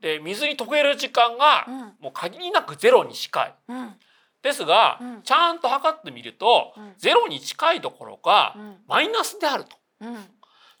[0.00, 3.54] で水に溶ける時間がうんもう限りなくゼロに近い。
[3.68, 3.94] うん
[4.42, 9.76] ですが、うんちゃんと測ってみると、うんゼロに近いどころか、うんマイナスであると。
[10.02, 10.16] うん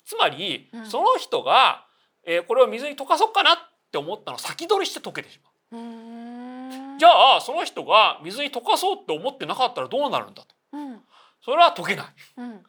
[0.04, 1.86] つまり、うんその人が、
[2.26, 3.56] えーこれを水に溶かそうかなっ
[3.94, 6.98] て思ったのを先取りして溶けてしまう。
[6.98, 10.48] じゃあその人が水に溶かそうって思ってなかったらどうなるんだと。
[10.72, 11.00] うん。
[11.44, 12.06] それは解けない。
[12.38, 12.62] うんうん。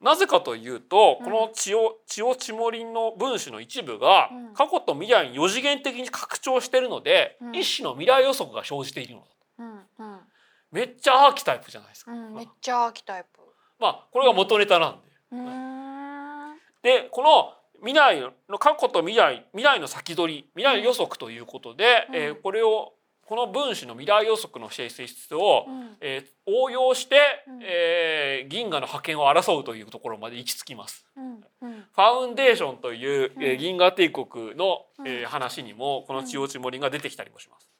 [0.00, 1.24] なぜかというと、うん。
[1.24, 4.54] この千代千代千森の分子の一部がうん。
[4.54, 7.56] 過去と未来に4次元的に拡張しているので、うん。
[7.56, 9.26] 一種の未来予測が生じているのだ
[10.72, 12.12] めっちゃアーキタイプじゃないですか。
[12.12, 13.40] うんめっちゃアーキタイプ。
[13.78, 15.06] まあこれが元ネタなんで。
[16.82, 22.16] でこの未来の過去と未来未来の先取り未来予測ということで、うん。
[22.16, 22.92] えーこれを
[23.28, 25.96] この分子の未来予測の性質を、うん。
[26.00, 27.16] えー応用して、
[27.48, 27.60] うん。
[27.62, 31.04] えー銀河の覇権を争うというところまで行き着きます。
[31.16, 31.40] うん。
[31.62, 31.84] うん。
[31.92, 37.75] ファウンデーションという、え銀河帝国の、え話にもこの千代千森が出てきたりもします。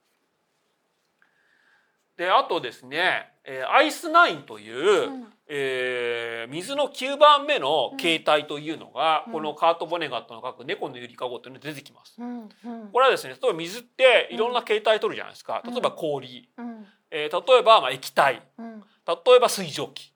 [2.16, 5.32] であとですね、えーアイスナインという、うん。
[5.48, 9.32] えー水の9番目の形態というのが、うん。
[9.32, 12.16] このカート・ボネガットの書く猫のゆりかごというのに出てきます。
[12.18, 12.40] うん。
[12.42, 12.48] うん。
[12.92, 15.62] これはですね例えば水っていろんな形態取るじゃないですか。
[15.64, 15.72] うん。
[15.72, 16.86] 例えば氷、うん。
[17.10, 18.42] えー例えばまあ液体。
[18.58, 18.80] うん。
[19.06, 20.12] 例えば水蒸気。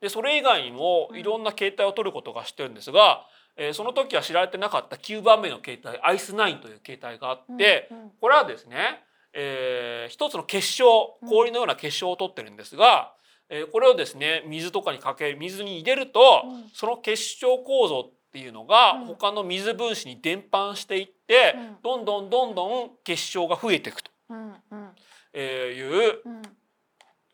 [0.00, 8.10] でそれ以外にもいろんな形態を取ることが知ってるんですが、えーその時は知られてなかった9番目の形態アイスナインという形態があって、うん。
[8.20, 9.02] これはですね、
[9.34, 13.14] えー一つの結晶氷のような結晶を取ってるんですが、
[13.48, 16.70] えーこれをですね水とかにかけ水に入れると、うん。
[16.72, 19.06] その結晶構造っていうのがうん。
[19.06, 21.76] 他の水分子に伝播していって、うん。
[21.82, 24.10] どんどんどんどん結晶が増えていくと。
[24.30, 24.54] うん。
[24.70, 24.90] うん。
[25.36, 26.42] いううん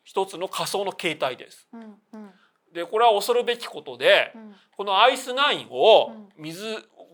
[0.03, 1.69] 一つの仮想の形態です。
[1.73, 1.81] うん。
[2.13, 2.31] うん。
[2.73, 4.55] でこれは恐るべきことでうん。
[4.77, 6.43] このアイスナインをうん。
[6.43, 6.65] 水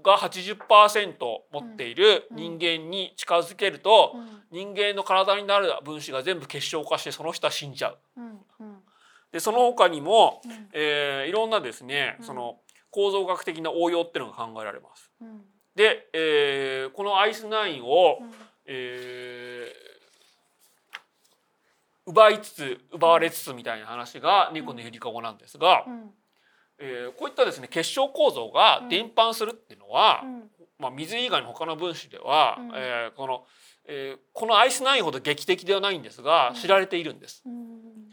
[0.07, 4.27] が80%持っている人間に近づけるとうん。
[4.53, 7.99] 人間の体になる分子が全部結晶化してその人は死んじゃう。
[9.33, 10.69] でその他にも、うん。
[10.73, 12.25] えーいろんなですねうん。
[12.25, 12.61] その
[12.91, 15.11] 構造学的な応用っていうのが考えられます。
[15.21, 15.43] うん。
[15.75, 18.31] で、えーこのアイスナインを、うん。
[18.67, 19.87] えー
[22.09, 26.11] 奪いつつ奪われつつみたいな話が猫のゆりかごなんですが、うん
[26.79, 30.51] えーこういったですね結晶構造が伝播するっていうのは、うん。
[30.79, 32.71] まあ、水以外の他の分子では、うん。
[32.75, 33.47] えーこの、
[33.87, 36.55] えーこのアイスナインほど劇的ではないんですが、うん。
[36.57, 37.43] 知られているんです。
[37.47, 38.09] うん。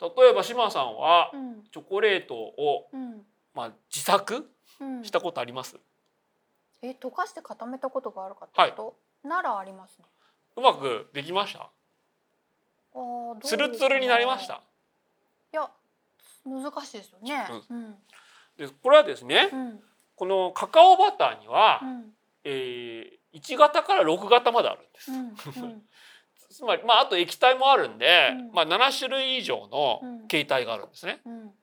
[0.00, 1.62] 例えば島さんはうん。
[1.72, 3.22] チョコレートを、うん。
[3.54, 4.50] まあ、自作
[4.80, 5.04] うん。
[5.04, 5.76] したことあります、
[6.82, 10.04] え溶かして固めたことがあるかってこと、ならありますね。
[10.56, 11.62] うまくできました？
[11.62, 14.54] あーどうツルツルになりました？
[14.54, 15.68] いや
[16.48, 17.46] 難しいですよね。
[17.70, 17.94] うん。
[18.56, 19.80] でこれはですね、うん。
[20.16, 22.12] このカカオバターには、うん。
[22.44, 25.10] えー1型から6型まであるんです。
[26.50, 28.52] つまり、まあ、あと液体もあるんで、うん。
[28.52, 30.26] まあ、7種類以上のうん。
[30.28, 31.20] 形態があるんですね。
[31.26, 31.54] うん。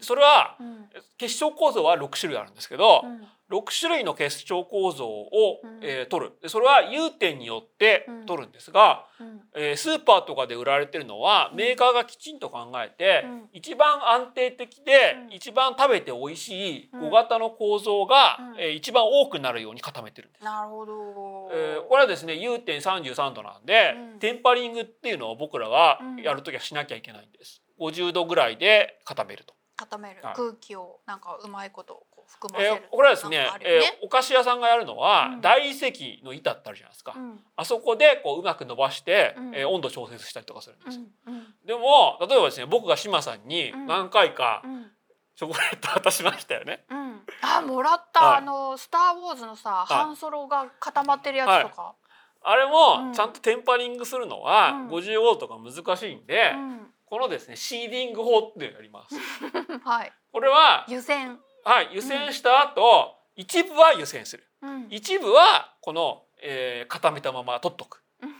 [0.00, 0.90] それはうん。
[1.18, 5.80] 結晶構造は6種類あるんですけど、うん6種類の結晶構造を、うん。
[5.82, 6.32] えー取る。
[6.42, 8.26] でそれは融点によってうん。
[8.26, 9.40] 取るんですが、うん。
[9.56, 11.56] えースーパーとかで売られてるのはうん。
[11.56, 13.48] メーカーがきちんと考えて、うん。
[13.54, 15.32] 一番安定的で、うん。
[15.32, 17.00] 一番食べて美味しいうん。
[17.08, 18.60] 5型の構造が、うん。
[18.60, 20.44] えー一番多くなるように固めてるんです。
[20.44, 21.50] なるほど。
[21.52, 24.18] えーこれはですね融点33度なんで、うん。
[24.18, 26.22] テンパリングっていうのを僕らがうん。
[26.22, 27.62] やるときはしなきゃいけないんです。
[27.80, 29.54] 50度ぐらいで固めると。
[29.76, 30.20] 固める。
[30.22, 30.34] はい。
[30.34, 32.70] 空気をなんかうまいこと含ませる。
[32.70, 35.40] えーこれはですねえーお菓子屋さんがやるのは、うん。
[35.40, 37.14] 大理石の板ってあるじゃないですか。
[37.16, 37.40] うん。
[37.56, 39.54] あそこでこううまく伸ばして、うん。
[39.54, 40.98] えー温度調節したりとかするんです。
[41.26, 41.34] うん。
[41.34, 41.54] うん。
[41.64, 43.86] でも例えばですね僕が島さんにうん。
[43.86, 44.90] 何回かうん。
[45.36, 46.84] チョコレート渡しましたよね。
[46.90, 48.38] うん、あもらった、はい。
[48.38, 49.92] あのスターウォーズのさ、い。
[49.92, 51.94] ハンソロが固まってるやつとか、
[52.42, 52.70] あれうん。
[53.08, 54.88] もちゃんとテンパリングするのはうん。
[54.88, 56.86] 50ウォルトが難しいんで、うん。
[57.06, 59.14] このですねシーディング法っていうのをやります。
[59.88, 60.12] はい。
[60.32, 61.38] これは湯煎、
[61.68, 64.44] はい湯煎した後、一部は湯煎する。
[64.62, 64.86] うん。
[64.88, 68.02] 一部はこの、えー固めたまま取っとく。
[68.22, 68.30] うん。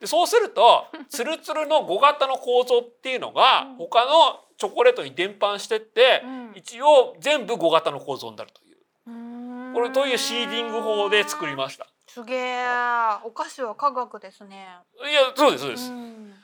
[0.00, 3.76] でそうするとツルツルの5型の構造っていうのがうん。
[3.76, 6.52] 他のチョコレートに伝播してって、うん。
[6.56, 9.74] 一応全部5型の構造になるという。
[9.74, 11.86] これというシーディング法で作りました。
[12.08, 12.66] すげえ
[13.22, 14.66] お菓子は科学ですね。
[15.08, 15.88] いやそうですそうです。
[15.88, 16.34] ん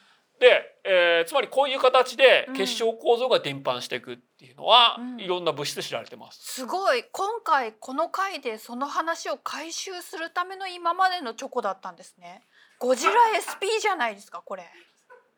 [0.41, 2.55] で、えーつまりこういう形でうん。
[2.55, 5.21] 結晶構造が伝播していくっていうのは、うん。
[5.21, 6.39] いろんな物質で知られてます。
[6.55, 7.05] すごい。
[7.13, 12.43] 今回この回でその話を回収するための今までのチョコだったんですね。
[12.79, 14.65] ゴジラ SP じゃないですかこれ。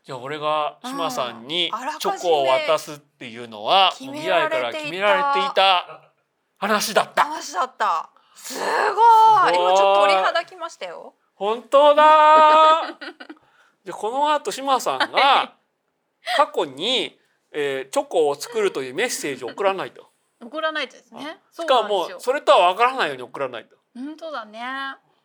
[0.05, 4.61] じゃあ俺が島さんにチョコを渡すっていうのはうめられていた。
[4.61, 6.13] 未来から決められていた
[6.59, 7.25] 話だった。
[7.25, 8.11] 話だった。
[8.35, 8.65] すごい。
[9.49, 11.15] 今ちょっと鳥肌きましたよ。
[11.35, 12.83] 本当だ
[13.85, 15.55] でこの後島さんが
[16.37, 17.19] 過去に、
[17.53, 20.11] えーチョコを作るというメッセージを送らないと。
[20.43, 21.39] 送らないとですね。
[21.51, 23.77] そしかもそれとは分からないように送らないと。
[23.95, 24.61] 本当だね。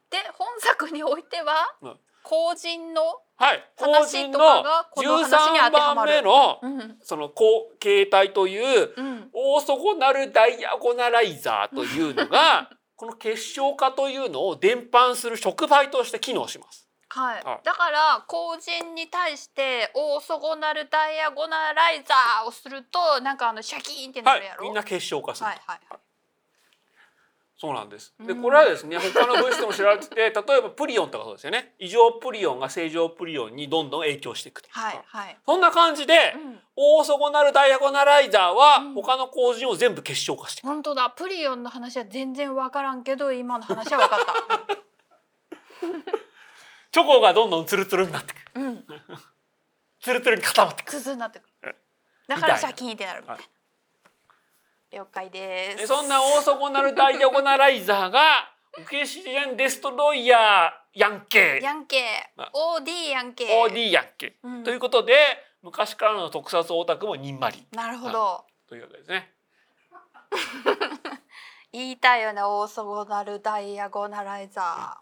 [0.10, 2.00] で本作においては、うん。
[2.24, 3.02] 後人の
[3.38, 6.12] 話と人のかがこの話に当13番てはまる。
[6.14, 9.30] 目のうんそのこう形態といううん。
[9.34, 16.85] オーソゴナルダイアゴナライザーというのが この結晶化というのを伝播する触媒として機能します。
[17.16, 17.44] はい。
[17.44, 25.52] はい、だから後人に対してオーソゴナルダイアゴナライザーをするとなんかあのシャキーンってなるや、ろ、はいみんな結晶化すると。
[25.52, 26.00] はいはいはい。
[27.58, 28.14] そうなんです。
[28.20, 28.42] でうん。
[28.42, 31.74] これはですね他の物質でも知られてて例えばプリオンとかそうですよね。
[31.80, 34.68] 異常プリオンが正常プリオンにどんどん影響していくと。
[34.72, 38.94] はいはい、そんな感じで、うん、オーソゴナルダイアゴナライザーはうん。
[38.94, 40.68] 他の構人を全部結晶化していく。
[40.68, 41.10] 本当だ。
[41.12, 44.86] プリオンの話は全然わからんけど今の話はわかった
[46.96, 48.56] チョコがどんどんツルツルになっていく。
[48.56, 48.86] うん。
[50.00, 50.92] ツルツルに固まっていく。
[50.92, 51.44] クズになってく。
[51.64, 51.66] え。
[51.68, 51.76] る
[52.26, 53.50] だからシャキーンってなるみたいな、はい
[54.92, 55.78] 了解です。
[55.80, 58.22] でそんなオーソゴナルダイアゴナライザーが
[58.82, 61.98] ウケシジェンデストロイヤーヤンケヤンケ
[62.38, 62.44] あ。
[62.44, 64.64] ー OD ヤンケー OD ヤンケ、うん。
[64.64, 65.14] ということで
[65.64, 67.68] 昔からの特撮オタクもにんまり。
[67.74, 69.34] なるほど、というわけですね。
[71.74, 75.02] 言いたいよねオーソゴナルダイアゴナライザ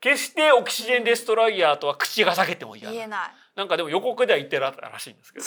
[0.00, 3.30] 決してオキシジェンデストロイヤーとは口が裂けてもいいー言えない。
[3.56, 5.46] なんかでも予告では言ってららしいんですけど。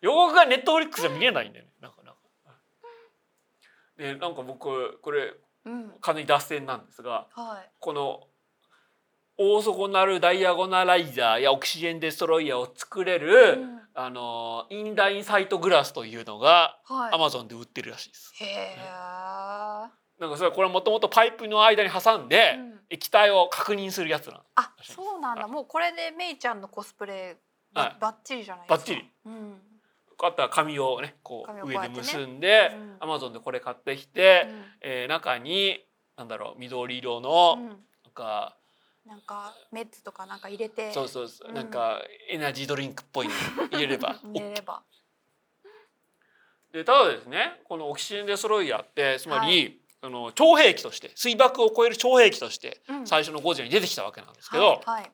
[0.00, 1.68] 予告がネットフリックスで見れないんでね。
[1.80, 2.20] なんかなんか。
[3.96, 5.34] でなんか僕これ
[5.64, 7.70] うん完全に脱線なんですがはい。
[7.78, 8.26] この
[9.40, 13.80] オーソゴナルダイアゴナライザーやオキシジェンデストロイヤーを作れる、うん。
[13.94, 17.14] あのインラインサイトグラスというのがはい。
[17.14, 18.32] アマゾンで売ってるらしいです。
[18.34, 18.86] へえ、
[20.18, 24.40] なんかそれこれもともとパイプの間に挟んで、うん液体を確認するやつなの。
[24.56, 25.46] あそうなんだ。
[25.46, 27.36] もうこれでメイちゃんのコスプレ
[27.72, 27.96] ば,、はい。
[28.00, 28.76] バッチリじゃないですか。
[28.76, 29.60] バッチリ、うん。
[30.20, 32.96] あとは紙をねこう上で結んでうん。
[33.00, 34.64] アマゾンでこれ買ってきて、うん。
[34.80, 35.84] えー中に
[36.16, 37.68] なんだろう緑色の、うん。
[37.68, 37.76] なん
[38.14, 38.56] か
[39.06, 40.92] なんかメッツとかなんか入れて。
[40.92, 41.54] そうそうそう、うん。
[41.54, 42.00] なんか
[42.30, 43.34] エナジードリンクっぽいの
[43.70, 44.16] 入れれば。
[44.22, 44.82] 入れれば。
[46.72, 53.06] でただですねこのオキシジェンデストロイヤーってつまり、はあの超兵器として水爆を超える超兵器としてうん。
[53.06, 55.10] 最初のゴジラに出てきたわけなんですけど、はいはい。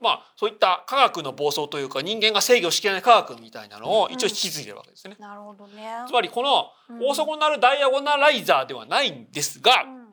[0.00, 5.16] まあそういった科学の暴走というか人間が制御しきれない科学みたいなのを一応引き継いでるわけですね。
[5.18, 5.90] なるほどね。
[6.06, 7.08] つまりこのうん。
[7.08, 10.04] オーソゴナルダイアゴナライザーではないんですが、うん。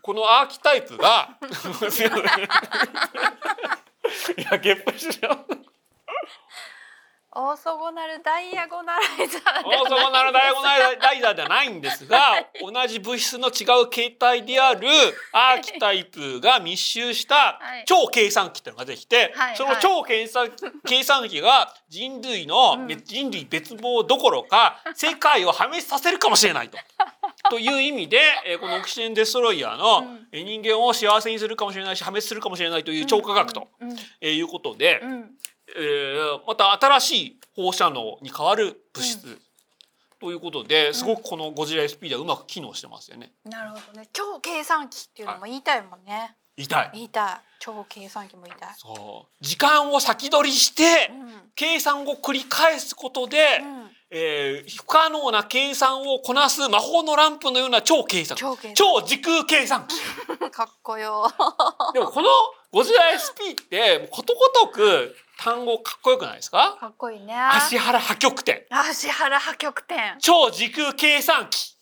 [0.00, 1.36] このアーキタイプが
[1.90, 2.06] す い
[4.50, 5.54] やゲップしよう
[7.34, 12.18] オーソゴナルダイアゴナライザーオーソゴナルダイアゴナルライザーではないんですが
[12.60, 14.86] 同じ物質の違う形態である
[15.32, 17.84] アーキタイプが密集したはい。
[17.86, 19.56] 超計算機っていうのができて、はい。
[19.56, 20.50] その超計算
[20.86, 22.88] 計算機が人類の、うん。
[22.88, 26.76] 人類滅亡どころか世界を破滅させるかもしれないと。
[27.50, 30.28] という意味で、えーこのオキシジェンデストロイヤーの、うん。
[30.32, 33.90] えー人間を幸せにするかもしれないし破滅するかもしれないという超科学と、うん。
[33.92, 33.98] うん。
[34.20, 35.30] えーいうことで、うん
[35.76, 39.38] えーまた新しい放射能に変わる物質、
[40.20, 43.32] ということですごくこのゴジラ SP ではうまく機能してますよね。
[43.44, 44.08] なるほどね。
[44.12, 46.36] 超計算機っていうのも言いたいもんね。
[46.56, 46.90] 痛い。
[46.94, 47.40] 言いたい。
[47.58, 48.68] 超計算機も言いたい。
[48.76, 49.44] そう。
[49.44, 51.50] 時間を先取りしてうん。
[51.56, 53.90] 計算を繰り返すことで、うん。
[54.10, 58.54] えー不可能な計算をこなす魔法のランプのような超計算超
[59.02, 59.96] 時空計算機。
[60.52, 61.32] かっこよ
[61.94, 62.28] でもこの
[62.70, 66.76] ゴジラ SP ってことごとく単語かっこよくないですか？
[66.78, 67.34] かっこいいね。
[67.36, 71.76] 足原破局点足原破局点超時空計算機。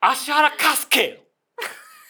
[0.00, 1.22] 足原カスケ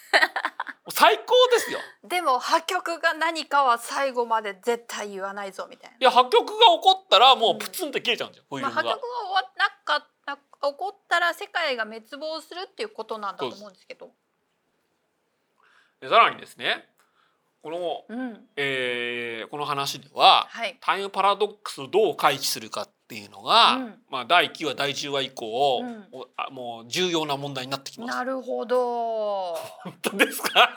[0.90, 1.78] 最高ですよ。
[2.05, 10.40] でも破局が何かは最後まで絶対言わないぞみたいいや破局が起こったらもうプツンって切れちゃうんですよ、フィな、まあ、破局が終わなかった起
[10.77, 14.10] こったら世界が滅亡するっていうことなんだと思うんですけど。
[16.01, 16.91] でさらにですね
[17.63, 18.41] この、うん。
[18.57, 20.77] えーこの話でははい。
[20.81, 23.95] タイムパラドックスをどう回避するかっていうのが、うん。
[24.11, 26.09] まあ、第9話第10話以降、うん。
[26.13, 28.17] おあもう重要な問題になってきます。
[28.17, 29.55] なるほど。
[29.85, 30.75] 本当ですか？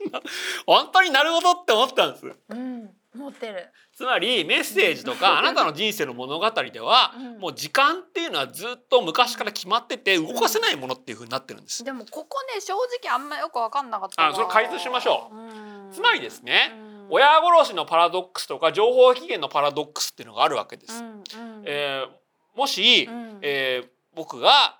[0.66, 2.26] 本当になるほどって思ったんです。
[2.48, 2.90] うん。
[3.14, 3.70] 持ってる。
[3.94, 7.38] つまりメッセージとかあなたの人生の物語では、うん。
[7.40, 11.84] もう時間っていうのはずっと昔から決まってて動かせないものっていう風になってるんです。
[11.84, 17.06] でもここね正直あんまよく分かんなかったわあそれ解説しましょう、んつまりですね、うん。
[17.10, 21.02] 親殺しのパラドックスとか情報起源のパラドックスっていうのがあるわけです。
[21.02, 21.22] うんうん。
[21.66, 22.08] えー
[22.56, 23.38] もし、うん。
[23.42, 24.78] えー僕が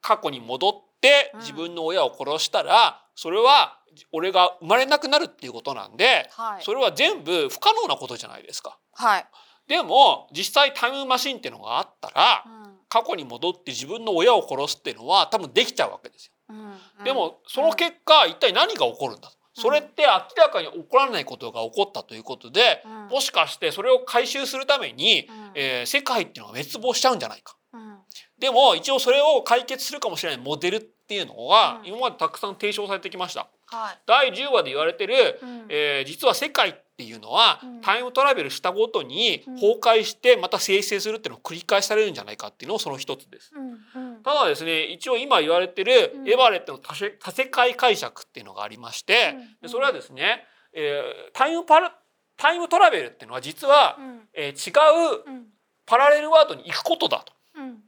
[0.00, 1.40] 過去に戻ってうん。
[1.40, 3.78] 自分の親を殺したら、それは
[4.12, 6.62] 俺が生まれなくなるっていうことなんで、はい。
[6.62, 8.78] それは全部不可能なことじゃないですか。
[8.94, 9.26] はい、
[9.66, 12.44] でも実際タイムマシンっていうのがあったら、
[12.88, 16.32] 過去に戻って自分の親を殺すっていうのは多分できちゃうわけですよ。
[16.50, 16.56] うん。
[16.98, 17.04] うん。
[17.04, 19.39] でもその結果、一体何が起こるんだと。
[19.60, 20.08] それって明
[20.42, 23.08] らかに起こらないことが起こったということで、うん。
[23.08, 25.50] もしかしてそれを回収するために、うん。
[25.54, 27.56] えー世界っていうのが滅亡しちゃうんじゃないか。
[27.72, 27.98] うん。
[28.38, 31.88] でも一応それを解決するかもしれないモデルっていうのがうん。
[31.88, 33.48] 今までたくさん提唱されてきました。
[33.66, 33.98] はい。
[34.06, 35.66] 第10話で言われてる、うん。
[35.68, 37.80] えー実は世界っていうのは、うん。
[37.80, 39.54] タイムトラベルしたごとにうん。
[39.54, 43.52] 崩壊してまた生成するっていうのを繰り返されるんじゃないかっていうのもその一つです。
[43.54, 44.02] うん。
[44.02, 46.28] うんただですね一応今言われてるうん。
[46.28, 51.96] エバレットの多世多世界解釈っていうのがありまして、うそれはですね、えータイムパラ
[52.36, 54.20] タイムトラベルっていうのは実は、うん。
[54.34, 54.72] えー違
[55.16, 55.46] ううん。
[55.86, 57.32] パラレルワードに行くことだと。
[57.56, 57.78] うん。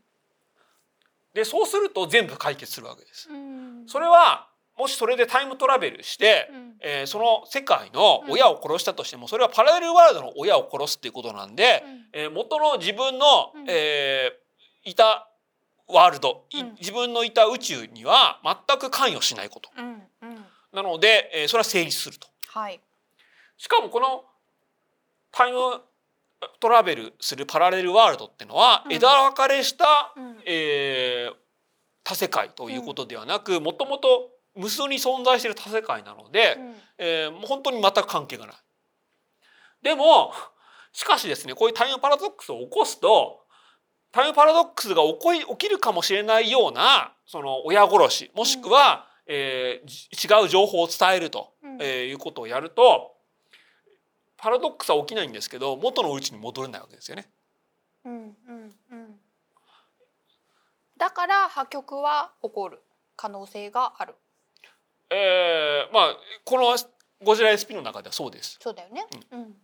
[1.34, 3.28] でそうすると全部解決するわけです。
[3.30, 3.84] うん。
[3.86, 4.48] それは
[4.78, 6.72] もしそれでタイムトラベルして、うん。
[6.80, 11.82] えーその世界の親を殺したとしてもそれはパラレルワールドの親を殺すっていうことなんで、
[12.12, 13.64] えー元の自分の、うん。
[13.68, 14.42] えー
[14.84, 15.28] いた
[15.88, 16.74] ワールド、いうん。
[16.80, 19.70] 自分のいた宇宙には全く関与しないこと。
[19.76, 20.44] うんうん。
[20.72, 22.28] なので、えーそれは成立すると。
[22.48, 22.80] はい。
[23.59, 24.24] しかもこの
[25.30, 25.80] タイム
[26.60, 28.92] トラベルするパラレルワールドっていうのはうん。
[28.92, 30.42] 枝分かれした、うん。
[30.46, 31.34] えー
[32.04, 36.74] 多世界ということではなくもともと無数に存在している多世界なので、うん。
[36.98, 38.56] えー本当に全く関係がない。
[39.82, 40.32] でも
[40.92, 43.41] しかしですねこういうタイムパラドックスを起こすと
[44.12, 51.78] タイムパラドックスが起こり起きるかもしれないようなその親殺しもしくは、えーじ違う情報を伝えると、うん。
[51.80, 53.16] えーいうことをやると
[54.36, 57.30] パラドックスは起きないんですけど元のうちに戻れないわけですよね。
[58.05, 59.20] うんうんうん。
[60.98, 62.80] だから破局は起こる
[63.16, 64.14] 可能性がある。
[65.10, 66.76] えーまあこの
[67.24, 68.59] ゴジラ SP の中ではそうです。
[68.60, 69.06] そうだよね。
[69.30, 69.55] うん。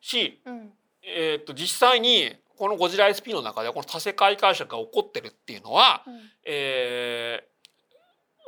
[0.00, 0.72] し、うん。
[1.02, 6.20] えー、と実際にこのゴジラ SP の中ではこの多世界解釈が起こってるっていうのは、うん。
[6.46, 7.54] えー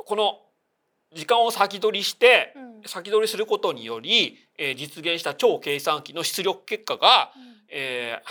[0.04, 0.38] この
[1.12, 2.82] 時間を先取りしてうん。
[2.86, 7.32] 先取りすることにより、えー実現した超計算機の出力結果が、
[7.68, 8.28] えー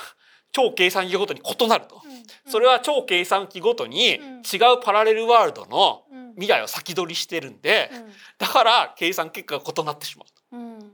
[0.51, 2.01] 超計算機ごとに異なると。
[2.03, 2.51] うん。
[2.51, 4.35] それは超計算機ごとにうん。
[4.37, 6.25] 違うパラレルワールドのうん。
[6.35, 7.89] 未来を先取りしてるんで
[8.37, 10.55] だから計算結果が異なってしまう。
[10.55, 10.91] うんうん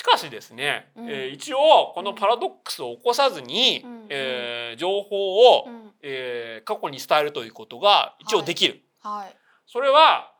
[0.00, 1.10] しかしですね、うん。
[1.10, 4.06] えー一応このパラドックスを起こさずに、うん。
[4.08, 5.92] えー情報を、うん。
[6.00, 8.80] えー過去に伝えるということが一応できる。
[9.02, 9.36] はい。
[9.66, 10.32] それは、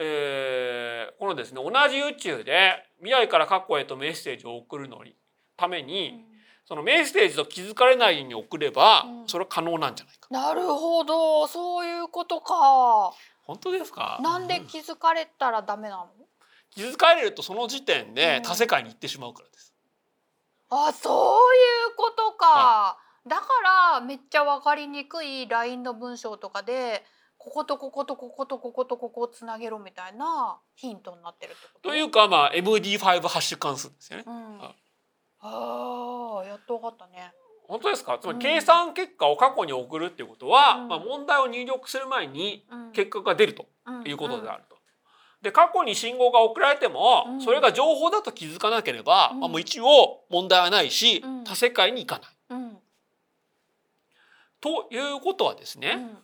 [0.00, 5.14] えーこのですね同じ宇宙で未来から過去へとメッセージを送るのに
[5.58, 6.24] ために、
[6.64, 9.28] そのメッセージと気づかれないように送れば、うん。
[9.28, 10.28] それは可能なんじゃないか。
[10.30, 11.46] なるほど。
[11.46, 13.12] そういうことか。
[13.42, 14.18] 本当ですか？
[14.22, 16.08] なんで気づかれたらダメなの？
[16.76, 18.42] 気づかれるとその時点でうん。
[18.42, 19.74] 多世界に行ってしまうからです。
[20.68, 21.12] あそう
[21.90, 23.46] いうことか、だか
[23.94, 27.02] らめっちゃわかりにくい LINE の文章とかで
[27.38, 31.88] こことこことこことこことここをつなげろみたいなヒントになってるってこと？
[31.88, 34.24] というかまあ MD5 ハッシュ関数ですよね。
[34.26, 34.74] うん、はい。
[35.40, 37.32] あーやっとわかったね。
[37.68, 38.18] 本当ですか？
[38.20, 40.88] つまりうん計算結果を過去に送るっていうことは、うん。
[40.88, 42.92] まあ、問題を入力する前にうん。
[42.92, 44.75] 結果が出るとうんいうことであると。
[45.46, 47.40] で過去に信号が送られても、うん。
[47.40, 49.40] それが情報だと気づかなければ、うん。
[49.40, 51.44] まあ、もう一応問題はないし、うん。
[51.44, 52.30] 多世界に行かない。
[52.50, 52.78] うん。
[54.60, 56.18] ということはですね、うん。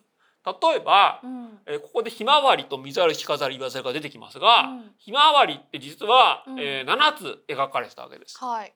[0.45, 1.61] 例えば、うん。
[1.67, 4.91] えーここでひまわりと水ある着飾り言わせが出てきますが、うん。
[4.99, 6.61] ひまわりって実は、うん。
[6.61, 8.37] えー7つ描かれてたわけです。
[8.43, 8.75] はい。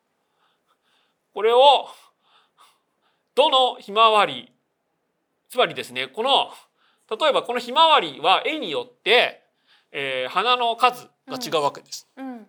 [1.34, 1.88] これを
[3.34, 4.52] どのひまわり
[5.50, 6.50] つまりですねこの
[7.10, 9.45] 例えばこのひまわりは絵によって、
[9.92, 12.08] えー花の数が違うわけです。
[12.16, 12.46] うん。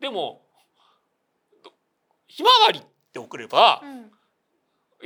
[0.00, 0.42] でも
[1.64, 1.72] ど
[2.26, 2.82] ひまわりっ
[3.12, 4.10] て送ればうん。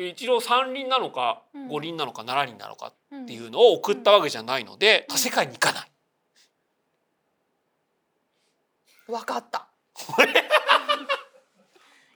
[0.08, 1.68] 一応三輪なのかうん。
[1.68, 3.22] 五輪なのか七輪なのかうん。
[3.24, 5.14] っていうのを送ったわけじゃないのでうん。
[5.14, 5.90] 多世界に行かない。
[9.08, 9.68] わかった。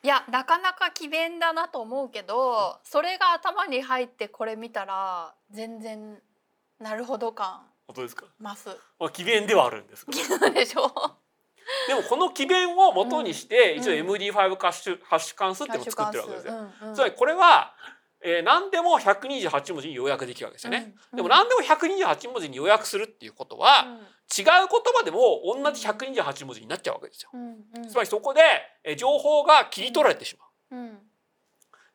[0.03, 6.23] いやなかなか奇弁だなと思うけどそれが頭に入ってこれ見たら全然
[6.79, 8.27] なるほど感本当ですか？
[8.41, 8.69] 増す。
[8.99, 10.07] まあ奇弁ではあるんです。
[10.07, 10.93] でしょ
[11.89, 16.53] でもこの奇弁を元にして一応うん MD5 ハッシュハッシュ関数っていうのを作ってるわけですよ。
[16.55, 17.75] うんうんつまりこれは、
[18.23, 20.95] えー、何でも128文字に要約できるわけですよね。
[21.13, 23.85] うんでも何でも128文字に要約するっていうことは、
[24.37, 24.47] 違う言
[24.95, 27.31] 葉でも同じ128文字になっちゃうわけですよ。
[27.35, 28.41] うんうんつまりそこで、
[28.85, 30.45] えー情報が切り取られてしま
[30.79, 30.81] う。
[30.81, 30.99] うん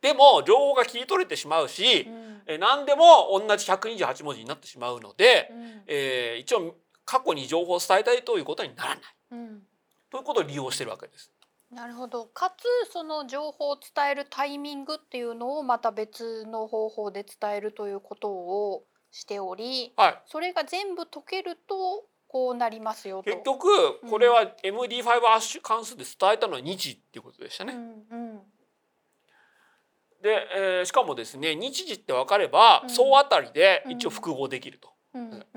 [0.02, 2.42] でも情報が切り取れてしまうし、うん。
[2.48, 5.82] えー何でも同じ128文字になってしまうので、うん。
[5.88, 6.76] えー一応
[7.06, 9.00] 過去に情報を伝えたいということにならない。
[9.32, 9.62] うん。
[10.10, 11.32] ということを利用してるわけです。
[11.72, 12.26] なるほど。
[12.26, 23.30] かつその情報を伝えるタイミングっていうのをまた別の方法で伝えるということをしておりはい、それが全部解けるとこうなりますよと。
[23.30, 27.74] 結局これは MD5 ハッシュ関数で伝えたのは日っていうことでしたね。
[27.74, 28.42] うんうん
[30.22, 32.90] で、えーしかもですね日時って分かれば、うん。
[32.90, 34.90] 総当たりで一応複合できると。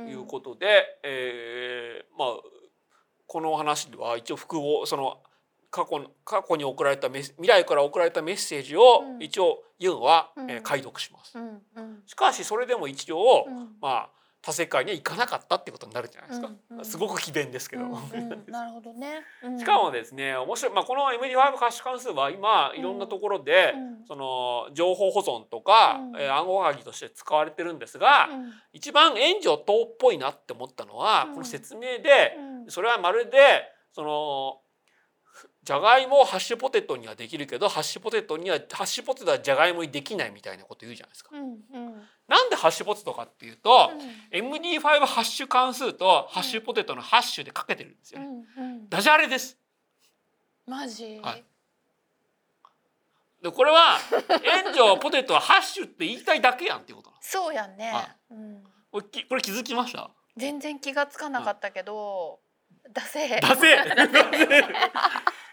[0.02, 0.66] いうことで、
[1.04, 2.28] えーまあ
[3.26, 5.22] この話では一応複合その
[5.70, 9.22] 過去の過去に送られたメッ未来から送られたメッセージをうん。
[9.22, 10.50] 一応ユンは、うん。
[10.50, 11.36] えー解読します。
[12.06, 13.76] しかしそれでも一応、うん。
[13.80, 14.10] まあ
[14.44, 16.48] 多世界には行かなかったってことになるじゃないですか。
[16.48, 16.84] うんうん。
[16.84, 17.84] すごく詭弁ですけど。
[17.84, 18.52] うんうん。
[18.52, 19.22] なるほどね。
[19.42, 19.58] うん。
[19.58, 24.06] しかもですね面白い、まあ、この MD5 ハッシュ関数は今いろんなところで、うん。
[24.06, 26.20] その情報保存とか、うん。
[26.20, 28.52] えー暗号鍵として使われてるんですが、うん。
[28.74, 31.32] 一番援助等っぽいなって思ったのは、うん。
[31.34, 32.70] この説明で、うん。
[32.70, 33.38] それはまるで
[33.92, 34.60] その
[35.62, 41.30] じゃがいもをハッシュポテトにはできるけどハッシュポテトにはハッシュポテトはじゃがいもにできないみたいなこと言うじゃないですか。
[41.32, 41.83] うんうん
[42.34, 43.92] なんでハッシュポテトかっていうと、
[44.32, 48.26] う MD5 ハッシュ関数とハッシュポテトのハッシュでかけてるんですよね。
[48.26, 49.56] んうんダジャレです。
[50.66, 51.20] マジ？
[51.22, 51.44] はい
[53.40, 53.98] でこれは
[54.64, 57.10] 援助ポテトはハッシュって言いたいだけやんっていうこと。
[57.20, 58.08] そうやねは。
[58.30, 59.00] うんこ
[59.34, 60.10] れ気づきました？
[60.36, 62.40] 全然気がつかなかったけど、
[62.92, 63.40] だせ。
[63.40, 63.74] ダセえ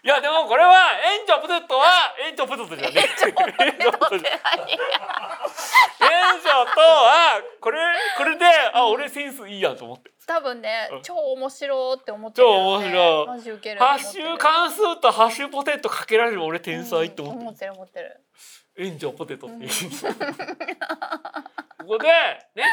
[0.04, 3.78] いやでもこれは援助ポテトは援助ポテトじゃねえ援助ポテト援助
[6.74, 7.78] とはこれ
[8.18, 8.44] これで
[8.74, 12.46] あ俺センスいいやんと思って多分ねうん、超面白いって思ってる。
[12.46, 13.80] 超面白いマジウケる。
[13.80, 18.20] ハッシュ関数とハッシュポテトかけられる俺天才って思ってうん思ってる思ってる。
[18.76, 19.76] 援助ポテトっていう、こ
[21.86, 22.08] こで
[22.54, 22.64] ね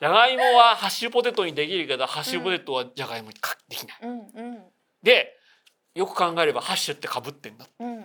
[0.00, 3.98] じゃがいもはハッシュポテトにできるけどハッシュポテトはじゃがいもにかできない。
[4.02, 4.62] うんうん
[5.02, 5.38] で
[5.94, 8.00] よく考えればハッシュってかぶってんだうん。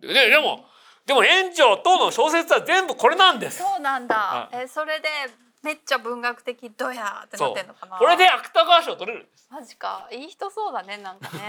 [0.00, 0.64] ででも
[1.06, 3.58] でも援助等の小説は全部これなんです。
[3.58, 4.50] そうなんだは。
[4.52, 5.08] えそれで
[5.62, 7.96] めっちゃ文学的ドヤーってなってんのかな。
[7.96, 9.28] これで芥川賞取れる。
[9.50, 10.08] マジか。
[10.12, 11.40] いい人そうだねなんかね。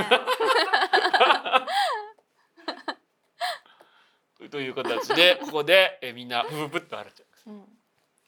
[4.53, 7.51] という形で ここでえみんなブブブッと笑っちゃう。
[7.51, 7.65] うん。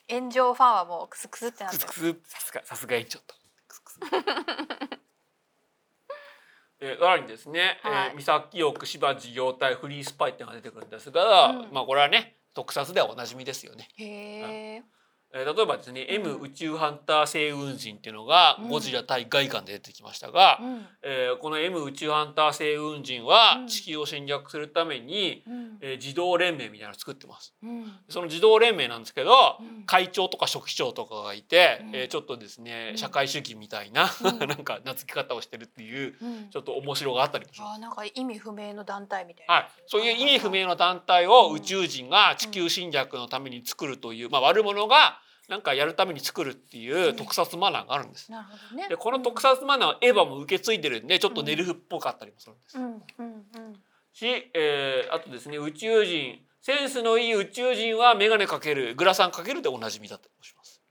[0.09, 2.21] 炎上ファンはもうクスクスってなってるクスク。
[2.25, 3.35] スさすがさすが援助と。
[3.67, 3.99] クスクス
[6.81, 13.87] えさらにですね、はいえー、三崎奥芝事業体フリースパイっていうのが出てくるんですが、うんまあこれはね特撮ではおなじみですよね。
[13.97, 14.83] へえ。
[15.37, 16.15] えー例えばですね、うん。
[16.15, 18.69] M 宇宙ハンター星雲人っていうのがうん。
[18.69, 20.85] ゴジラ対外観で出てきましたが、うん。
[21.03, 23.67] えーこの M 宇宙ハンター星雲人はうん。
[23.67, 25.77] 地球を侵略するために、うん。
[25.81, 27.53] えー自動連盟みたいなのを作ってます。
[27.61, 27.91] うん。
[28.07, 29.83] その自動連盟なんですけど、うん。
[29.85, 31.95] 会長とか書記長とかがいて、うん。
[31.95, 32.97] えーちょっとですね、うん。
[32.97, 34.39] 社会主義みたいな、うん。
[34.47, 36.49] なんか名付け方をしてるっていううん。
[36.49, 37.75] ちょっと面白があったりもします。
[37.75, 39.53] あーなんか意味不明の団体みたいな。
[39.53, 48.31] はい、そういう意味不明の団体をうん宇宙人が地球侵略のために作るという、まあ、悪者がなんかやるために作るっていう特撮マナーがあるんです。
[48.31, 48.89] なるほどね。
[48.89, 52.77] でこの特撮マナーはエヴァも受け継いでるんでちょっとネルフっぽかったりもするんです。
[54.13, 60.81] し、えーあとですね宇宙人センスのいい宇宙人は眼鏡かけるグラサンかけるでおなじみだったりもします。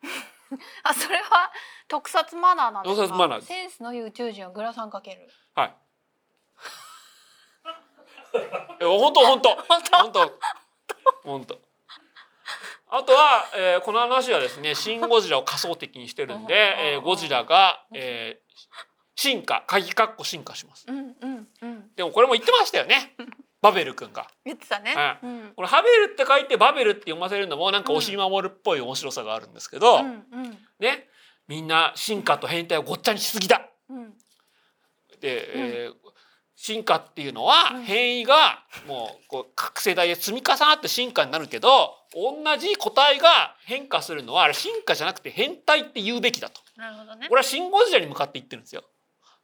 [0.82, 1.52] あそれは
[1.86, 3.02] 特撮マナーなんですか？
[3.02, 5.28] 特撮マナーですセンスのいい宇宙人はグラサンかける。
[5.54, 5.74] はい。
[8.80, 9.98] え本当本当本当？
[9.98, 10.38] 本当
[11.24, 11.60] 本当。
[12.92, 16.54] あとは、えーこの話はですね、シン・ゴジラを仮想的にしてるんで、
[16.94, 18.50] えーゴジラが、えー
[19.16, 20.86] 進化、鍵括弧進化します。
[20.88, 21.90] うんうんうん。
[21.94, 23.14] でもこれも言ってましたよね。
[23.60, 24.30] バベル君が。
[24.46, 24.94] 言ってたね。
[24.94, 31.06] はうんこれハベルって書いてバベルって読ませるのもなんか押し守るっぽい面白さがあるんですけど、うんうんね、
[31.48, 33.68] みんな進化と変態をごっちゃにしすぎだ。
[33.90, 34.14] うん
[35.20, 35.94] で、えー
[36.62, 47.34] 進化っていうのはうん変異がもうこう各世代で積み重なって進化になるけど同じ個体が変化するのはあれ進化じゃなくて変態って言うべきだとなるほどねこ。
[47.36, 48.84] れはシン・ゴジラに向かって言ってるんですよ。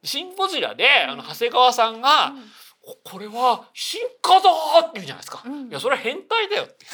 [0.02, 2.42] シン・ゴジラでうんあの長谷川さんがうん
[2.82, 4.50] 「ここれは進化だ!」
[4.82, 5.42] って言うじゃないですか。
[5.44, 6.86] うんいやそれは変態だよってって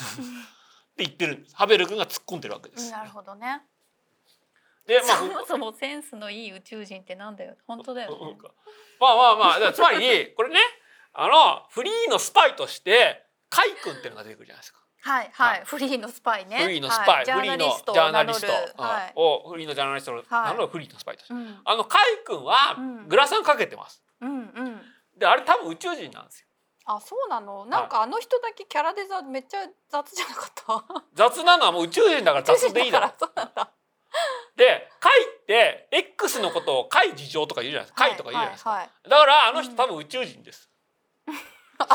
[0.98, 2.86] 言ってるんですハベル君が突っ込んでるわけです。
[2.86, 3.62] うんなるほどね。
[4.86, 7.56] でまあそもそもセンスのいい宇宙人ってなんだよ。
[7.66, 8.36] 本当だよね。
[9.00, 10.60] まあまあまあつまりこれね
[11.14, 14.81] あのフリーのスパイとしてカイ君っていうのが出てくるじゃないですか。
[15.02, 15.62] はいはい。
[15.66, 16.58] フリーのスパイね。
[16.62, 18.52] フリーのスパイ、フリーのーナリストジャーナリスト
[19.20, 24.02] をフリーのジャーナリストを名乗るフリーのスパイとして、うんあのカイ君はうんグラサンかけてます。
[24.20, 24.82] うんうん。
[25.16, 26.46] であれ多分宇宙人なんですよ。
[26.84, 27.64] あそうなの？
[27.66, 31.02] なんかあの人だけキャラデザめっちゃ雑じゃなかった？
[31.14, 33.70] 雑なのはもう宇宙人だから雑でいいだろ そうなんだ。
[34.56, 38.04] でカイって X のことをカイ事情とか言うじゃないですか。
[38.04, 38.70] カイとか言うじゃないですか。
[38.70, 40.68] はいはいだからあの人うん多分宇宙人です。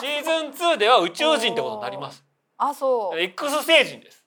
[0.01, 2.23] シーズン2では宇宙人ってことになります。
[2.57, 3.19] あそう。
[3.19, 4.23] X 星人です。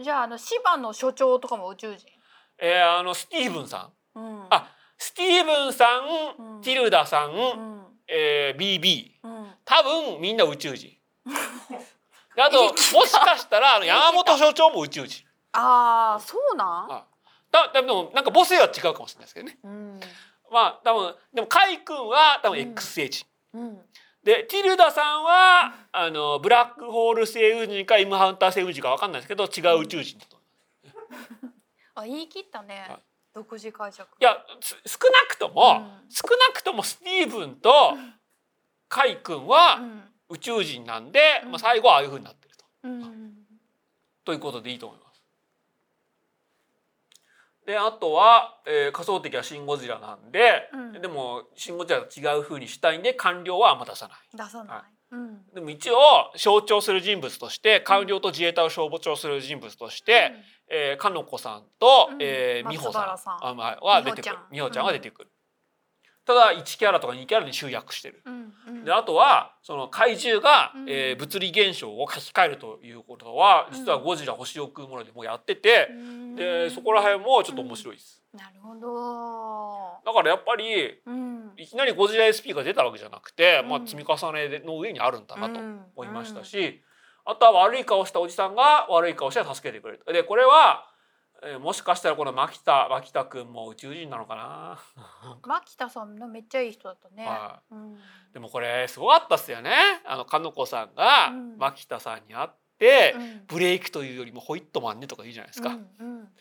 [0.00, 2.08] じゃああの芝の所長とかも宇宙人？
[2.58, 4.18] えー、あのスティーブンさん。
[4.18, 4.46] うん。
[4.50, 4.68] あ
[4.98, 5.86] スティーブンさ
[6.38, 6.60] ん、うん。
[6.62, 7.82] ティルダさん、うん。
[8.08, 9.50] えー、BB うん。
[9.64, 10.90] 多分みんな宇宙人。
[12.34, 12.76] で あとも
[13.06, 15.24] しかしたらあの山本所長も宇宙人。
[15.52, 16.92] ああそうなん？
[16.92, 17.04] あ
[17.50, 19.58] だだでもなんか母性は違うかもしれないですけどね。
[19.62, 20.00] うん。
[20.50, 22.70] まあ多分でもカイ君は多分うん。
[22.72, 23.86] X 星人、うん
[24.24, 30.36] でティルダさんはあのブラックホール星雲人かイムハンター星雲人かわかんないですけど違う宇宙人だと。
[30.36, 30.42] 思
[31.50, 31.52] う
[31.94, 32.86] あ言い切ったね。
[32.88, 32.98] はい。
[33.34, 34.08] 独自解釈。
[34.20, 36.10] いやす少なくとも、うん。
[36.10, 37.96] 少なくともスティーブンと
[38.88, 40.08] カイ君はうん。
[40.28, 41.50] 宇宙人なんで、うん。
[41.50, 42.64] まあ、最後はああいうふうになってると。
[42.84, 43.34] うん。
[44.24, 45.11] ということでいいと思います。
[47.72, 51.00] であとは、えー仮想敵はシン・ゴジラなんで、うん。
[51.00, 54.18] でもシン・ゴジラと違うふうにしたいんで官僚はあんま出さない。
[54.36, 54.76] 出さない。
[54.76, 55.40] はうん。
[55.54, 55.96] でも一応
[56.36, 60.32] 象徴する人物として官僚と自衛隊を象徴する人物として、
[60.68, 62.18] えー、かのこさんと、うん。
[62.20, 63.18] えー、美穂さん。
[63.18, 63.38] さん。
[63.40, 64.36] あまあは出てくる。
[64.50, 64.82] 美美穂ちゃん。
[64.82, 65.30] 穂ちゃんは出てくる、
[66.24, 68.22] ただ1キャラとか2キャラに集約してる。
[68.24, 68.84] うんうん。
[68.84, 70.86] であとはその怪獣が、うん。
[70.88, 73.78] えー物理現象を書き換えるということはうん。
[73.78, 76.36] 実はゴジラ星を食うものでもうやってて、うん。
[76.36, 78.22] でそこら辺もちょっと面白いです。
[78.32, 80.10] なるほど。
[80.10, 81.52] だからやっぱりうん。
[81.56, 85.80] いきなりゴジラ SP が出たわけじゃなくて、まあ、うん積み重ねの上にあるんだなとうん。
[85.96, 86.82] 思いましたし、
[87.24, 90.04] あとは悪い顔したおじさんが悪い顔して助けてくれる。
[90.12, 90.86] でこれは、
[91.44, 94.78] えーもしかしたらこの牧田牧田君も宇宙人なのかな？
[95.46, 97.26] 牧田さんのめっちゃいい人だったね。
[97.26, 97.98] はうん。
[98.32, 99.74] でもこれすごかったっすよね。
[100.04, 101.58] あのかのこさんがうん。
[101.58, 103.46] 牧田さんに会って、うん。
[103.46, 105.70] ブレイクというよりもホイットマンねとか言うじゃないですか。
[105.70, 106.32] うんうん。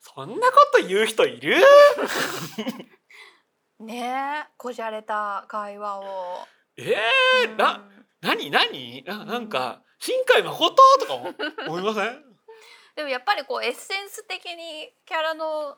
[0.00, 1.56] そんなこと言う人いる？
[3.80, 6.46] ねえこじゃれた会話を。
[6.76, 7.88] えー、な
[8.20, 9.02] 何何？
[9.04, 10.76] ななんか新海誠？
[11.00, 11.34] とかも
[11.66, 12.29] 思いません？
[12.96, 15.76] でもやっぱりこうエッセンス的にキャラの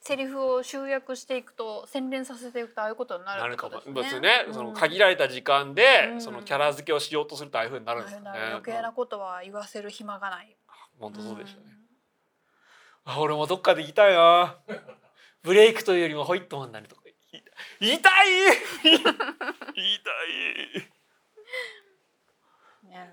[0.00, 4.20] セリフを集約していくと洗練させていくとああいうことにななるってこともですね。
[4.20, 4.54] ですね。
[4.54, 8.30] その限られた時間で、うんそのキャラ付けをしようとするとああいう風になるんですよね。
[8.50, 10.56] 余計なことは言わせる暇がない。
[11.00, 11.66] 本当そうでしたね。
[13.06, 14.58] あ俺もどっかで言いたいな。
[15.42, 17.02] ブレイクというよりもホイットマンになるとか
[17.80, 18.28] 言いたい。
[18.82, 19.08] 言い。
[22.90, 23.10] ね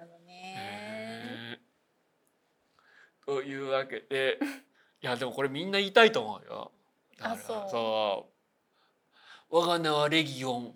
[3.31, 4.37] というわけで
[5.01, 6.71] いやでもこれみんな言いたいと思うよ。
[7.21, 8.27] あそうそ
[9.49, 10.75] う我が名はレギオン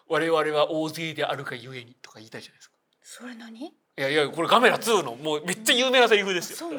[0.08, 2.76] 我々は大勢であるがゆえにとか言いたいじゃないですか。
[3.02, 3.66] それ何？
[3.66, 6.70] いやいやこれガメラ2のもうめっちゃ有名なセリフですよ。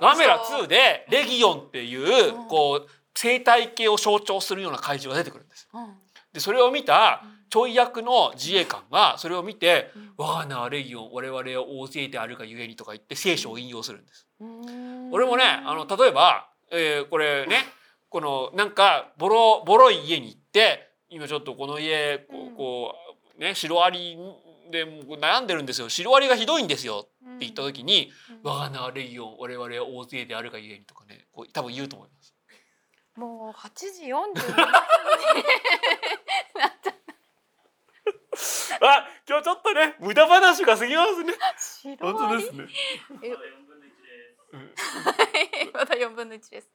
[0.00, 5.68] ガメラ2でレギオンっていううんこう生態系を象徴するような怪獣が出てくるんです。
[5.72, 6.00] うん
[6.32, 14.26] でそれを見たちょい役の自衛官がそれを見てうん「我が名はレギオン我々は大勢であるがゆえに」とか言って聖書を引用するんです。
[14.40, 15.12] うん。
[15.12, 17.64] 俺もねあの例えば、えーこれね
[18.08, 22.94] このなんかボロボロい家に行って今ちょっとこの家こうこ
[23.36, 24.16] うねシロアリ
[24.70, 25.88] でもう悩んでるんですよ。
[25.88, 27.08] シロアリがひどいんですよ。
[27.36, 28.12] って言った時に
[28.42, 32.34] 「我が名はレギオン我々は大勢であるがゆえに」とかねこう多分言うと思います。
[33.16, 34.34] もう8時47分に
[38.80, 41.34] あ今日ちょっとね無駄話が過ぎますね。
[41.58, 42.68] シロアリね。
[45.72, 46.70] まだ4分の1です。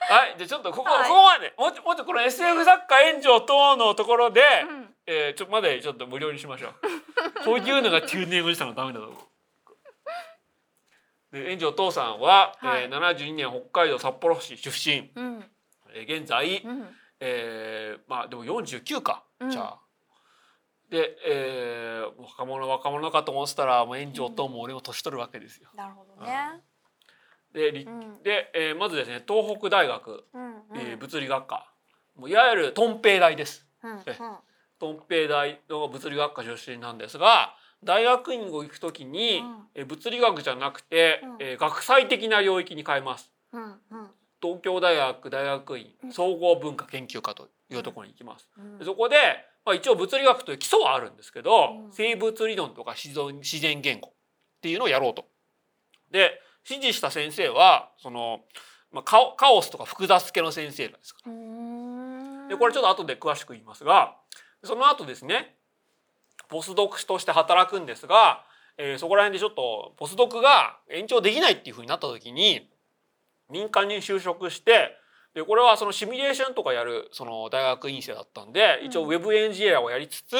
[0.00, 6.74] はい、じゃあちょっとここ、はいここまでもうちょもうちょっとこの SF 作家炎上等のところで、うんえー、ちょっとまでちょっと無料にしましょう。
[7.44, 9.22] こういうのがテューニングしたのダメだと思う。
[11.32, 15.50] で炎上父さんは、はいえー、72年北海道札幌市出身、うん
[15.90, 19.81] えー、現在、うんえー、まあでも49か、うんじゃあ。
[20.92, 25.70] で、えー、若者若者かと思ってたらもう炎上等も俺も年取るわけですよ。
[25.74, 26.60] なるほどね。
[27.54, 28.22] で,り、うん。
[28.22, 30.56] で、えー、まずですね東北大学、うんうん。
[30.74, 31.72] えー、物理学科。
[32.14, 33.66] もういわゆるトンペイ大です。
[33.82, 34.02] うんうん。
[34.06, 34.18] え
[34.78, 39.68] トンペイ大の物理学科出身なんですが大学院を行くときに、うん。
[39.74, 41.36] え物理学じゃなくて、うん。
[41.38, 43.32] えー学際的な領域に変えます。
[43.52, 44.10] うんうん。
[44.42, 46.12] 東京大学大学院うん。
[46.12, 48.50] 総合文化研究科というところに行きます。
[48.58, 48.78] うん。
[48.78, 49.16] でそこで、
[49.64, 54.12] まあ、一応物理学という基礎はあるんですけど、うん生物理論とか自然自然言語っ
[54.60, 55.26] ていうのをやろうと。
[56.10, 58.40] で指示した先生はその、
[58.92, 61.14] まあ、カオカオスとか複雑系の先生なんです。
[61.26, 64.16] うーんでこれちょっと後で詳しく言いますが
[64.62, 65.56] その後ですね
[66.48, 68.44] ポスドクとして働くんですが、
[68.76, 72.68] えーそこら辺でちょっとポスドクが延長できないっていうふうになった時に
[73.50, 74.96] 民間に就職して
[75.34, 80.36] でこれはそのシミュレーションとかやるその大学院生だったんで一応ウェブエンジニアをやりつつ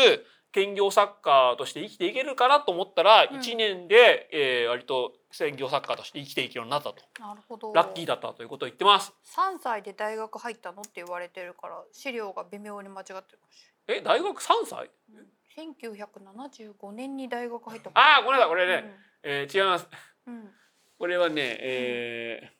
[0.52, 3.40] 兼業作家として生きていけるかなと思ったら、うん。
[3.40, 6.97] 1年で、えー割と専業作家として生きていけるようになったと。
[7.19, 7.73] なるほど。
[7.73, 9.14] ラッキーだったということを言ってます。
[9.35, 13.39] 3歳で大学入ったのって言われてるから資料が微妙に間違ってる
[13.86, 14.90] え大学3歳？
[15.09, 18.48] れない、1975年に大学入ったああごめんなさい。
[18.51, 19.89] これね、えー違います。
[20.27, 20.51] うん、うん、
[20.98, 22.52] これはね、え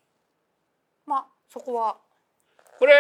[1.05, 2.12] まあそこはー
[2.83, 2.95] これ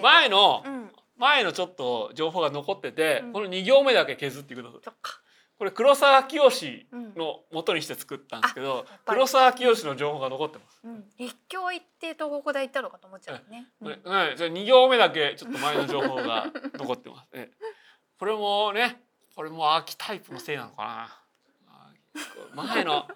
[0.00, 0.90] 前のうん。
[1.16, 3.32] 前のちょっと情報が残ってて、うん。
[3.32, 4.94] この2行目だけ削ってください
[5.58, 6.40] これ黒沢清
[6.92, 9.16] うんの元にして作ったんですけど、ぱり。
[9.16, 10.80] 黒沢清の情報が残ってます。
[10.84, 13.66] うん、立教行って東北大行ったのかと思っちゃうね。
[13.80, 13.88] うん。
[13.88, 17.28] ねはい、じゃあ2行目だけちょっと前の情報が残ってます。
[17.34, 17.50] え
[18.20, 19.02] これもね
[19.34, 21.10] これもアーキタイプのせいなのか
[22.54, 22.64] な。
[22.66, 23.08] 前の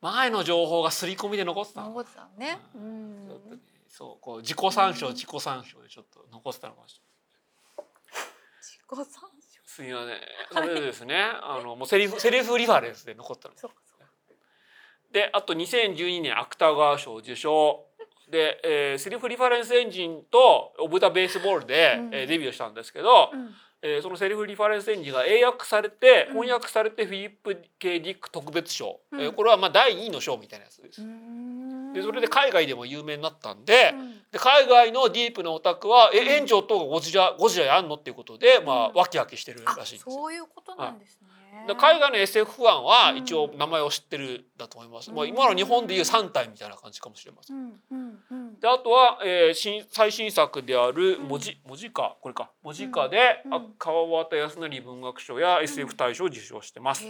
[0.00, 1.88] 前の情報が刷り込みで残ってたの。
[1.88, 2.58] 残ってたのね。
[2.74, 3.56] うちょっとね。
[3.56, 3.71] ん。
[3.94, 7.86] そうこう自己参照自己参照でちょっと残ってたのかもしれない。
[8.62, 9.28] 自己参照？
[9.66, 10.18] すみません。
[10.50, 13.54] それでですね、あのもうセリフセリフリファレンスで残ったの。
[13.56, 14.06] そうかそうか。
[15.12, 17.84] であと2012年芥川賞受賞
[18.30, 23.54] で、えーセリフリファレンスエンジンとオブ・ザ・ベースボールで、うんえーデビューしたんですけど、うん。
[23.82, 31.02] えーそのセリフリファレンスエンジンが英訳されてうん翻訳されてフィリップ・ケディック特別賞、うんえーこれはまあ第2位の賞みたいなやつです。
[31.02, 31.61] うん
[31.94, 40.12] でそれで海外でも有名になったんで,、うんで海外のディープなオタクは「うんえ援助とゴジラゴジラやんの?」っていうことで、まあうんワキワキしてるあらしいんですよ。
[40.14, 41.28] そういうことなんですね。
[41.66, 45.10] で海外の SF ファンはうん一応名前を知ってるだと思います。
[45.10, 47.56] うんまあ、今の日本でいう3体みたいな感じかもしれません。
[47.56, 48.58] うんうんうん。
[48.58, 57.04] であとは、えー、新最新作であるうん文字文字化これか文字化で、うんあ川端康成文学賞や SF 大賞を受賞してます。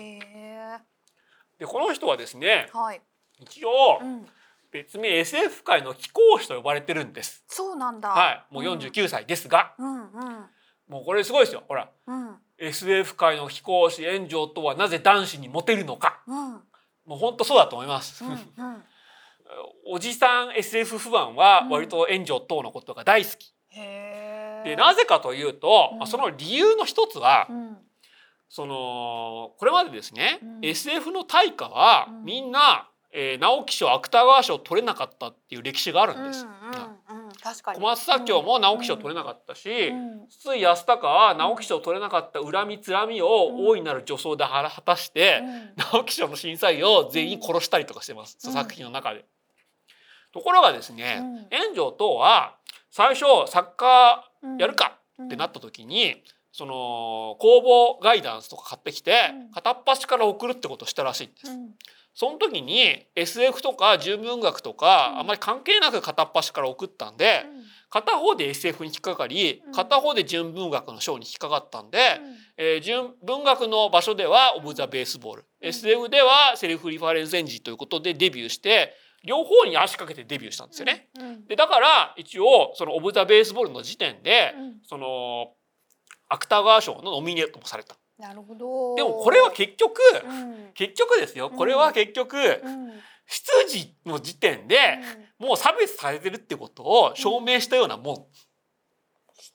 [1.59, 3.00] でこの人はですねはい。
[3.40, 4.28] 一応うん。
[4.73, 7.44] 別名 SF 界の貴公子と呼ばれてるんです。
[7.47, 8.09] そうなんだ。
[8.09, 10.47] はい、もう49歳ですが、うんうん
[10.89, 11.62] もうこれすごいですよ。
[11.69, 12.36] ほらうん。
[12.59, 16.23] SF 界の貴公子炎上とはなぜ男子にモテるのか。
[16.27, 16.53] うん
[17.05, 18.24] もう本当そうだと思います。
[18.24, 18.39] うんうん。
[19.86, 23.55] おじさん SF 不安は割と炎上等のことが大好き。
[23.70, 24.70] へえ。
[24.70, 27.78] でなぜかというと、うんまあその理由の一つは、うん。
[28.49, 36.47] そのこれまでですね、うん SF の大家はうんみんな、えー直木賞芥川賞取れなかったっていう歴史があるんです。
[36.47, 37.32] うんうんうん。
[37.32, 37.78] 確かに。
[37.78, 49.24] 小松左京も直木賞取れなかったし、うん筒井康隆は直木賞取れなかった恨みつらみをうん大いなる女装で果たして、うん直木賞の審査員を全員殺したりとかしてます、うん作品の中で。
[50.32, 52.56] ところがですね、うん炎上等は
[52.90, 56.22] 最初作家うんやるかうんってなった時に、
[56.52, 61.51] その公募ガイダンスとか買ってきて、うん片っ端から送るってことをしたらしいんです。
[62.12, 65.18] うんその時に SF とか純文学とか、うん。
[65.20, 67.44] あんまり関係なく片っ端から送ったんで、
[67.89, 69.72] 片方で SF に引っかかりうん。
[69.72, 71.98] 片方で純文学の賞に引っかかったんで、
[72.56, 75.68] えー純文学の場所では「オブ・ザ・ベースボール」うん。
[75.68, 78.94] SF ではセルフリファレンスエンジンということでデビューして
[79.24, 81.09] 両方に足かけてデビューしたんですよね。
[81.48, 84.80] でだから一応その「オブ・ザ・ベースボール」の時点で、うん。
[84.86, 85.55] その
[86.28, 87.97] 芥川賞のノミネートもされた。
[88.23, 88.94] なるほど。
[88.94, 90.32] でもこれは結局、う
[90.69, 90.73] ん。
[90.74, 91.51] 結局ですよ。
[91.51, 92.93] これは結局、うん。
[93.27, 94.77] 出自の時点で、
[95.40, 98.27] もう差別されてるってことを証明したようなもん。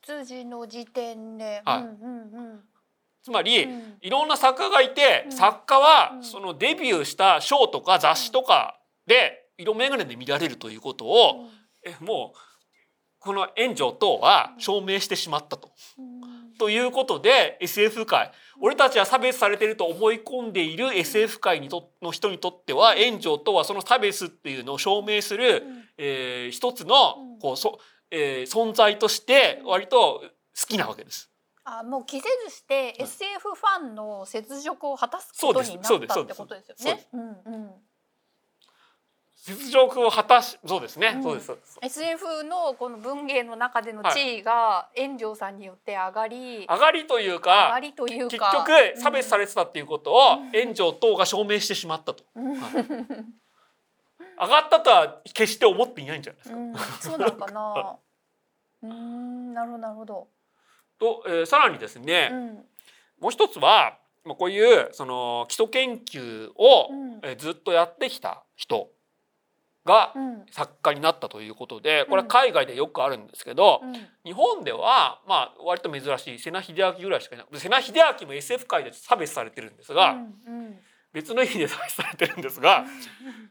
[0.06, 1.62] 出自の時点で。
[1.64, 1.82] はい。
[1.82, 2.60] うんうんうん。
[3.24, 3.98] つまり、うん。
[4.02, 5.32] いろんな作家がいて、うん。
[5.32, 6.24] 作家はうん。
[6.24, 11.48] そのデビューした賞とか雑誌とかで色眼鏡で見られるということを、
[11.86, 12.40] えもう
[13.20, 15.72] この炎上等は証明してしまったと。
[16.58, 25.84] うんということで SF 界俺たちは差別されてると思い込んでいる SF 界にとの人にとっては炎上とはその差別っていうのを証明する、うん。
[25.98, 27.40] えー一つのうん。
[27.40, 27.80] こうそ、
[28.12, 30.24] えー存在として割と
[30.60, 31.30] 好きなわけです。
[31.64, 37.08] あもう着せずして SF ファンの雪辱を果たすことになったってことですよね。
[37.14, 37.72] うんうん
[39.48, 41.24] 雪辱を果たしそうですね、うん。
[41.24, 42.02] そうですそうです。
[42.02, 50.52] SF のこの文芸の中での地位が炎上さんによって上がり、上がりという上かがりという結か局差別されてたっていうことをうん。
[50.52, 52.24] 炎上等が証明してしまったと。
[52.36, 52.56] うん。
[52.56, 52.86] はい。
[54.40, 56.56] 上がったとは決して思っていないんじゃないですか。
[56.58, 57.98] うん、 そうなのかな。
[58.84, 60.28] うん、なるほどなるほど。
[61.00, 62.66] と、えーさらにですね、うん。
[63.20, 66.90] もう一つはまあこういうその基礎研究を、
[67.38, 68.90] ずっとやってきた人
[69.88, 70.38] がうん。
[70.52, 73.94] 作家になったということでこれは海外でよくあるんですけど、うん。
[74.24, 80.22] 日本ではまあ割と珍しい瀬名秀明ぐらいしかいない瀬名秀明も SF 界で差別されてるんですが、うんう
[80.70, 80.80] ん。
[81.14, 82.86] 別の意味で差別されてるんですが、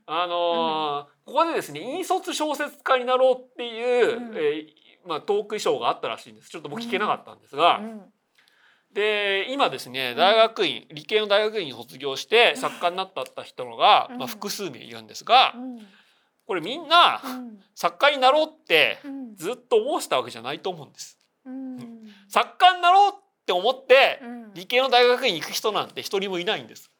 [0.06, 4.36] あのーここでですね引率小説家になろうっていう、うん。
[4.36, 6.50] えーまあ、トークショーがあったらしいんです。
[6.50, 8.02] ちょっと僕聞けなかったんですが、うん。
[8.92, 14.18] で今ですね大学院、理系の大学院に卒業して作家になった人のが、うん。
[14.18, 15.78] まあ、複数名いるんですが、うん
[16.46, 21.18] これみんなうん作家になろうってうんずっと思ってたわけじゃないと思うんです。
[21.44, 21.78] うん
[22.28, 23.14] 作家になろうっ
[23.44, 26.90] て思ってうん理系の大学院に行く人なんて一人もいないんです。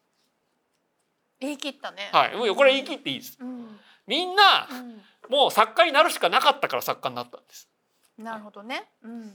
[1.40, 2.08] 言い切ったね。
[2.12, 3.38] はい、もうこれ言い切っていいです。
[3.40, 4.68] うんみんな
[5.28, 7.68] うもう作家になるしかなかったから作家になったんです。
[8.20, 8.84] んなるほどね。
[9.02, 9.32] うん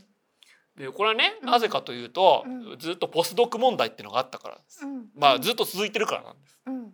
[0.77, 4.85] でこれはねうんなぜかというと、うんずっとポスドク問題っていうのがあったからです。
[4.85, 6.59] うんまあずっと続いてるからなんです。
[6.65, 6.93] うん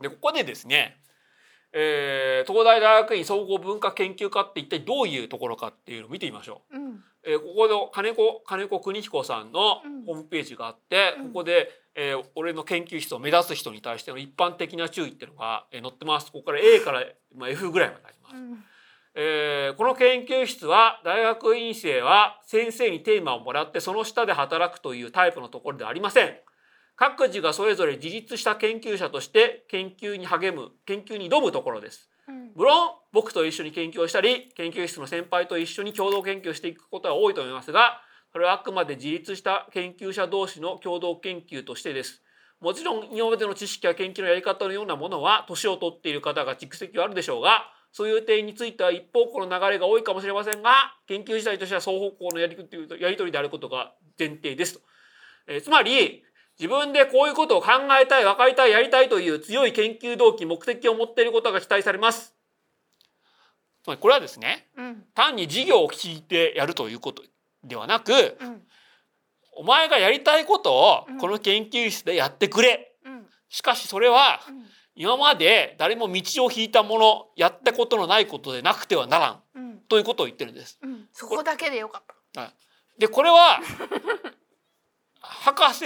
[0.00, 0.96] でここでですね、
[1.72, 6.76] えー東大大学院総合文化研究科って一体どういうところかっていうのを見てみましょう。
[6.76, 16.32] うんえーここの金子金子邦彦さんのうんホームページがあって、うんここで、えー俺の研究室を目指す人に対しての一般的な注意っていうのが、えー載ってます。
[16.32, 17.04] ここから A から、
[17.36, 18.36] まあ、F ぐらいまであります。
[18.36, 18.64] うん
[19.14, 26.36] えーこの研究室は大学院生は先生にテーマをもらってその下で働くというタイプのところではありません。
[26.98, 32.10] 各自がそれぞれ自立した研究者として研究に励む研究に挑むところです。
[32.28, 38.02] うん無論僕と一緒に研究をしたり研究室の先輩と一緒に共同研究をしていくことは多いと思いますが
[38.32, 42.22] それはあくまで自立した研究者同士の共同研究としてです。
[42.60, 50.72] もちろん今までの知識や研究のやり方のようなものは年を取っている方が蓄積はあるでしょうがそういう点については一方向の流れが多いかもしれませんが
[51.06, 52.56] 研究自体としては双方向のやり
[53.00, 54.80] やり取りであることが前提ですと。
[55.46, 56.24] えーつまり
[56.58, 57.68] 自分でこういうことを考
[58.00, 62.34] えたい分かりたいやりたいという強い研究動機目的を持っていることが期待されます。
[63.84, 65.04] つまりこれはですねうん。
[65.14, 67.22] 単に授業を聞いてやるということ
[67.62, 68.62] ではなくうん。
[69.56, 71.18] お前がやりたいことをうん。
[71.18, 72.92] この研究室でやってくれ。
[73.04, 73.26] うん。
[73.48, 74.66] しかしそれはうん。
[74.96, 79.42] 今まで誰も道を引いたものやったことのないことでなくてはならん。
[79.54, 79.78] うん。
[79.88, 80.76] ということを言ってるんです。
[80.82, 81.08] うん。
[81.12, 82.02] そこだけでよかっ
[82.32, 82.52] た。
[82.98, 83.60] でこれは
[85.20, 85.84] 博士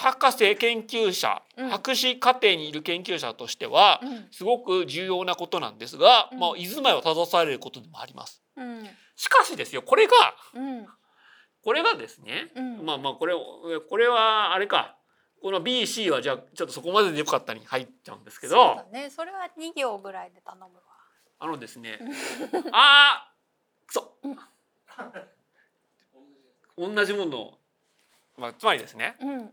[0.00, 1.68] 博士研究者、うん。
[1.70, 4.28] 博士課程にいる研究者としてはうん。
[4.30, 6.38] すごく重要なことなんですが、うん。
[6.38, 8.42] まあ居住まいを正されることでもあります。
[8.56, 8.88] うん。
[9.16, 10.12] しかしですよこれが
[10.54, 10.86] うん。
[11.62, 12.84] これがですね、うん。
[12.84, 13.34] まあまあこれ
[13.88, 14.96] これはあれか。
[15.42, 18.56] この BC はじゃあちょっとそこまででよかったに入っちゃうんですけど。
[18.56, 19.08] そうだね。
[19.08, 20.90] それは二行ぐらいで頼むわ。
[21.42, 21.98] あのですね
[22.70, 24.14] あーくそ
[26.76, 27.58] 同じものを、
[28.36, 29.50] まあ、つまりですねうん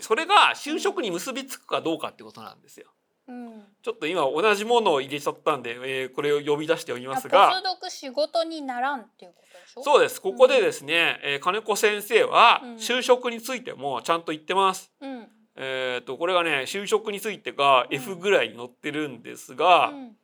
[0.00, 2.86] それが就職に結びつくかどうかってことなんですよ。
[3.28, 3.64] うん。
[3.82, 5.70] ちょっと今同じものを入れちゃったんで、
[6.02, 9.82] えーこれを呼び出しておりますポが仕事にならんっていうことでしょ？
[9.82, 14.90] そうですここでですね、えー金子先生はうん就職についてもちゃんと言ってます。
[15.00, 15.28] うん。
[15.56, 20.16] えー、とこれがね就職についてがうん F ぐらいに載ってるんですが、うん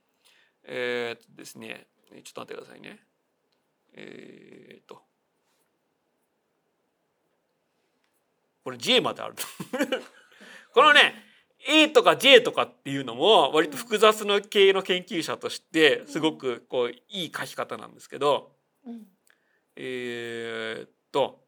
[0.65, 1.87] えー、とですね
[2.25, 2.99] ちょっと待ってくださいね。
[3.95, 5.01] えー、と
[8.67, 9.35] これ J まである
[10.75, 11.15] このね
[11.69, 19.07] A とか J とかっていうのも割と複雑な系の研究者としてすごくこういい書き方なんですけど、うん
[19.77, 21.47] えーっと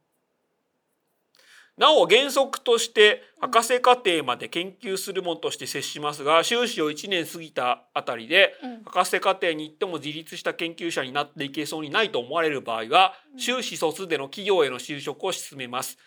[1.77, 8.85] なお原則として博士課程まで研究するものとして接しますが修士を1年過ぎたあたりでうん。
[8.85, 13.41] 博士課程に行っても自立した研究者になっていけそうにないと思われる場合はうん。
[13.41, 15.99] 修士卒での企業への就職を進めます。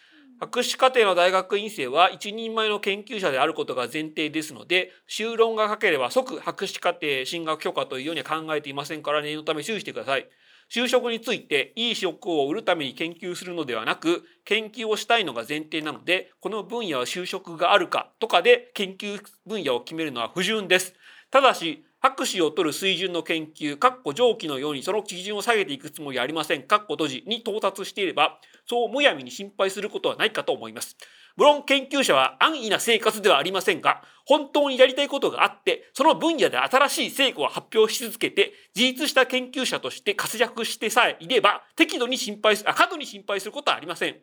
[0.42, 10.28] 博士課程の大学院生は一人前の研究者であることが前提ですので修論が書ければ即博士課程進学許可というようには考えていませんから念のため注意してください。
[10.74, 20.96] 就職についていい職を売るために研究するのではなく研究をしたいのが前提なのでこの分野は就職があるかとかで研究分野を決めるのは不純です。
[21.30, 30.98] ただし博士を取る水準の研究、かっこ上記のようにその基準を下げていくつもりはありません、かっこ閉じに到達していれば、そうむやみに心配することはないかと思います。
[31.38, 44.16] 無論研究者は安易な生活ではありませんが、本当にやりたいことがあって、その分野で新しい成果を発表し続けて、自立した研究者として活躍してさえいれば、適度に心配す、あ、過度に心配することはありません。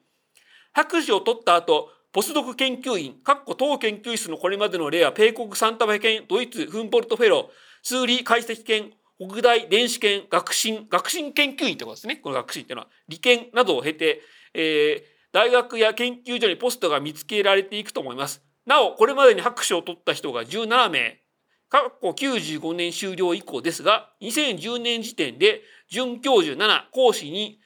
[0.73, 12.17] 博士を取った後、ポスドク研究員、かっこ当研究室のこれまでの例は、米国サンタフェ県、ドイツフンボルトフェロー、数理解析研、北大電子研、学進、学進研究員ってことですね。
[12.17, 14.23] この学進っていうのは、理研などを経て、
[14.55, 18.43] えー大学や研究所にポストが見つけられていくと思います。
[18.67, 21.21] なお、これまでに博士を取った人が17名、
[21.69, 27.61] 過去95年終了以降ですが、2010年時点で准教授7、講師に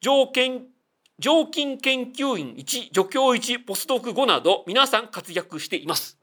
[0.00, 0.66] 常研
[1.18, 6.17] 常勤研究員1、助教1、ポスドク5など皆さん活躍しています。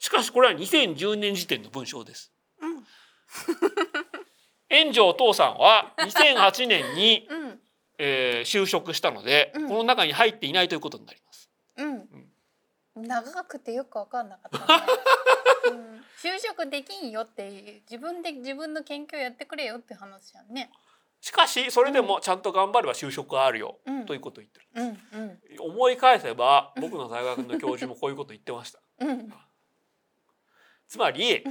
[0.00, 2.32] しかしこれは2010年時点の文章です。
[2.60, 2.84] うん。
[4.70, 7.60] 炎上父さんは2008年に、うん。
[7.98, 9.68] えー就職したので、うん。
[9.68, 11.50] この中に入っていないということになります。
[11.76, 14.84] うん、長くてよく分かんなかったね、
[15.70, 20.70] うん、就職できんよって自分で自分の研究やってくれよって話やんね。
[21.20, 24.06] しかしそれでもちゃんと頑張れば就職があるよ、うん。
[24.06, 24.66] ということを言ってる。
[24.74, 25.60] うん。
[25.60, 25.72] うん。
[25.72, 28.80] 思い返せば僕の大学の教授もこういうこと言ってました。
[30.90, 31.44] うんつまり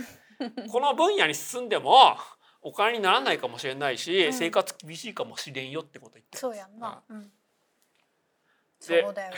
[0.69, 2.17] この分野に進んでも
[2.61, 4.33] お金にならないかもしれないし、うん。
[4.33, 7.31] 生活厳しいかもしれんよってことを言ってるそうやんな、うん、
[8.81, 9.37] そでうだよね。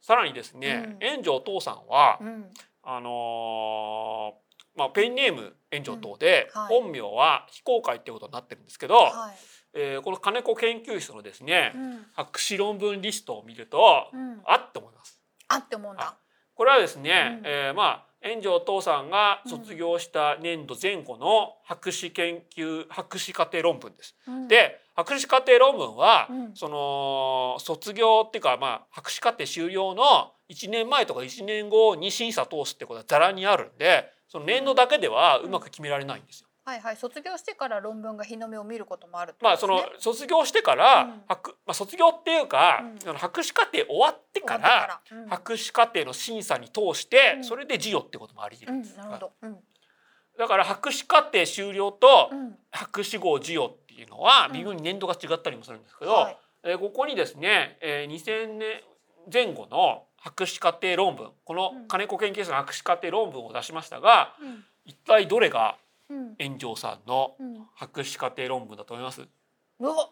[0.00, 1.10] さらにですね、うん。
[1.10, 2.50] 炎上お父さんは、うん。
[2.82, 6.60] あのーまあ、ペンネーム炎上等で、うん。
[6.62, 6.80] はい。
[6.80, 9.36] 本名は非公開ってことになってるんですけど、はい。
[9.74, 12.06] えーこの金子研究室のですね、うん。
[12.14, 14.40] 博士論文リストを見ると、うん。
[14.44, 15.20] あって思います。
[15.46, 16.16] あって思うんだ。
[16.54, 17.46] これはですね、うん。
[17.46, 24.16] えーまあ炎上お父さんが卒業した年度前後の博士研究博士課程論文です。
[24.26, 36.47] うんで博士課程論文は、うんその卒業っていうか、まあ、博士課程終了の1年前とか1年後に審査通すってことはざらにあるんでその年度だけではうまく決められないんですよ。
[36.68, 36.96] はいはい。
[36.96, 41.22] 卒業してから論文が日の目を見ることもあるってまあその卒業してから、うん。
[41.26, 43.14] 博まあ、卒業っていうか、うん。
[43.14, 45.28] 博士課程終わってからうん。
[45.28, 47.44] 博士課程の審査に通して、うん。
[47.44, 48.96] それで授与ってこともあり得るんです。
[48.96, 52.56] だから博士課程終了とうん。
[52.70, 54.52] 博士号授与っていうのはうん。
[54.52, 56.38] 微妙に年度が違ったりもするんですけど、はい。
[56.64, 58.82] えーここにですね、えー2000年
[59.32, 61.88] 前後の博士課程論文このうん。
[61.88, 64.64] 金子研究室の博士課程論文を出しましたがうん。
[64.84, 67.66] 一体どれがうん炎上さんのうん。
[67.74, 69.22] 博士課程論文だと思います。
[69.80, 70.10] うわ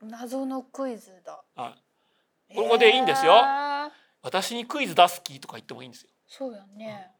[0.00, 1.42] 謎のクイズだ。
[1.56, 1.70] は
[2.50, 3.32] いここでいいんですよ。
[3.32, 3.90] えー。
[4.22, 6.08] 私にクイズ出す気とか言ってもいいんですよ。
[6.26, 7.10] そうやね。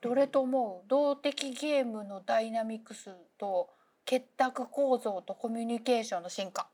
[0.00, 0.88] どれと思う？
[0.88, 3.70] 動的ゲームのダイナミクスと
[4.04, 6.66] 結託構造とコミュニケーションの進化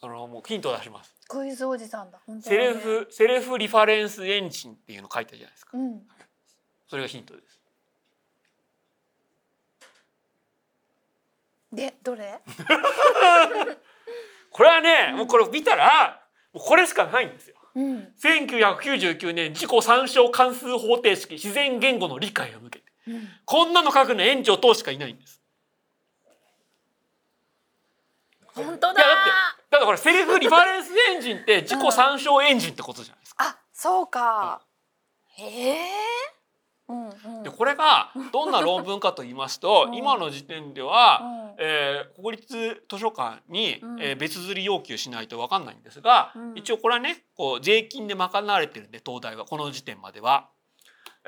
[0.00, 1.14] あのもうヒントを出します。
[1.28, 5.76] クイズおじさんだ本当セルフセルフリファレンスエンジンっていうの書いてあるじゃないですか。
[5.76, 6.02] うん
[6.88, 7.60] それがヒントです。
[11.72, 12.40] でどれ？
[14.50, 16.22] これはね、もうこれ見たら
[16.52, 17.56] もうこれしかないんですよ。
[17.74, 25.42] うん1999年自己参照関数方程式自然言語の理解を向けてうんこんなの書くの炎上等しかいないんです。
[28.54, 29.30] 本当だいやだって
[29.70, 33.44] だからこれセルフリファレンスエンジンって自己参照エンジンってことじゃないですか。
[33.44, 34.62] あそうか。
[35.36, 35.76] へえ。
[36.88, 37.42] うんうん。
[37.42, 39.94] でこれがどんな論文かと言いますと、うん。
[39.94, 41.54] 今の時点では、うん。
[41.58, 44.00] えー国立図書館に、うん。
[44.02, 46.52] えー別釣り要求しないと分かんないんですが、うん。
[46.56, 50.48] 一応これはねこう税金で賄われてるんで東大はこの時点までは。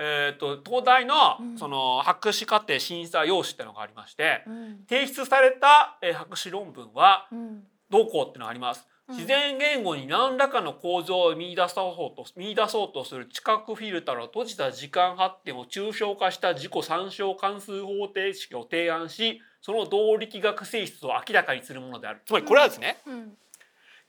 [0.02, 1.58] えー、と東大の,、うん。
[1.58, 4.84] その博士課程審査用紙ってのがありましてうん。
[4.88, 8.86] 提出された、えー博士論文はうんどうこうってのがあります。
[9.08, 9.16] うん。
[9.16, 22.20] 自然言語に何らかの構造を見出そうと見出そうとする知覚フィルターの閉じた時間発展を抽象化した自己参照関数方程式を提案しその動力学性質を明らかにするものである。
[22.24, 23.32] つまりこれはですね、うん。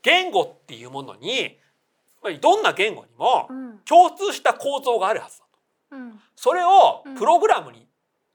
[0.02, 1.58] 言語っていうものに
[2.20, 3.78] つまりどんな言語にもうん。
[3.84, 5.44] 共通した構造があるはずだ
[5.90, 5.96] と。
[5.96, 6.20] うん。
[6.36, 7.16] それをうん。
[7.16, 7.86] プログラムに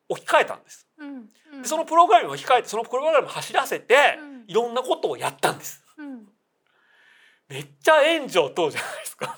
[0.09, 1.29] 置き換えたんです、うん。
[1.53, 1.61] うん。
[1.61, 5.83] でそのプログラムに置き換えてそのプログラムを走らせてうんいろんなことをやったんです。
[5.97, 6.27] うん。
[7.49, 9.37] めっちゃ炎上等じゃないですか。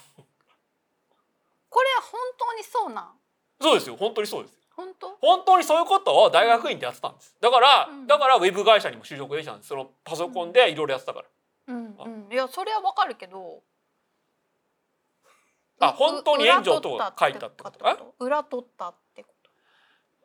[1.69, 3.11] これは本当にそうなん？
[3.61, 3.95] そうですよ。
[3.95, 5.17] 本当にそうです本当？
[5.21, 7.35] 本当にそういうことを大学院でやってたんです。
[7.41, 8.07] だから、うん。
[8.07, 9.69] だからウェブ会社にも就職できたんです。
[9.69, 11.27] そのパソコンでいろいろやってたから、
[11.67, 11.95] うん。
[11.97, 12.33] うん。
[12.33, 13.61] いやそれはわかるけど
[15.79, 18.15] あ本当に炎上と書いたってこと？
[18.19, 18.97] 裏取ったって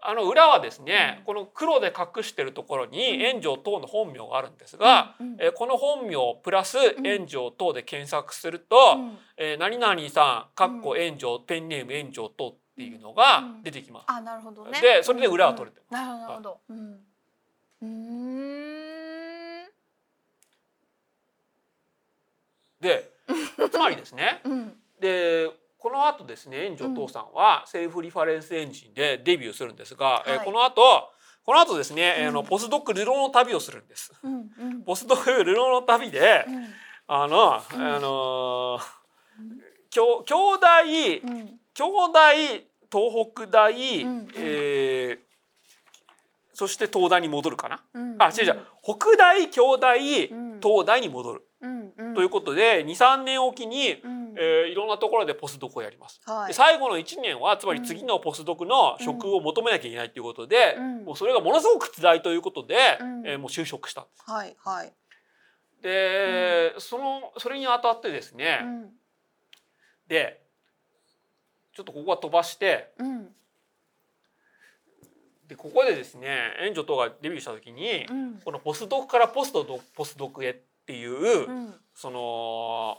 [0.07, 1.25] あの裏はですね、うん。
[1.25, 3.27] この黒で隠してるところにうん。
[3.33, 7.03] 炎上等の本名があるんですとが、えーこの本名プラスん。
[7.03, 9.19] 炎上等で検索すると、うん。
[9.39, 13.63] えー何々さんかっこ炎上、ペンネーム炎上等っていうのがうん。
[13.63, 14.05] 出てきます。
[14.09, 14.81] あなるほどね。
[14.81, 16.27] でそれで裏は取れてうんうんなるほど。
[16.27, 16.61] なるほど
[17.83, 19.65] うん。
[22.81, 23.11] で
[23.71, 24.41] つまりですね。
[24.45, 24.73] うん。
[25.01, 25.51] で
[25.85, 30.81] この後ですね炎上等さんはセルフリファレンスエンジンでデビューするんですが、えこの後
[31.45, 34.11] この後ですね、えーあのうんポスドック流浪の旅をするんです。
[34.23, 34.83] うんうん。
[34.83, 36.67] ポスドック流浪の旅で、うん。
[37.07, 37.97] あの、うん。
[37.97, 38.81] あのー
[39.91, 41.61] 京京大うん。
[41.75, 41.85] 京
[42.15, 42.65] 大東
[43.35, 44.29] 北大、うん。
[44.39, 45.25] えー
[46.57, 47.83] そして東大に戻るかな？
[47.93, 48.17] うん。
[48.23, 48.61] あ違う違う。
[48.83, 50.61] 北大京大うん。
[50.63, 52.15] 東大に戻る、うんうん。
[52.15, 56.21] ということで23年おきにうんうんえーいろんなところでポスドクをやります。
[56.25, 56.49] はい。
[56.49, 61.05] で最後の1年はつまり次のポスドクの職を求めなきゃいけないということで、うん。
[61.05, 63.27] もうそれがものすごく辛いということで、うん。
[63.27, 64.31] えーもう就職したんです。
[64.31, 64.93] はいはい。
[65.83, 68.91] で、そのそれにあたってですね、うん。
[70.09, 70.43] で
[71.75, 73.29] ちょっとここは飛ばしてうん。
[75.49, 78.41] でここでですね援助等がデビューした時に、うん。
[78.45, 80.55] このポスドクからポストドポスドクへっ
[80.87, 81.75] ていう、うん。
[81.95, 82.97] その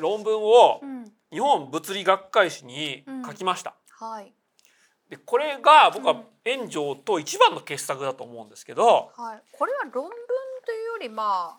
[0.00, 1.12] 論文をうん。
[1.30, 3.76] 日本物理学会誌に書きました。
[3.90, 4.32] はい。
[5.08, 6.24] でこれが僕はうん。
[6.44, 9.42] 援助と一番の傑作だと思うんですけど、はい。
[9.52, 10.10] これは論文
[10.64, 11.58] というよりま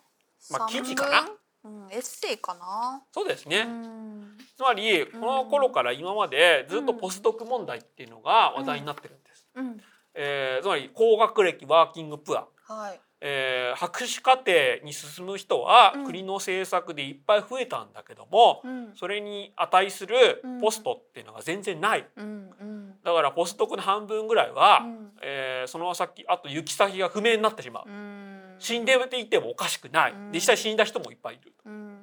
[0.50, 1.20] まあ記事かな？
[1.64, 3.00] うんエッセイかな？
[3.12, 4.36] そうですね、うん。
[4.56, 9.46] つまりこの頃から今までずっとポスドク問題っていうのが話題になってるんです。
[9.54, 9.80] うん。
[10.14, 13.00] えーつまり高学歴ワーキングプア、はい。
[13.24, 14.52] えー博士課程
[14.84, 16.04] に進む人はうん。
[16.04, 18.92] 国の政策でいっぱい増えたんだけども、うん。
[18.94, 20.60] それに値するうん。
[20.60, 22.06] ポストっていうのが全然ない。
[22.16, 22.94] うんうん。
[23.02, 25.12] だからポスドクの半分ぐらいは、うん。
[25.22, 27.88] えーその先あと行き先が不明になってしまう。
[27.88, 28.56] うん。
[28.58, 30.14] 死んでいてもおかしくない。
[30.32, 31.52] 実際死んだ人もいっぱいいる。
[31.64, 31.98] うん。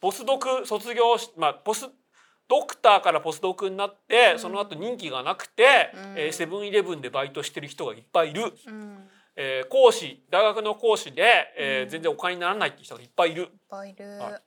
[0.00, 1.88] ポスドク卒業し、まあ、ポス
[2.46, 4.38] ドクターからポスドクになって、うん。
[4.38, 6.18] その後任期がなくて、うん。
[6.18, 11.24] えーセブンイレブンでバイトしてる人がいっぱいいる、うんえー講師大学の講師で、
[11.58, 11.88] えーうん。
[11.90, 13.42] 全然お金にならないっていう人がいっぱいいる。
[13.42, 14.18] いっぱいいる。
[14.18, 14.42] はい。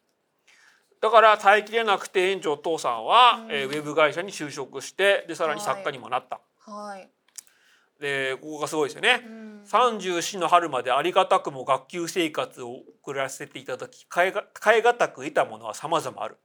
[0.99, 3.51] だから耐えきれなくて園長お父さんは、うん。
[3.51, 7.09] えーウェブ会社に就職してでさらに作家にもなった、はい。
[7.99, 9.23] でここがすごいですよね。
[9.25, 9.29] う。
[9.29, 9.63] ん。
[9.63, 16.37] 34の春までありがたくも学級生活を送らせていただき変えが変え難く得たものは様々ある。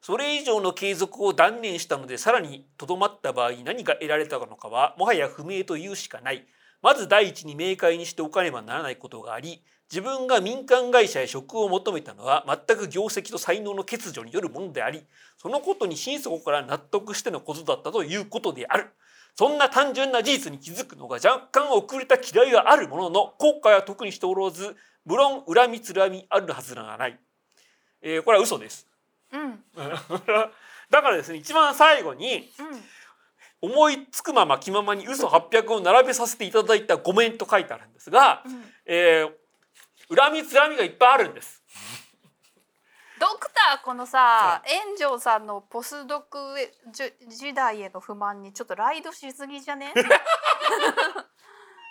[0.00, 6.46] それ以上の継続を断念したのでさらにとどまった場合何が得られたのかはもはや不明と言うしかない
[6.82, 15.04] まず第一に明快にしておかねばならないことがあり自分が民間会社へ職を求めたのは全く業績と才能の欠如によるものであり
[15.38, 18.90] そのことに心底から納得してのことだったということである。
[19.34, 24.74] そんな単純な事実に気づくのが若干遅れた嫌いがあるものの後悔は特にしておらず
[25.04, 27.16] 無論恨みつらみあるはずがない、
[28.02, 28.88] えーこれは嘘です。
[29.32, 29.62] うん。
[30.90, 32.82] だからですね一番最後にうん
[33.60, 38.64] 思いつくまま気ままに嘘800を並べさせていただいたごめんと書いてあるんですが、うん。
[38.86, 39.32] えー
[40.10, 41.62] 恨みつらみがいっぱいあるんです。
[43.20, 46.38] ドクターこのさ炎上さんのポスドク
[46.92, 49.92] じゅ時代への不満にちょっとライドしすぎじゃね？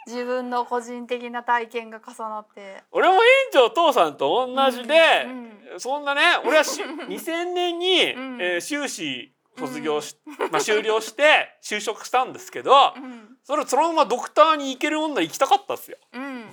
[0.07, 2.81] 自分の個人的な体験が重なって。
[2.91, 3.19] 俺も園
[3.51, 8.41] 長お父さんと同じで、うんそんなね俺はし2000年に、うん。
[8.41, 10.17] えー修士卒業し、
[10.51, 13.37] まあ、修了して就職したんですけどうん。
[13.43, 15.97] それそのままドクターに行けるもんなら行きたかったっすよ。
[16.13, 16.45] うん、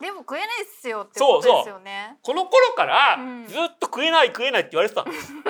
[0.00, 2.16] でも食えないっすよってことですよね。
[2.22, 3.46] この頃からうん。
[3.46, 5.32] ずっと食えない食えないって言われてたんです。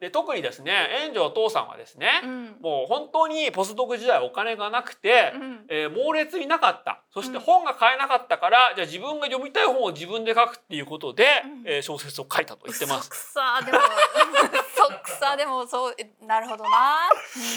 [0.00, 2.56] で特にですね園長お父さんはですね、うん。
[2.60, 5.66] もう本当にポスドク時代お金がなくて、うん。
[5.70, 7.02] えー猛烈になかった。
[7.10, 7.42] そしてうん。
[7.42, 11.62] 本が買えなかったから、じゃあ自分が読みたい本を自分で書くっていうことで、うん。
[11.66, 13.08] えー小説を書いたと言ってます。
[13.08, 13.78] 嘘くさでも。
[13.78, 15.94] 嘘くさでもそう
[16.26, 17.08] なるほどな。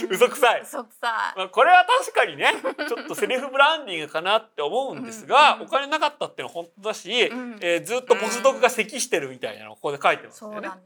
[0.05, 2.53] うん嘘くさい嘘くさまあ、これは確かにね
[2.87, 10.27] ちょっとセルフブランディングかなって思うんですが、うんお金なかったっていうのは本当だし、うんえーずっとポスドクが咳してるみたいなのをここで書いてい。
[10.27, 10.75] ますよねそうだ。
[10.75, 10.81] ね。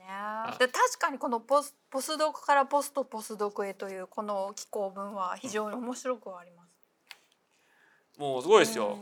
[0.60, 8.20] で確かにこのポスポスドクからポストポスドクへというこの機構文は非常に面白くはあります。
[8.20, 8.98] もうすごいですよ。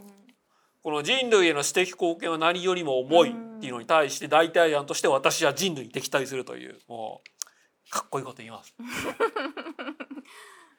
[0.81, 7.21] この人類への私的貢献は何よりも重いっていうのに対して代替案として私は人類に敵対するというも
[7.87, 8.73] うかっこいいこと言います。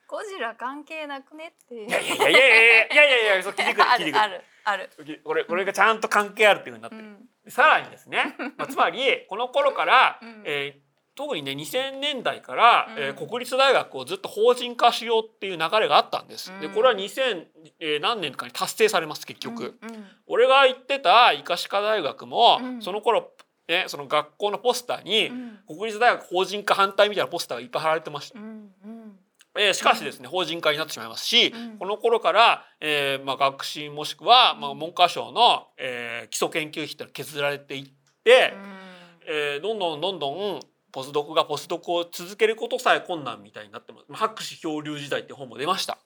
[0.09, 4.19] ゴジラ関係なくねっていやいやいやいやいやいやいやそう切り口 切り口。
[4.19, 4.91] あるある。
[5.23, 10.90] これこれがちゃんと関係あるっていうふうになってる、さらにですね、まあ、つまりこの頃から、えー
[11.21, 13.03] 特にね2000年代から、うん。
[13.03, 16.51] えー国立大学をずっと法人化しようっていう流れがあったんです。
[16.61, 16.75] でうん。
[16.75, 17.45] これは2000、
[17.79, 19.79] えー何年かに達成されます結局。
[19.83, 20.05] うんうん。
[20.27, 22.83] 俺が行ってた医科歯科大学も、うん。
[22.83, 23.33] その頃
[23.69, 25.59] ねその学校のポスターに、うん。
[25.67, 28.39] 国立大学法人化反対みたいなポスターがいっぱい貼られてました。
[28.39, 28.49] うんう
[28.89, 29.19] ん。
[29.59, 31.79] えーしかしですね法人化になってしまいますし、うん。
[31.79, 37.85] この頃から、えーまあ、学士もしくは、まあ、文科省の、えー基礎研究費って削られていっ
[38.25, 38.55] て、
[39.27, 40.61] えーどんどんどんどん
[40.93, 44.07] ポスドクがポスドクを続けることさえ困難みたいになってます。
[44.09, 45.99] まあ博士漂流時代って本も出ました。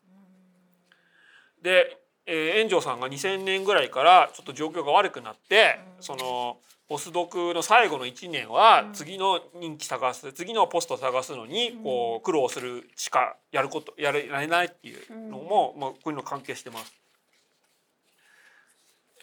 [1.63, 16.93] で、えー、炎上さんが2000年ぐらいからちょっと状況が悪くなって、うんそのポスドクの最後の1年はうん次の任期探す次のポストを探すのにうんこう苦労するしかやることやれやれないっていうのも、まあ、こういうの関係してます。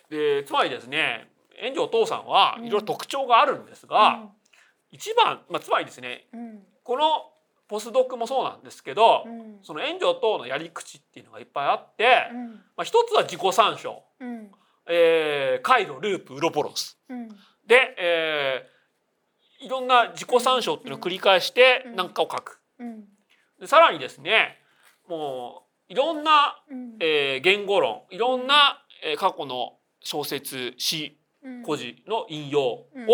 [0.09, 1.27] でつまりですね
[1.61, 4.27] 炎上お父さんはいろいろ特徴があるんですが、
[4.91, 6.63] 一番、まあ、つまりですねうん。
[6.83, 7.31] この
[7.67, 9.59] ポスドクもそうなんですけど、うん。
[9.63, 12.47] その援助等のやり口っていうのがいっぱいあって、うん。
[12.51, 14.51] まあ、一つは自己参照、うん。
[14.89, 16.97] えー、回路ループウロポロス。
[17.09, 17.29] うん。
[17.65, 18.71] で、えー
[19.63, 21.95] いろんな自己参照っていうのを繰り返してうん。
[21.95, 22.59] 何かを書く。
[22.79, 23.03] うん。
[23.59, 24.57] でさらにですね
[25.07, 26.95] もういろんな、うん。
[26.99, 31.63] えー言語論いろんな、えー過去の小説詩うん。
[31.63, 33.05] 故事の引用を、うん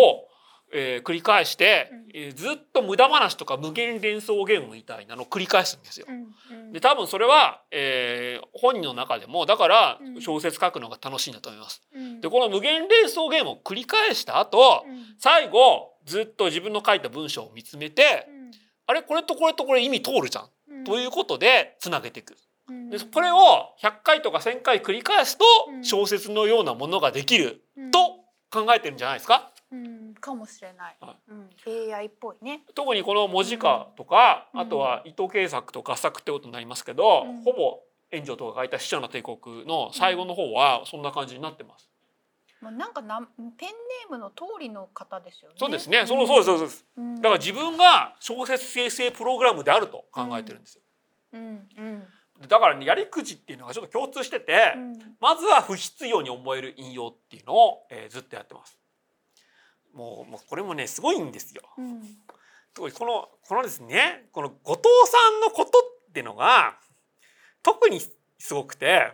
[0.73, 2.05] えー繰り返して、うん。
[2.13, 6.05] えーずっと無駄話とか無限連想ゲームみたいなのを繰り返すんですよ。
[6.09, 6.73] うんうん。
[6.73, 10.21] で多分それは、えー本人の中でもだからうん。
[10.21, 11.81] 小説書くのが楽しいんだと思います。
[11.93, 12.21] うん。
[12.21, 15.05] でこの無限連想ゲームを繰り返した後うん。
[15.19, 18.51] 最後ずっと自分の書いた文章を見つめてうん。
[18.87, 20.49] あれこれとこれとこれ意味通るじゃん。
[20.69, 20.83] うん。
[20.83, 22.35] ということでつなげていく。
[22.69, 22.89] うん。
[22.89, 23.35] でこれを
[23.81, 25.83] 100回とか1,000回繰り返すとうん。
[25.83, 27.91] 小説のようなものができるうん。
[27.91, 27.99] と
[28.49, 31.15] 考えてるんじゃないですかうんかもしれないは。
[31.27, 31.49] うん
[31.93, 32.61] AI っぽいね。
[32.73, 37.79] 特にこの文字化とか、うんあとは糸継作と合作ってことになりますけど、うんほぼ
[38.11, 41.89] 炎上とか書いた「死者の帝国」の最後の方はそんな感じになってます。
[42.61, 43.31] もうなんかなんペ
[43.67, 45.55] ンネームの通りの方ですよね。
[45.59, 46.85] そうですね、そのそうですそうです。
[46.97, 47.15] うん。
[47.17, 50.81] だから自分が小説生成プログラムであると考えてるんですよ。
[51.33, 52.07] うんうん
[52.47, 58.77] だからねやり口っていうのがちょっと共通してて、うんまずは不必要に思える引用っていうのを、えーずっとやってます。
[59.97, 61.63] もうもうこれもねすごいんですよ。
[61.79, 62.01] うん。
[62.75, 65.71] 特にこのこのですねこの後藤さんのこと
[66.09, 66.77] っていうのが
[67.63, 67.99] 特に
[68.37, 69.13] すごくて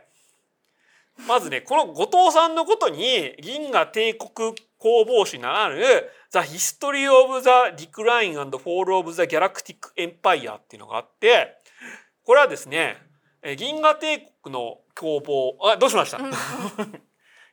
[1.26, 5.81] まずねこの後藤さんのことに銀河帝国攻防史ならぬ
[6.31, 11.55] 「The History of the Decline and Fall of the Galactic Empire」っていうのがあって
[12.26, 12.97] これはですね
[13.41, 16.34] え銀河帝国の攻防あどうしました、うん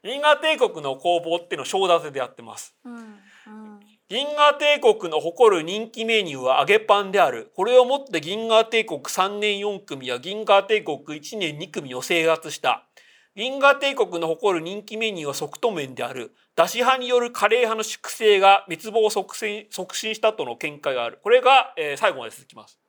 [0.02, 2.74] 銀河帝国の攻防っていうのを正立てでやってます。
[2.84, 7.52] うんうん銀河帝国の誇る人気メニューは揚げパンである。
[7.54, 12.88] これをもって銀河帝国3年4組は銀河帝国1年2組を制圧した。
[13.36, 16.34] 銀河帝国の誇る人気メニューは即答麺である。
[16.56, 21.20] 出し派によるカレー派の粛清が滅亡を促進促進したとの見解がある。
[21.22, 22.80] これが、えー最後まで続きます。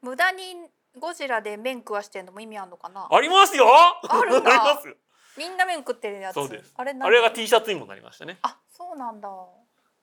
[0.00, 0.54] 無駄に
[0.96, 3.08] ゴジラで麺食わしてんのも意味あるのかな？
[3.10, 3.66] ありますよ
[4.08, 4.94] あるんだ ありますよ
[5.38, 6.34] みんな麺食ってるやつ。
[6.34, 7.08] そうですあれ何？
[7.08, 8.38] あれが T シャツにもなりましたね。
[8.42, 9.28] あそうなんだ。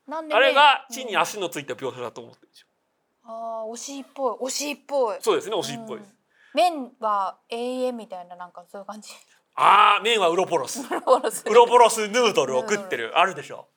[0.08, 2.68] なんであれが麺地に足のついた描写だと思ってるんですよ。
[3.26, 5.18] ああ惜しいっぽい惜しいっぽい。
[5.20, 6.10] そうですね、おしっぽいです。
[6.10, 6.18] うん
[6.54, 9.12] 麺は永遠みたいななんかそういう感じ。
[9.54, 10.82] ああ、麺はウロポロス。
[10.82, 13.68] ウロポロスウロポロスヌードルを食ってるあるでしょ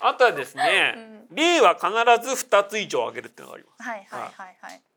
[0.00, 4.72] あとはですね、例は必ず二つ以上あげるっていうのがありまはいはいはいはい。
[4.72, 4.91] す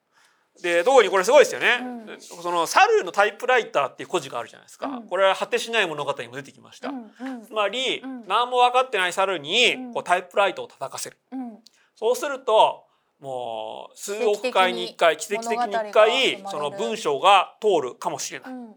[0.62, 2.22] で特にこれすごいですよね、うん。
[2.22, 5.08] その猿のタイプライターっていう故事があるじゃないですか、うん。
[5.08, 7.46] これは果てしない物語にも出てきました、うんうん。
[7.46, 8.28] つまり、うん。
[8.28, 9.94] 何も分かってない猿にうん。
[9.94, 11.18] こうタイプライトを叩かせる。
[11.32, 11.58] うん。
[11.96, 12.86] そうすると
[13.20, 18.76] もう数億回に1回奇跡的に1回その文章が通るかもしれない、うん。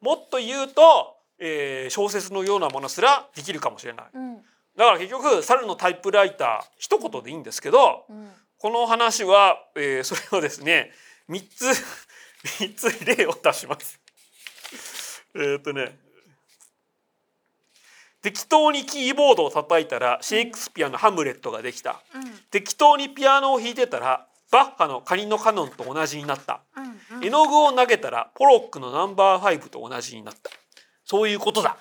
[0.00, 4.06] もっと言うと、えー小説のようなものすらできるかもしれない。
[4.14, 4.36] うん。
[4.76, 8.30] だから結局猿のタイプライター一言でいいんですけどうん。
[8.58, 10.90] この話は、えーそれをですね
[11.28, 11.66] 3つ
[12.62, 14.00] 3つ例を出します。
[15.34, 15.98] えーっとね。
[18.20, 22.02] 適当にキーボードを叩いたらシェイクスピアの「ハムレット」ができた。
[22.50, 26.62] 適当にピアノを弾いてたらバッハの「カニのカノン」と同じになった。
[26.76, 27.24] うんうん。
[27.24, 30.50] 絵の具を投げたらポロックのナンバー5と同じになった。
[31.04, 31.78] そういうことだ、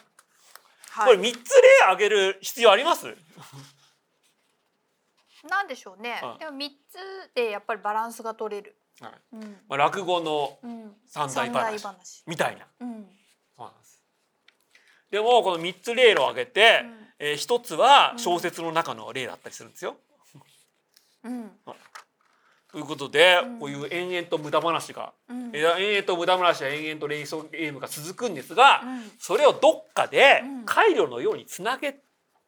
[0.95, 1.31] これはい。
[1.31, 3.07] 3つ例挙げる必要あります？
[5.49, 6.21] なんでしょうね。
[6.23, 6.37] うん。
[6.37, 8.77] でも三つでやっぱりバランスが取れる。
[9.01, 10.91] はいうんまあ、落語のうん。
[11.07, 12.23] 三大話。
[12.25, 13.05] みたいなうん。
[13.55, 14.03] そうなんです。
[15.11, 19.97] でもこの3つ例を挙げて、うんえー、1つは小説の中の例だったりするんですよ。
[21.23, 21.51] うん。
[22.71, 25.49] ということで、うんこういう延々と無駄話が、うん。
[25.53, 32.03] えー延々と無駄話や延々と連想ゲームが続くんですが、うんそれをどっかでうん回路のようにつなげる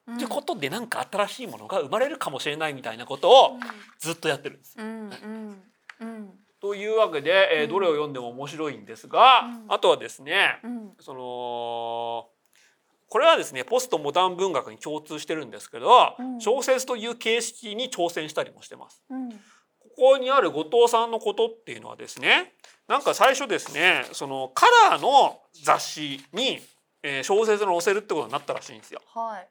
[0.08, 3.60] うんことで何か新しいものが生まれるかもしれないみたいなことを
[4.00, 4.76] ずっとやってるんです。
[4.78, 5.10] うん
[6.62, 12.28] というわけで、えーうんどれを読んでも面白いんですが、うんあとはですね、うんその
[13.12, 19.04] これはですねポストモダン文学に共通してるんですけど、うん小説という形式に挑戦したりもしてます。
[19.10, 19.30] うん
[19.98, 22.54] ここにある後藤さんのことっていうのはですね
[22.88, 26.60] なんか最初ですねそのカラーの雑誌に、
[27.04, 29.02] えー小説を載せるってことになったらしいんですよ。
[29.14, 29.48] はい。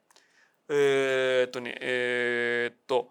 [0.70, 3.10] えーっとねえーっと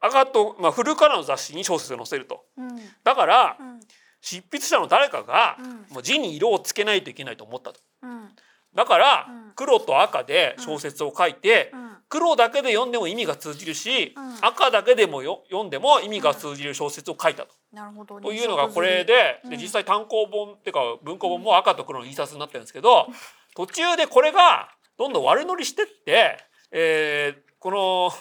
[0.00, 2.44] 赤と、まあ、フルカラーの雑誌に小説を載せると。
[2.56, 2.68] うん。
[3.04, 3.80] だからうん。
[4.20, 5.94] 執筆者の誰かがうん。
[5.94, 7.80] もう字に色をつけないといけないと思ったと。
[8.02, 8.28] うん。
[8.74, 9.52] だからうん。
[9.54, 11.88] 黒と赤で小説を書いてうん。
[12.10, 14.38] 黒だけで読んでも意味が通じるし、うん。
[14.40, 17.54] 赤だけでもよ読んでも意味が通じる小説を書いたと。
[17.72, 18.20] なるほど。
[18.20, 23.08] というのがこれで,、うんで実際単行本っていうか文庫本も赤と黒の印刷になってるんですけど
[23.54, 26.38] 途中でこれがどんどん悪乗りしてって、
[26.70, 28.12] えーこの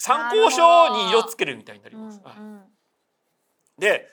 [0.00, 2.20] 参考書に色つけるみたいになりうんます。
[2.24, 2.34] はい。
[2.38, 2.62] うん
[3.78, 4.06] で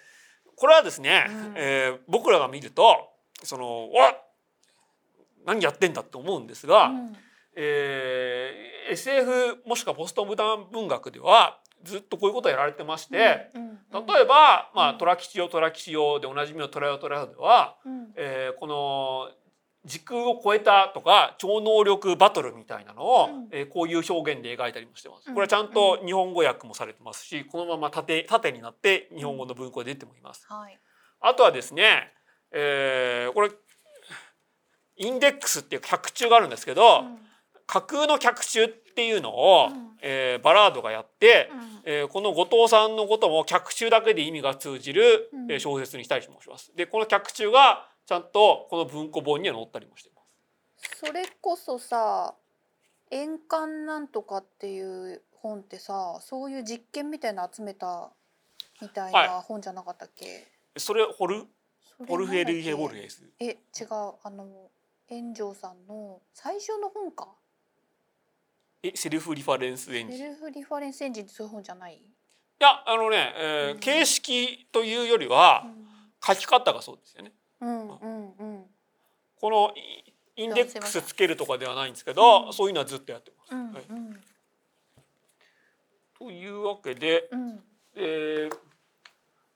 [0.56, 1.54] これはですね、うん。
[1.56, 3.10] えー僕らが見ると
[3.44, 4.24] その「わっ
[5.46, 7.16] 何やってんだ」って思うんですが、うん。
[7.56, 14.06] えー SF もしくはポストモダン文学ではずっとこういうことをやられてまして、うんうん。
[14.08, 14.98] 例えば、まあ、うん。
[14.98, 18.14] 虎吉よ虎吉よでおなじみの虎よ虎よでは、うん。
[18.16, 19.30] えーこの
[19.88, 25.28] 時空を超えたとか超能力バトルみたいなのを、うんえーこういう表現で描いたりもしてます。
[25.28, 30.46] うんこれはちゃんと日本語訳もされてますしこのまま縦縦になって日本語の文庫で出てもいます。
[30.48, 30.80] はい。
[31.22, 32.12] あとはですね、
[32.52, 33.50] えーこれ
[35.00, 37.18] インデックスっていう脚注があるんですけど、うん
[37.70, 46.72] 架空の脚注っていうのを、うんえーバラードがやって、うんえーこの後藤さんのことも脚注だけで意味が通じる、う小説にしたりもします。
[46.76, 50.22] でこの脚注がちゃんとこの文庫本には載ったりもしていま
[50.78, 51.06] す。
[51.06, 52.34] それこそさ
[53.12, 58.10] 「円環なんとか」っていう本ってさそういう実験みたいなの集めた
[58.82, 60.48] みたいはな本じゃなかったっけ、
[60.78, 61.46] それホル
[62.08, 63.30] ホルフェルゲ・なんだっけボルゲス。
[63.40, 63.58] え違う
[64.24, 64.72] あの
[65.10, 67.28] 炎上さんの最初の本か？
[68.84, 70.16] えセルフリファレンスエンジン。
[70.16, 72.02] いセルフリファレンスエンジンってそういう本じゃない、
[72.60, 75.66] やあのね、えーうん形式というよりは
[76.24, 77.34] 書き方がそうですよね。
[77.62, 78.38] うん、うんうん。
[78.40, 78.66] うん
[79.40, 80.14] このイ
[80.44, 82.54] インデックスつけるとかではないんですけど、うん。
[82.54, 83.54] そういうのはずっとやってます。
[83.54, 83.84] うんはい。
[83.90, 84.20] うん
[86.20, 87.60] というわけで、うん。
[87.96, 88.58] えー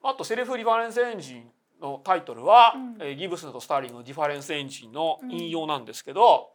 [0.03, 2.97] あと Self-Reference ENGINE のタイトルは、うん。
[2.99, 6.49] えーギブスとスターリングのディファレンスエンジンの引用なんですけど、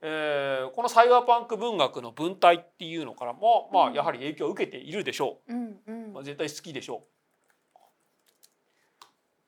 [0.00, 3.94] えーこのサイバーパンク文学の文体っていうのからも、まあ、うん。
[3.94, 5.54] やはり影響を受けているでしょう。
[5.54, 6.04] んうん。
[6.06, 7.17] う、まあ、絶対好きでしょう。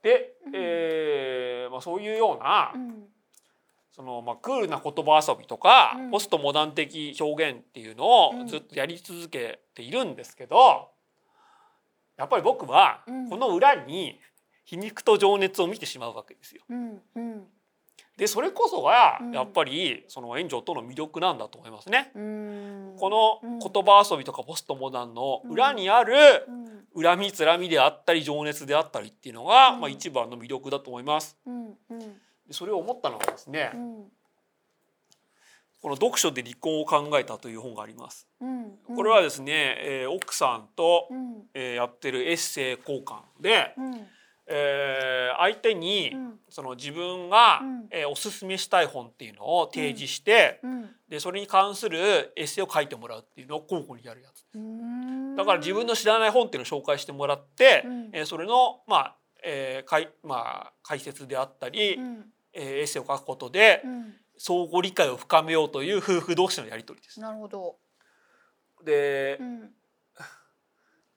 [0.03, 0.53] で、うん。
[0.55, 3.05] えーまあ、そういうような、うん。
[3.93, 6.11] そのまあ、クールな言葉遊びとか、うん。
[6.11, 8.47] ポストモダン的表現っていうのをうん。
[8.47, 10.91] ずっとやり続けているんですけど、
[12.17, 13.29] やっぱり僕はうん。
[13.29, 14.19] この裏に
[14.65, 16.63] 皮肉と情熱を見てしまうわけですよ。
[18.17, 19.33] でそれこそがうん。
[19.33, 22.11] やっぱりその援助との魅力なんだと思いますね。
[22.15, 22.97] うん。
[22.99, 23.59] このうん。
[23.59, 26.15] 言葉遊びとかポストモダンの裏にある
[26.95, 27.03] うん。
[27.03, 29.81] 恨みつらみであったり情熱であったりっていうのが、うん。
[29.81, 31.39] まあ、一番の魅力だと思います。
[32.47, 34.05] でそれを思ったのがですね、うん。
[35.81, 38.27] この読書で離婚を考えたという本があります。
[38.41, 38.73] うん。
[38.95, 41.43] これはですね、えー奥さんと、うん。
[41.55, 44.07] えーやってるエッセイ交換で、うん
[44.51, 46.39] えー相手に、うん。
[46.51, 47.89] その自分が、うん。
[47.91, 50.91] えーおすすめしたい本っていうのを提示して、うん。
[51.09, 54.45] でそれに関するエッセイを書いてもらうっていうのを交互にやるやつ。
[54.55, 55.37] うん。
[55.37, 58.11] だから自分の知らない本っていうのを紹介してもらって、うん。
[58.13, 62.25] えーそれのまあ、えーかいまあ解説であったり、うん。
[62.53, 64.15] えーエッセイを書くことでうん。
[64.37, 67.21] 相互理解を深めようという夫婦同士のやり取りです。
[67.21, 67.77] なるほど。
[68.85, 69.71] でうん。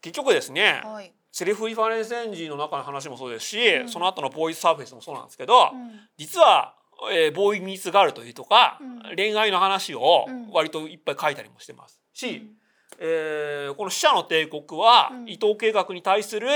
[0.01, 3.89] 結局ですね、はいセルフリファレンスエンジンの中の話もそうですし、うん。
[3.89, 5.99] その後のボーイズサーフェスもそうなんですけど、うん。
[6.15, 6.75] 実は、
[7.11, 9.15] えーボーイミーツガールというとか、うん。
[9.15, 10.49] 恋愛の話をうん。
[10.51, 12.57] 割といっぱい書いたりもしてますし、うん。
[12.99, 15.27] えーこの「死者の帝国は」うん。
[15.27, 16.47] 伊藤計画に対する、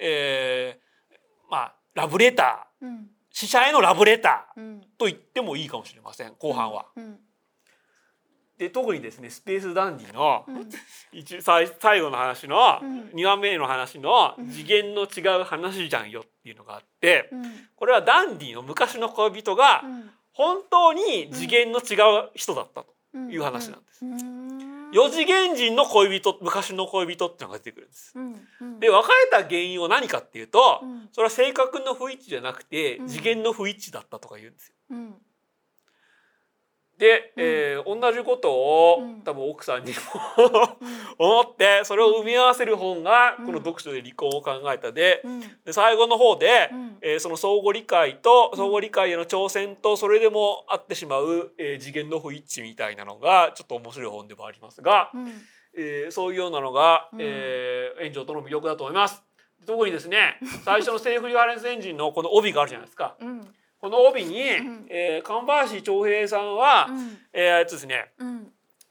[0.00, 1.16] えー
[1.50, 2.86] まあ、ラブレター。
[2.86, 3.10] うん。
[3.30, 4.80] 死者へのラブレターうん。
[4.96, 6.86] と言ってもいいかもしれません後半は。
[8.56, 10.68] うんで特にですねスペースダンディのうん。
[11.12, 13.00] 一最最後の話のうん。
[13.14, 14.50] 2話目の話のうん。
[14.50, 17.42] 次元の違う話じゃんよっていうのがあってうん。
[17.74, 20.10] これはダンディの昔の恋人がうん。
[20.32, 21.94] 本当に次元の違
[22.26, 23.32] う人だったとうん。
[23.32, 24.04] いう話なんです。
[24.04, 24.90] うん。
[24.92, 28.14] 四次元人の恋人昔の恋人っていうのが出てくるんです。
[28.78, 31.08] で別れた原因は何かっていうとうん。
[31.12, 33.08] それは性格の不一致じゃなくてうん。
[33.08, 34.96] 次元の不一致だったとか言うんですよ。
[37.02, 37.08] うん。
[37.08, 39.22] で、えー同じことをうん。
[39.22, 39.98] 多分奥さんにも
[41.18, 43.46] 思ってそれを埋め合わせる本がうん。
[43.46, 45.40] この読書で離婚を考えたでうん。
[45.64, 46.98] で最後の方で、うん。
[47.02, 48.56] えーその相互理解とうん。
[48.58, 55.32] 相互理解への挑戦とそれでもあってしまう、えー次元の不一致みたいなのがちょっと面白い本でもありますが、うん。
[55.76, 57.18] えーそういうようなのが、うん。
[57.20, 59.22] えー、炎上との魅力だと思います。
[59.66, 63.14] 特にですね最初のセーフリファレンスエンジンのこの帯があるじゃないですか。
[63.20, 64.86] うんこの帯に、ん。
[64.88, 67.18] えー、神林長平さんは、うん。
[67.32, 68.46] えー、あいつですね、うん。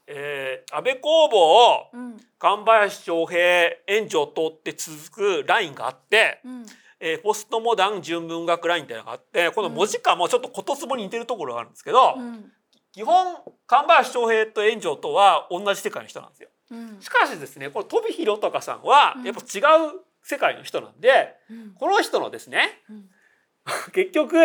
[0.06, 2.20] えー、安倍工房うん。
[2.38, 3.40] 神林長平
[3.86, 6.66] 援助を通って続くラインがあって、うん。
[7.00, 12.52] えー、ポストモダン純文学ラインっていうのがあってこの文字化もちょっと言葉に似てるところがあるんですけど、うん。
[12.92, 13.36] 基本
[13.66, 16.50] 神林翔平と炎上とは同じ世界の人なんですよ。
[16.70, 17.00] うん。
[17.00, 19.24] しかしですねこの飛弘とかさんはうん。
[19.24, 21.70] やっぱ違う世界の人なんで、うん。
[21.80, 23.08] この人のですねうん。
[23.94, 24.36] 結局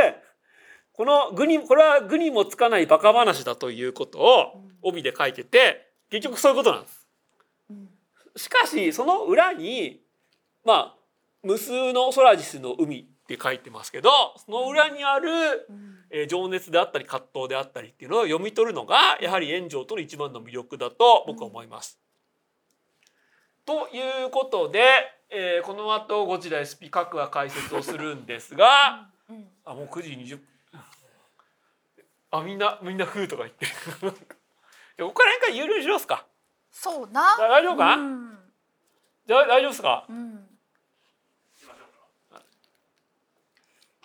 [0.97, 7.07] この具にこれは具にもつかないバカ話だということを帯で書いてて結局そういうことなんです。
[7.69, 7.89] うん
[8.35, 9.99] しかしその裏に
[10.63, 10.95] まあ
[11.41, 14.09] 無数のソラジスの海って書いてますけど
[14.45, 15.29] その裏にある、
[15.69, 21.99] うんえー情熱であったり葛藤であったりっていうのを読み取るのがやはり炎上との一番の魅力だと僕は思います。
[23.65, 24.83] ということで、
[25.29, 30.45] えーこの後ゴジラ SP 各話解説をするんですがうんあもう9時20分
[32.31, 33.71] あみんなみんな「ふう」とか言ってる。
[34.99, 36.25] ここから辺から有料にしますか？
[36.71, 37.35] そうな。
[37.37, 37.95] 大丈夫か？
[37.95, 38.39] なうん。
[39.25, 40.05] じゃあ大丈夫ですか？
[40.09, 40.47] うん。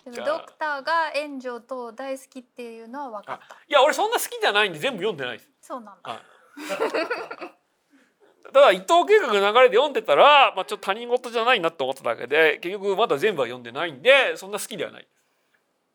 [0.05, 3.55] でもドクターが炎上と大好きっていうのは分かった。
[3.67, 5.49] いや俺そんな好きじゃないんで全部読んでないです。
[5.61, 6.09] そうなんだ。
[6.11, 6.21] はい。
[8.53, 15.03] ただ伊藤計画の流れで読んでたら、まあ、ちょっと他人事じゃないなと思っただけで結局まだ全部は読んでないんでそんな好きではない。
[15.03, 15.09] で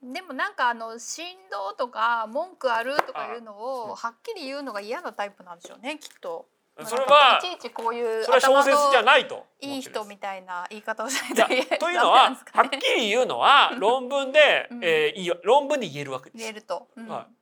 [0.00, 6.46] もなんかあの振動とか文句あるとかいうのあをはっきり言うのが嫌なタイプなんでしょうねきっと。
[6.84, 16.86] それはいちいちこういうそれは小説じゃいないといい人みたいな言い方をしないと言えというのははっきり言うのは論文で、うんえーいいよ論文で言えるわけです言えると。
[16.96, 17.38] うんはい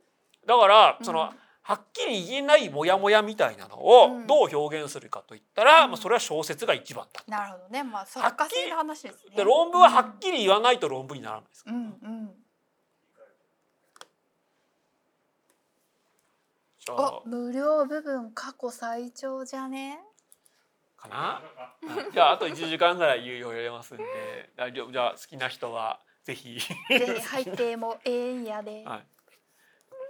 [0.47, 7.23] だからうんその、はっきり言えないモヤモヤみたいなのをうんどう表現するかといったら、うんまあ、それは小説が一番だ。
[7.27, 7.83] なるほどね。
[7.83, 9.37] まあはっきり作家性の話ですね。
[9.37, 11.65] で論文ははっきり言わないと論文にならないです。
[11.67, 12.31] うんうん。
[16.76, 19.99] じゃあお無料部分過去最長じゃね？
[20.97, 21.43] かな？
[22.13, 24.05] じゃああと1時間ぐらい有料やれますんで
[24.57, 26.59] 大丈夫じゃあ好きな人はぜひ。
[26.89, 28.85] で背景もええんやで。
[28.87, 29.07] はい。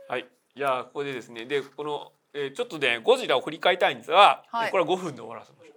[0.09, 0.29] はい。
[0.55, 5.76] じゃあここでですねでこの、えーちょっとねゴジラを振り返りたいんですが、はいこれは5分で終わらせましょう。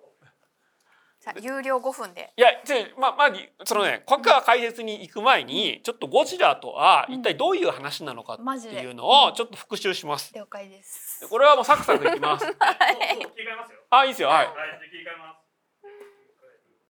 [1.20, 2.32] さあ有料5分で。
[2.38, 3.32] いや、じゃあまあまあ
[3.66, 10.34] そのね、国家解説に行く前に、ちょっとゴジラとは一体どういう話なのかっていうのをちょっと復習します。
[10.34, 11.28] 了解です。
[11.30, 12.46] これはもうサクサクいきます。
[12.48, 13.80] 切り替えますよ。
[13.90, 14.30] あ、いいですよ。
[14.30, 14.46] はい。
[14.48, 14.56] はい、